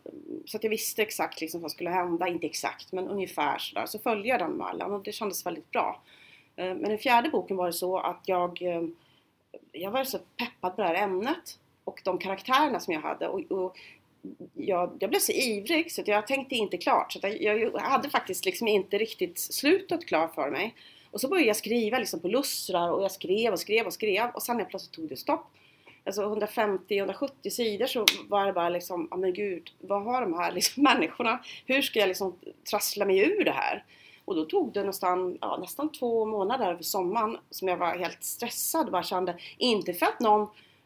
så 0.46 0.56
att 0.56 0.64
jag 0.64 0.70
visste 0.70 1.02
exakt 1.02 1.40
liksom 1.40 1.60
vad 1.60 1.70
som 1.70 1.74
skulle 1.74 1.90
hända. 1.90 2.28
Inte 2.28 2.46
exakt, 2.46 2.92
men 2.92 3.08
ungefär 3.08 3.58
sådär. 3.58 3.86
Så 3.86 3.98
följde 3.98 4.28
jag 4.28 4.38
den 4.38 4.56
mallen 4.56 4.92
och 4.92 5.02
det 5.02 5.12
kändes 5.12 5.46
väldigt 5.46 5.70
bra. 5.70 6.02
Eh, 6.56 6.64
Men 6.64 6.82
den 6.82 6.98
fjärde 6.98 7.28
boken 7.28 7.56
var 7.56 7.66
det 7.66 7.72
så 7.72 7.98
att 7.98 8.20
jag, 8.26 8.62
eh, 8.62 8.82
jag 9.72 9.90
var 9.90 10.04
så 10.04 10.18
peppad 10.18 10.76
på 10.76 10.82
det 10.82 10.88
här 10.88 11.02
ämnet 11.04 11.58
och 11.84 12.00
de 12.04 12.18
karaktärerna 12.18 12.80
som 12.80 12.94
jag 12.94 13.00
hade. 13.00 13.28
Och, 13.28 13.52
och 13.52 13.78
jag, 14.54 14.96
jag 14.98 15.10
blev 15.10 15.20
så 15.20 15.32
ivrig 15.32 15.92
så 15.92 16.02
jag 16.06 16.26
tänkte 16.26 16.54
inte 16.54 16.76
klart. 16.76 17.12
Så 17.12 17.18
jag, 17.22 17.60
jag 17.60 17.78
hade 17.80 18.10
faktiskt 18.10 18.44
liksom 18.44 18.68
inte 18.68 18.98
riktigt 18.98 19.38
slutet 19.38 20.06
klart 20.06 20.34
för 20.34 20.50
mig. 20.50 20.74
Och 21.14 21.20
så 21.20 21.28
började 21.28 21.46
jag 21.46 21.56
skriva 21.56 21.98
liksom 21.98 22.20
på 22.20 22.28
lustrar 22.28 22.90
och 22.90 23.04
jag 23.04 23.12
skrev 23.12 23.52
och 23.52 23.60
skrev 23.60 23.86
och 23.86 23.92
skrev 23.92 24.30
och 24.34 24.42
sen 24.42 24.66
plötsligt 24.68 24.92
tog 24.92 25.08
det 25.08 25.16
stopp. 25.16 25.46
Alltså 26.04 26.22
150-170 26.22 27.50
sidor 27.50 27.86
så 27.86 28.06
var 28.28 28.46
det 28.46 28.52
bara 28.52 28.68
liksom, 28.68 29.08
ja 29.10 29.16
men 29.16 29.32
gud, 29.32 29.70
vad 29.80 30.02
har 30.02 30.20
de 30.20 30.34
här 30.34 30.52
liksom 30.52 30.82
människorna? 30.82 31.44
Hur 31.66 31.82
ska 31.82 31.98
jag 31.98 32.08
liksom 32.08 32.36
trassla 32.70 33.04
mig 33.04 33.18
ur 33.18 33.44
det 33.44 33.50
här? 33.50 33.84
Och 34.24 34.34
då 34.34 34.44
tog 34.44 34.72
det 34.72 34.84
nästan, 34.84 35.38
ja, 35.40 35.56
nästan 35.56 35.92
två 35.92 36.24
månader 36.24 36.70
över 36.70 36.82
sommaren 36.82 37.38
som 37.50 37.68
jag 37.68 37.76
var 37.76 37.98
helt 37.98 38.24
stressad 38.24 38.86
och 38.86 38.92
bara 38.92 39.02
kände, 39.02 39.36
inte 39.58 39.92
för 39.94 40.06
att 40.06 40.20
någon 40.20 40.42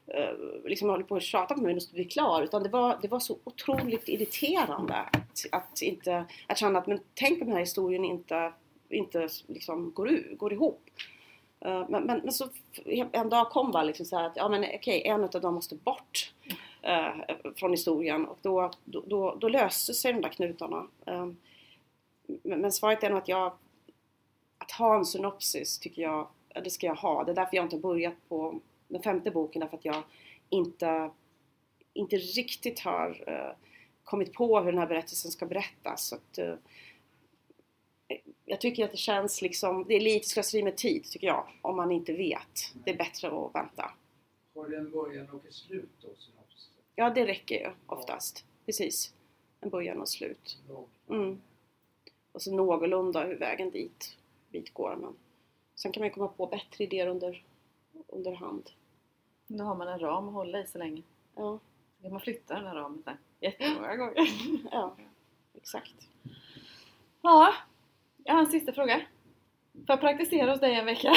eh, 0.07 0.35
liksom 0.65 0.89
håller 0.89 1.05
på 1.05 1.17
att 1.17 1.23
tjata 1.23 1.55
på 1.55 1.61
mig 1.61 1.75
och 1.75 1.83
skulle 1.83 2.03
bli 2.03 2.11
klar 2.11 2.43
utan 2.43 2.63
det 2.63 2.69
var, 2.69 2.99
det 3.03 3.09
var 3.09 3.21
så 3.21 3.39
otroligt 3.45 4.09
irriterande 4.09 4.95
att, 4.95 5.47
att, 5.53 5.83
inte, 5.83 6.25
att 6.47 6.59
känna 6.59 6.79
att 6.79 6.87
men 6.87 7.01
tänk 7.15 7.41
om 7.41 7.47
den 7.47 7.53
här 7.57 7.61
historien 7.61 8.05
inte, 8.05 8.53
inte 8.89 9.29
liksom 9.47 9.93
går, 9.95 10.11
ur, 10.11 10.35
går 10.37 10.53
ihop. 10.53 10.91
Eh, 11.61 11.89
men, 11.89 12.05
men, 12.05 12.21
men 12.21 12.33
så 12.33 12.49
en 13.13 13.29
dag 13.29 13.51
kom 13.51 13.73
bara 13.73 13.83
liksom 13.83 14.07
så 14.07 14.17
här 14.17 14.27
att 14.27 14.37
ja 14.37 14.49
men 14.49 14.65
okej, 14.75 15.03
en 15.07 15.25
av 15.25 15.31
dem 15.31 15.55
måste 15.55 15.75
bort 15.75 16.33
eh, 16.83 17.37
från 17.57 17.71
historien 17.71 18.27
och 18.27 18.39
då, 18.43 18.71
då, 18.85 19.03
då, 19.07 19.35
då 19.41 19.49
löste 19.49 19.95
sig 19.95 20.13
de 20.13 20.21
där 20.21 20.29
knutarna. 20.29 20.87
Eh, 21.07 21.27
men, 22.43 22.61
men 22.61 22.73
svaret 22.73 23.03
är 23.03 23.11
nog 23.11 23.19
att 23.19 23.29
jag 23.29 23.53
att 24.59 24.71
ha 24.71 24.97
en 24.97 25.07
synopsis 25.07 25.79
tycker 25.79 26.03
jag, 26.03 26.29
eh, 26.49 26.63
det 26.63 26.71
ska 26.71 26.87
jag 26.87 26.95
ha. 26.95 27.25
Det 27.25 27.33
är 27.33 27.35
därför 27.37 27.57
jag 27.57 27.65
inte 27.65 27.77
har 27.77 27.81
börjat 27.81 28.29
på 28.29 28.61
den 28.89 29.03
femte 29.03 29.31
boken 29.31 29.61
därför 29.61 29.77
att 29.77 29.85
jag 29.85 30.03
inte, 30.49 31.11
inte 31.93 32.17
riktigt 32.17 32.81
har 32.81 33.25
eh, 33.27 33.57
kommit 34.05 34.33
på 34.33 34.61
hur 34.61 34.73
den 34.73 34.79
här 34.79 34.87
berättelsen 34.87 35.31
ska 35.31 35.47
berättas. 35.47 36.09
Så 36.09 36.15
att, 36.15 36.39
eh, 36.39 36.55
jag 38.49 38.61
tycker 38.61 38.85
att 38.85 38.91
det 38.91 38.97
känns 38.97 39.43
liksom, 39.43 39.85
det 39.89 39.95
är 39.95 40.01
lite 40.01 40.29
slöseri 40.29 40.63
med 40.63 40.77
tid 40.77 41.05
tycker 41.05 41.27
jag, 41.27 41.47
om 41.63 41.77
man 41.77 41.93
inte 41.93 42.13
vet. 42.13 42.73
Det 42.85 42.91
är 42.91 42.97
bättre 42.97 43.29
att 43.29 43.55
vänta. 43.55 43.91
Har 44.55 44.69
det 44.69 44.77
en 44.77 44.91
början 44.91 45.31
och 45.31 45.47
ett 45.47 45.55
slut 45.55 45.89
då? 46.03 46.09
Ja, 46.95 47.11
det 47.11 47.27
räcker 47.27 47.55
ju 47.61 47.71
oftast. 47.87 48.45
Precis. 48.67 49.13
En 49.61 49.71
början 49.71 50.01
och 50.01 50.09
slut. 50.09 50.59
Mm. 51.09 51.41
Och 52.33 52.43
så 52.43 52.55
någorlunda 52.55 53.25
hur 53.25 53.37
vägen 53.39 53.71
dit, 53.71 54.17
dit 54.51 54.75
går. 54.75 54.97
Men 54.97 55.15
sen 55.75 55.93
kan 55.93 56.01
man 56.01 56.11
komma 56.11 56.29
på 56.29 56.47
bättre 56.47 56.85
idéer 56.85 57.07
under, 57.07 57.45
under 58.09 58.33
hand. 58.33 58.71
Då 59.47 59.65
har 59.65 59.75
man 59.75 59.89
en 59.89 59.99
ram 59.99 60.29
att 60.29 60.35
hålla 60.35 60.61
i 60.61 60.67
så 60.67 60.79
länge. 60.79 61.03
Ja, 61.35 61.59
Så 61.97 62.03
kan 62.03 62.13
man 62.13 62.21
flytta 62.21 62.55
den 62.55 62.67
här 62.67 62.75
ramen 62.75 63.03
sen 63.05 63.17
jättemånga 63.41 63.97
gånger. 63.97 64.31
ja 64.73 64.97
exakt. 65.55 65.95
Ja, 67.23 67.55
jag 68.29 68.35
har 68.35 68.41
en 68.41 68.47
sista 68.47 68.73
fråga. 68.73 69.01
Får 69.75 69.85
jag 69.87 70.01
praktisera 70.01 70.51
hos 70.51 70.61
dig 70.61 70.75
en 70.75 70.87
vecka? 70.87 71.09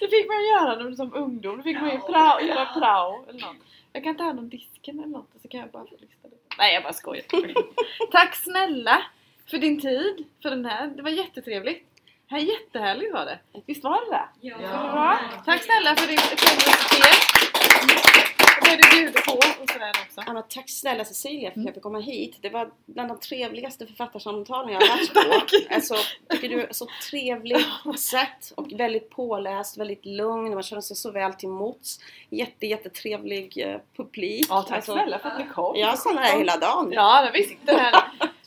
det 0.00 0.08
fick 0.08 0.26
man 0.28 0.44
göra 0.44 0.76
när- 0.84 0.96
som 0.96 1.14
ungdom. 1.14 1.56
Det 1.56 1.62
fick 1.62 1.80
man 1.80 1.90
ju 1.90 1.98
prao, 1.98 2.40
göra 2.40 2.66
prao 2.66 3.24
eller 3.28 3.40
något. 3.40 3.56
Jag 3.92 4.04
kan 4.04 4.16
ta 4.16 4.24
hand 4.24 4.38
om 4.38 4.48
disken 4.48 4.98
eller 4.98 5.08
något 5.08 5.34
och 5.34 5.40
så 5.42 5.48
kan 5.48 5.60
jag 5.60 5.70
bara 5.70 5.84
få 5.86 5.94
lista 6.00 6.28
det. 6.28 6.36
Nej 6.58 6.74
jag 6.74 6.82
bara 6.82 6.92
skojar. 6.92 7.24
Tack 8.12 8.34
snälla 8.36 9.02
för 9.50 9.58
din 9.58 9.80
tid. 9.80 10.24
För 10.42 10.50
den 10.50 10.64
här. 10.64 10.86
Det 10.86 11.02
var 11.02 11.10
jättetrevligt. 11.10 11.86
Här 12.26 12.38
jättehärligt 12.38 13.12
var 13.12 13.24
det. 13.24 13.38
Visst 13.66 13.84
var 13.84 14.04
det 14.04 14.10
det? 14.10 14.28
Ja. 14.48 14.58
Bra. 14.58 15.18
Tack 15.44 15.62
snälla 15.62 15.96
för 15.96 16.06
din 16.06 16.16
generositet. 16.18 18.33
Det 18.76 18.88
du 18.90 18.96
bjuder 18.96 19.20
på 19.20 19.32
och 19.32 19.70
sådär 19.70 19.92
också. 20.06 20.22
Ja, 20.26 20.32
men 20.32 20.42
tack 20.48 20.70
snälla 20.70 21.04
Cecilia 21.04 21.50
för 21.50 21.60
att 21.60 21.66
jag 21.66 21.74
fick 21.74 21.82
komma 21.82 22.00
hit. 22.00 22.36
Det 22.40 22.48
var 22.48 22.70
bland 22.86 23.08
de 23.08 23.18
trevligaste 23.20 23.86
författarsamtalen 23.86 24.72
jag 24.72 24.80
har 24.80 24.88
varit 24.88 25.14
på. 25.14 25.46
Alltså, 25.74 25.94
tycker 26.28 26.48
du 26.48 26.68
så 26.70 26.86
trevligt 27.10 27.66
sätt 28.00 28.52
och 28.54 28.72
väldigt 28.72 29.10
påläst, 29.10 29.76
väldigt 29.76 30.06
lugn. 30.06 30.54
Man 30.54 30.62
känner 30.62 30.82
sig 30.82 30.96
så 30.96 31.10
väl 31.10 31.34
till 31.34 31.48
mots. 31.48 32.00
Jätte, 32.30 32.66
jättetrevlig 32.66 33.58
eh, 33.58 33.80
publik. 33.96 34.46
Ja, 34.48 34.62
tack 34.62 34.76
Alltså, 34.76 34.92
snälla 34.92 35.18
för 35.18 35.28
att 35.28 35.38
ni 35.38 35.46
kom. 35.54 35.76
Jag 35.76 35.98
stannar 35.98 36.22
här 36.22 36.38
hela 36.38 36.56
dagen. 36.56 36.92
Ja, 36.92 37.30
vi 37.32 37.42
sitter 37.42 37.78
här. 37.78 37.94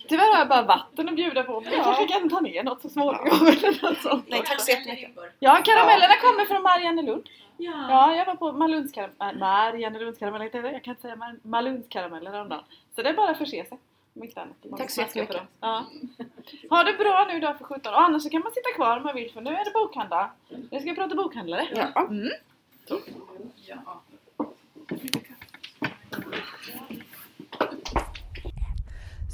Tyvärr 0.09 0.31
har 0.33 0.37
jag 0.39 0.47
bara 0.47 0.61
vatten 0.61 1.09
att 1.09 1.15
bjuda 1.15 1.43
på 1.43 1.61
men 1.61 1.69
vi 1.71 1.77
kanske 1.77 2.07
kan 2.07 2.29
ta 2.29 2.39
ner 2.39 2.63
något 2.63 2.81
så 2.81 2.89
småningom 2.89 3.47
eller 3.47 3.83
något 3.89 4.01
sånt. 4.01 4.25
Nej, 4.29 4.41
tack 4.45 4.61
så 4.61 4.71
jättemycket. 4.71 5.11
Ja, 5.39 5.61
karamellerna 5.65 6.13
kommer 6.21 6.45
från 6.45 6.61
Mariannelund. 6.63 7.29
Ja. 7.57 7.73
Ja, 7.89 8.15
jag 8.15 8.25
var 8.25 8.35
på 8.35 8.51
Malundskarameller. 8.51 9.39
Mariannelundskarameller. 9.39 10.71
Jag 10.73 10.83
kan 10.83 10.91
inte 10.91 11.01
säga 11.01 11.15
Mar- 11.15 11.39
Malundskarameller 11.43 12.31
häromdagen. 12.31 12.63
Så 12.95 13.01
det 13.01 13.09
är 13.09 13.13
bara 13.13 13.29
att 13.29 13.37
förse 13.37 13.65
sig. 13.65 13.77
Tack 14.77 14.89
så 14.91 15.01
jättemycket. 15.01 15.35
dem. 15.35 15.45
Ja. 15.59 15.85
Ha 16.69 16.83
det 16.83 16.93
bra 16.93 17.25
nu 17.33 17.39
då 17.39 17.53
för 17.53 17.65
17 17.65 17.93
och 17.93 18.01
annars 18.01 18.23
så 18.23 18.29
kan 18.29 18.41
man 18.41 18.51
sitta 18.51 18.71
kvar 18.75 18.97
om 18.97 19.03
man 19.03 19.15
vill 19.15 19.31
för 19.31 19.41
nu 19.41 19.49
är 19.49 19.65
det 19.65 19.71
bokhandlar. 19.71 20.31
Nu 20.49 20.79
ska 20.79 20.89
vi 20.89 20.95
prata 20.95 21.15
bokhandlare. 21.15 21.67
Ja. 21.95 22.01
Mm. 22.07 22.29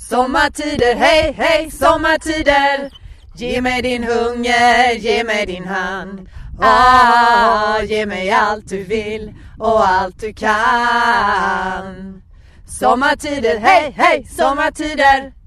Sommartider, 0.09 0.95
hej 0.95 1.33
hej 1.37 1.71
sommartider. 1.71 2.89
Ge 3.35 3.61
mig 3.61 3.83
din 3.83 4.03
hunger, 4.03 4.93
ge 4.99 5.23
mig 5.23 5.47
din 5.47 5.65
hand. 5.65 6.27
Ah, 6.61 7.81
ge 7.83 8.05
mig 8.05 8.29
allt 8.29 8.69
du 8.69 8.83
vill 8.83 9.33
och 9.59 9.87
allt 9.87 10.21
du 10.21 10.33
kan. 10.33 12.21
Sommartider, 12.79 13.59
hej 13.59 13.93
hej 13.97 14.25
sommartider. 14.37 15.42